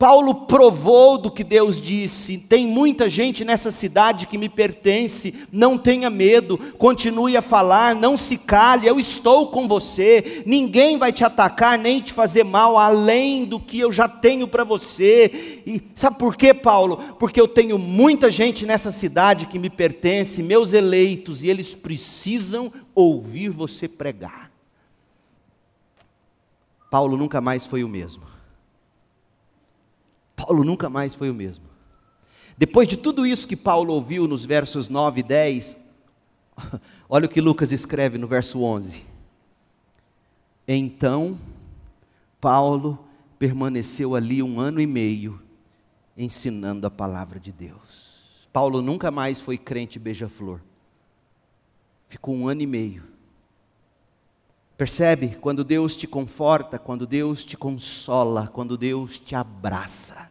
Paulo 0.00 0.34
provou 0.46 1.18
do 1.18 1.30
que 1.30 1.44
Deus 1.44 1.78
disse: 1.78 2.38
tem 2.38 2.66
muita 2.66 3.06
gente 3.06 3.44
nessa 3.44 3.70
cidade 3.70 4.26
que 4.26 4.38
me 4.38 4.48
pertence, 4.48 5.34
não 5.52 5.76
tenha 5.76 6.08
medo, 6.08 6.56
continue 6.78 7.36
a 7.36 7.42
falar, 7.42 7.94
não 7.94 8.16
se 8.16 8.38
cale, 8.38 8.86
eu 8.86 8.98
estou 8.98 9.48
com 9.48 9.68
você, 9.68 10.42
ninguém 10.46 10.96
vai 10.96 11.12
te 11.12 11.22
atacar 11.22 11.78
nem 11.78 12.00
te 12.00 12.14
fazer 12.14 12.44
mal 12.44 12.78
além 12.78 13.44
do 13.44 13.60
que 13.60 13.78
eu 13.78 13.92
já 13.92 14.08
tenho 14.08 14.48
para 14.48 14.64
você. 14.64 15.60
E 15.66 15.82
sabe 15.94 16.16
por 16.16 16.34
quê, 16.34 16.54
Paulo? 16.54 16.96
Porque 17.18 17.38
eu 17.38 17.46
tenho 17.46 17.78
muita 17.78 18.30
gente 18.30 18.64
nessa 18.64 18.90
cidade 18.90 19.48
que 19.48 19.58
me 19.58 19.68
pertence, 19.68 20.42
meus 20.42 20.72
eleitos, 20.72 21.44
e 21.44 21.50
eles 21.50 21.74
precisam 21.74 22.72
ouvir 22.94 23.50
você 23.50 23.86
pregar. 23.86 24.50
Paulo 26.90 27.18
nunca 27.18 27.38
mais 27.42 27.66
foi 27.66 27.84
o 27.84 27.88
mesmo. 27.88 28.29
Paulo 30.46 30.64
nunca 30.64 30.88
mais 30.88 31.14
foi 31.14 31.28
o 31.28 31.34
mesmo. 31.34 31.66
Depois 32.56 32.88
de 32.88 32.96
tudo 32.96 33.26
isso 33.26 33.46
que 33.46 33.56
Paulo 33.56 33.92
ouviu 33.92 34.26
nos 34.26 34.46
versos 34.46 34.88
9 34.88 35.20
e 35.20 35.22
10, 35.22 35.76
olha 37.08 37.26
o 37.26 37.28
que 37.28 37.40
Lucas 37.40 37.72
escreve 37.72 38.16
no 38.16 38.26
verso 38.26 38.62
11. 38.62 39.04
Então, 40.66 41.38
Paulo 42.40 42.98
permaneceu 43.38 44.14
ali 44.14 44.42
um 44.42 44.58
ano 44.58 44.80
e 44.80 44.86
meio, 44.86 45.40
ensinando 46.16 46.86
a 46.86 46.90
palavra 46.90 47.38
de 47.38 47.52
Deus. 47.52 48.46
Paulo 48.50 48.80
nunca 48.80 49.10
mais 49.10 49.40
foi 49.40 49.58
crente 49.58 49.98
beija-flor. 49.98 50.60
Ficou 52.08 52.34
um 52.34 52.48
ano 52.48 52.62
e 52.62 52.66
meio. 52.66 53.04
Percebe? 54.76 55.36
Quando 55.40 55.62
Deus 55.62 55.94
te 55.96 56.06
conforta, 56.06 56.78
quando 56.78 57.06
Deus 57.06 57.44
te 57.44 57.56
consola, 57.58 58.48
quando 58.48 58.78
Deus 58.78 59.18
te 59.18 59.34
abraça 59.34 60.29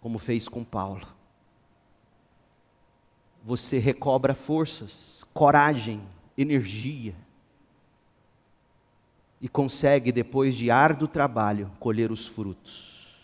como 0.00 0.18
fez 0.18 0.48
com 0.48 0.64
Paulo. 0.64 1.06
Você 3.42 3.78
recobra 3.78 4.34
forças, 4.34 5.24
coragem, 5.32 6.02
energia 6.36 7.14
e 9.40 9.48
consegue, 9.48 10.12
depois 10.12 10.54
de 10.54 10.70
árduo 10.70 11.08
trabalho, 11.08 11.70
colher 11.78 12.12
os 12.12 12.26
frutos. 12.26 13.16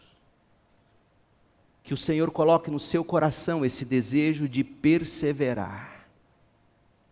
Que 1.83 1.93
o 1.93 1.97
Senhor 1.97 2.31
coloque 2.31 2.71
no 2.71 2.81
seu 2.81 3.05
coração 3.05 3.65
esse 3.65 3.85
desejo 3.85 4.49
de 4.49 4.65
perseverar 4.65 6.09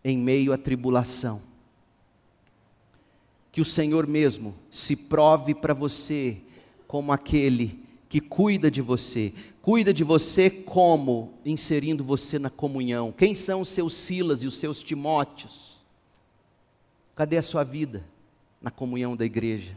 em 0.03 0.19
meio 0.19 0.53
à 0.53 0.59
tribulação. 0.59 1.41
Que 3.53 3.61
o 3.61 3.65
Senhor 3.65 4.07
mesmo 4.07 4.55
se 4.71 4.97
prove 4.97 5.55
para 5.55 5.75
você 5.75 6.41
como 6.89 7.12
aquele 7.12 7.84
que 8.15 8.21
cuida 8.21 8.71
de 8.71 8.81
você. 8.81 9.33
Cuida 9.61 9.93
de 9.93 10.05
você 10.05 10.49
como? 10.49 11.35
Inserindo 11.45 12.05
você 12.05 12.39
na 12.39 12.49
comunhão. 12.49 13.11
Quem 13.11 13.35
são 13.35 13.62
os 13.62 13.71
seus 13.71 13.93
Silas 13.93 14.45
e 14.45 14.47
os 14.47 14.57
seus 14.57 14.81
Timóteos? 14.85 15.85
Cadê 17.17 17.39
a 17.39 17.43
sua 17.43 17.65
vida 17.65 18.07
na 18.62 18.71
comunhão 18.71 19.17
da 19.17 19.25
igreja? 19.25 19.77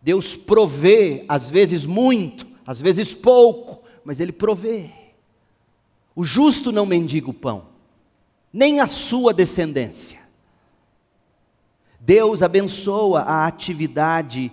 Deus 0.00 0.36
provê, 0.36 1.24
às 1.28 1.50
vezes 1.50 1.84
muito, 1.84 2.46
às 2.64 2.80
vezes 2.80 3.12
pouco, 3.12 3.82
mas 4.04 4.20
Ele 4.20 4.30
provê. 4.30 4.88
O 6.14 6.24
justo 6.24 6.70
não 6.70 6.86
mendiga 6.86 7.28
o 7.30 7.34
pão, 7.34 7.64
nem 8.52 8.78
a 8.78 8.86
sua 8.86 9.34
descendência. 9.34 10.20
Deus 11.98 12.44
abençoa 12.44 13.22
a 13.22 13.44
atividade 13.44 14.52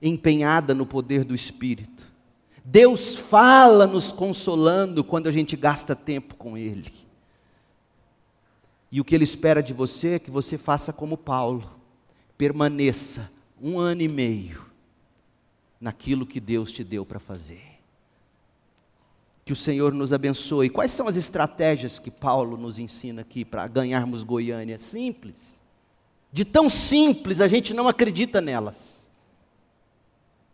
empenhada 0.00 0.74
no 0.74 0.86
poder 0.86 1.24
do 1.24 1.34
Espírito. 1.34 2.06
Deus 2.64 3.16
fala 3.16 3.86
nos 3.86 4.12
consolando 4.12 5.02
quando 5.02 5.26
a 5.26 5.32
gente 5.32 5.56
gasta 5.56 5.96
tempo 5.96 6.34
com 6.34 6.56
Ele. 6.56 6.92
E 8.92 9.00
o 9.00 9.04
que 9.04 9.14
Ele 9.14 9.24
espera 9.24 9.62
de 9.62 9.72
você 9.72 10.10
é 10.10 10.18
que 10.18 10.30
você 10.30 10.58
faça 10.58 10.92
como 10.92 11.16
Paulo, 11.16 11.70
permaneça 12.36 13.30
um 13.60 13.78
ano 13.78 14.02
e 14.02 14.08
meio 14.08 14.66
naquilo 15.80 16.26
que 16.26 16.40
Deus 16.40 16.72
te 16.72 16.84
deu 16.84 17.04
para 17.04 17.18
fazer. 17.18 17.78
Que 19.44 19.52
o 19.52 19.56
Senhor 19.56 19.94
nos 19.94 20.12
abençoe. 20.12 20.68
Quais 20.68 20.90
são 20.90 21.08
as 21.08 21.16
estratégias 21.16 21.98
que 21.98 22.10
Paulo 22.10 22.56
nos 22.56 22.78
ensina 22.78 23.22
aqui 23.22 23.44
para 23.44 23.66
ganharmos 23.66 24.22
Goiânia? 24.22 24.78
Simples. 24.78 25.62
De 26.30 26.44
tão 26.44 26.68
simples, 26.68 27.40
a 27.40 27.46
gente 27.46 27.72
não 27.72 27.88
acredita 27.88 28.42
nelas. 28.42 28.97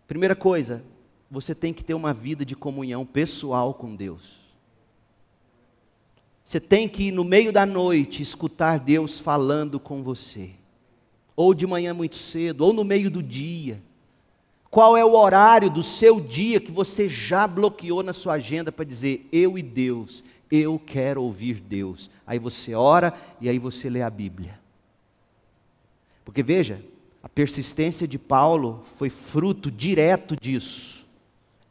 Primeira 0.07 0.37
coisa, 0.37 0.85
você 1.31 1.55
tem 1.55 1.73
que 1.73 1.83
ter 1.83 1.95
uma 1.95 2.13
vida 2.13 2.45
de 2.45 2.55
comunhão 2.55 3.05
pessoal 3.05 3.75
com 3.75 3.95
Deus. 3.95 4.45
Você 6.45 6.61
tem 6.61 6.87
que, 6.87 7.11
no 7.11 7.25
meio 7.25 7.51
da 7.53 7.65
noite, 7.65 8.23
escutar 8.23 8.79
Deus 8.79 9.19
falando 9.19 9.81
com 9.81 10.03
você. 10.03 10.51
Ou 11.35 11.55
de 11.55 11.67
manhã 11.67 11.95
muito 11.95 12.17
cedo, 12.17 12.61
ou 12.61 12.73
no 12.73 12.85
meio 12.85 13.11
do 13.11 13.23
dia. 13.23 13.83
Qual 14.71 14.97
é 14.97 15.05
o 15.05 15.15
horário 15.15 15.71
do 15.71 15.83
seu 15.83 16.21
dia 16.21 16.61
que 16.61 16.71
você 16.71 17.09
já 17.09 17.47
bloqueou 17.47 18.03
na 18.03 18.13
sua 18.13 18.35
agenda 18.35 18.71
para 18.71 18.85
dizer, 18.85 19.27
eu 19.33 19.57
e 19.57 19.63
Deus, 19.63 20.23
eu 20.51 20.79
quero 20.79 21.23
ouvir 21.23 21.61
Deus. 21.61 22.11
Aí 22.27 22.39
você 22.39 22.75
ora 22.75 23.15
e 23.41 23.49
aí 23.49 23.59
você 23.59 23.89
lê 23.89 24.03
a 24.03 24.11
Bíblia. 24.11 24.61
Porque 26.25 26.43
veja, 26.43 26.85
a 27.25 27.29
persistência 27.31 28.07
de 28.07 28.19
Paulo 28.19 28.85
foi 28.97 29.09
fruto 29.09 29.71
direto 29.71 30.37
disso. 30.39 31.09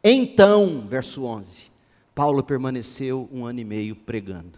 Então, 0.04 0.84
verso 0.88 1.26
11, 1.26 1.72
Paulo 2.16 2.42
permaneceu 2.42 3.30
um 3.32 3.46
ano 3.46 3.60
e 3.60 3.64
meio 3.64 3.96
pregando. 3.96 4.58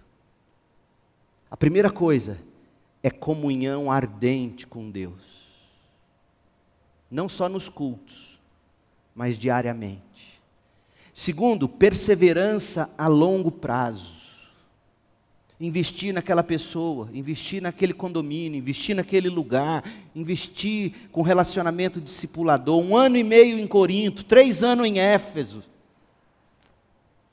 A 1.52 1.58
primeira 1.58 1.92
coisa 1.92 2.40
é 3.04 3.12
comunhão 3.12 3.92
ardente 3.92 4.66
com 4.66 4.90
Deus. 4.90 5.44
Não 7.12 7.28
só 7.28 7.50
nos 7.50 7.68
cultos, 7.68 8.40
mas 9.14 9.38
diariamente. 9.38 10.42
Segundo, 11.14 11.68
perseverança 11.68 12.90
a 12.98 13.10
longo 13.10 13.52
prazo 13.52 14.15
investir 15.60 16.14
naquela 16.14 16.44
pessoa, 16.44 17.10
investir 17.14 17.62
naquele 17.62 17.94
condomínio, 17.94 18.58
investir 18.58 18.96
naquele 18.96 19.30
lugar, 19.30 19.84
investir 20.14 20.94
com 21.12 21.22
relacionamento 21.22 22.02
discipulador, 22.02 22.82
um 22.82 22.96
ano 22.96 23.18
e 23.18 23.24
meio 23.24 23.58
em 23.58 23.68
Corinto, 23.68 24.24
três 24.24 24.64
anos 24.64 24.86
em 24.86 25.00
Éfeso. 25.00 25.64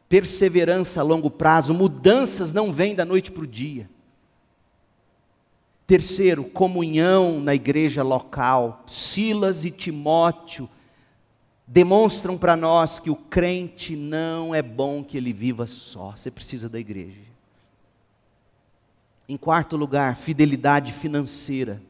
Perseverança 0.08 1.00
a 1.00 1.04
longo 1.04 1.30
prazo, 1.30 1.74
mudanças 1.74 2.52
não 2.52 2.72
vêm 2.72 2.94
da 2.94 3.04
noite 3.04 3.32
para 3.32 3.42
o 3.42 3.46
dia. 3.46 3.88
Terceiro, 5.86 6.44
comunhão 6.44 7.40
na 7.40 7.54
igreja 7.54 8.02
local. 8.02 8.84
Silas 8.86 9.64
e 9.64 9.70
Timóteo 9.70 10.68
demonstram 11.66 12.36
para 12.36 12.56
nós 12.56 12.98
que 12.98 13.10
o 13.10 13.16
crente 13.16 13.96
não 13.96 14.54
é 14.54 14.62
bom 14.62 15.02
que 15.02 15.16
ele 15.16 15.32
viva 15.32 15.66
só, 15.66 16.12
você 16.14 16.30
precisa 16.30 16.68
da 16.68 16.78
igreja. 16.78 17.31
Em 19.32 19.36
quarto 19.38 19.78
lugar, 19.78 20.14
fidelidade 20.14 20.92
financeira. 20.92 21.80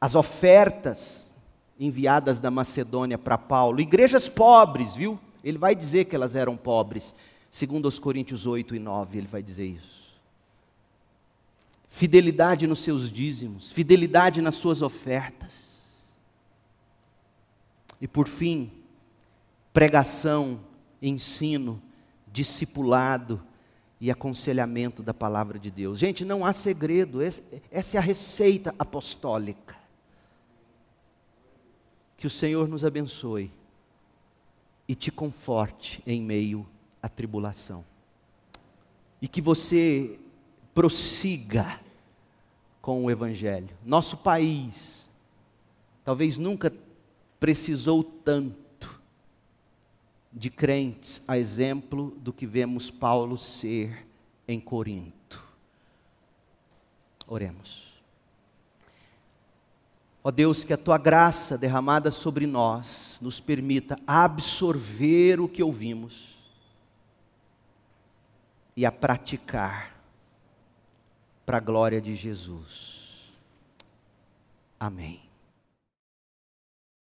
As 0.00 0.14
ofertas 0.14 1.36
enviadas 1.78 2.40
da 2.40 2.50
Macedônia 2.50 3.18
para 3.18 3.36
Paulo, 3.36 3.78
igrejas 3.78 4.26
pobres, 4.26 4.94
viu? 4.94 5.20
Ele 5.44 5.58
vai 5.58 5.74
dizer 5.74 6.06
que 6.06 6.16
elas 6.16 6.34
eram 6.34 6.56
pobres. 6.56 7.14
Segundo 7.50 7.84
os 7.84 7.98
Coríntios 7.98 8.46
8 8.46 8.74
e 8.74 8.78
9, 8.78 9.18
ele 9.18 9.26
vai 9.26 9.42
dizer 9.42 9.66
isso. 9.66 10.18
Fidelidade 11.90 12.66
nos 12.66 12.78
seus 12.78 13.12
dízimos, 13.12 13.70
fidelidade 13.70 14.40
nas 14.40 14.54
suas 14.54 14.80
ofertas. 14.80 15.82
E 18.00 18.08
por 18.08 18.28
fim, 18.28 18.72
pregação, 19.74 20.58
ensino, 21.02 21.82
discipulado, 22.32 23.42
e 24.02 24.10
aconselhamento 24.10 25.00
da 25.00 25.14
palavra 25.14 25.60
de 25.60 25.70
Deus. 25.70 25.96
Gente, 25.96 26.24
não 26.24 26.44
há 26.44 26.52
segredo, 26.52 27.20
essa 27.22 27.96
é 27.96 27.98
a 27.98 28.02
receita 28.02 28.74
apostólica. 28.76 29.76
Que 32.16 32.26
o 32.26 32.30
Senhor 32.30 32.66
nos 32.66 32.84
abençoe 32.84 33.48
e 34.88 34.96
te 34.96 35.12
conforte 35.12 36.02
em 36.04 36.20
meio 36.20 36.66
à 37.00 37.08
tribulação. 37.08 37.84
E 39.20 39.28
que 39.28 39.40
você 39.40 40.18
prossiga 40.74 41.80
com 42.80 43.04
o 43.04 43.10
Evangelho. 43.10 43.70
Nosso 43.86 44.16
país 44.16 45.08
talvez 46.04 46.36
nunca 46.38 46.74
precisou 47.38 48.02
tanto 48.02 48.61
de 50.32 50.50
crentes, 50.50 51.22
a 51.28 51.36
exemplo 51.36 52.12
do 52.18 52.32
que 52.32 52.46
vemos 52.46 52.90
Paulo 52.90 53.36
ser 53.36 54.06
em 54.48 54.58
Corinto. 54.58 55.44
Oremos. 57.26 57.92
Ó 60.24 60.30
Deus, 60.30 60.62
que 60.62 60.72
a 60.72 60.78
tua 60.78 60.98
graça 60.98 61.58
derramada 61.58 62.10
sobre 62.10 62.46
nós 62.46 63.18
nos 63.20 63.40
permita 63.40 63.98
absorver 64.06 65.40
o 65.40 65.48
que 65.48 65.62
ouvimos 65.62 66.36
e 68.76 68.86
a 68.86 68.92
praticar 68.92 70.00
para 71.44 71.58
a 71.58 71.60
glória 71.60 72.00
de 72.00 72.14
Jesus. 72.14 73.32
Amém. 74.78 75.21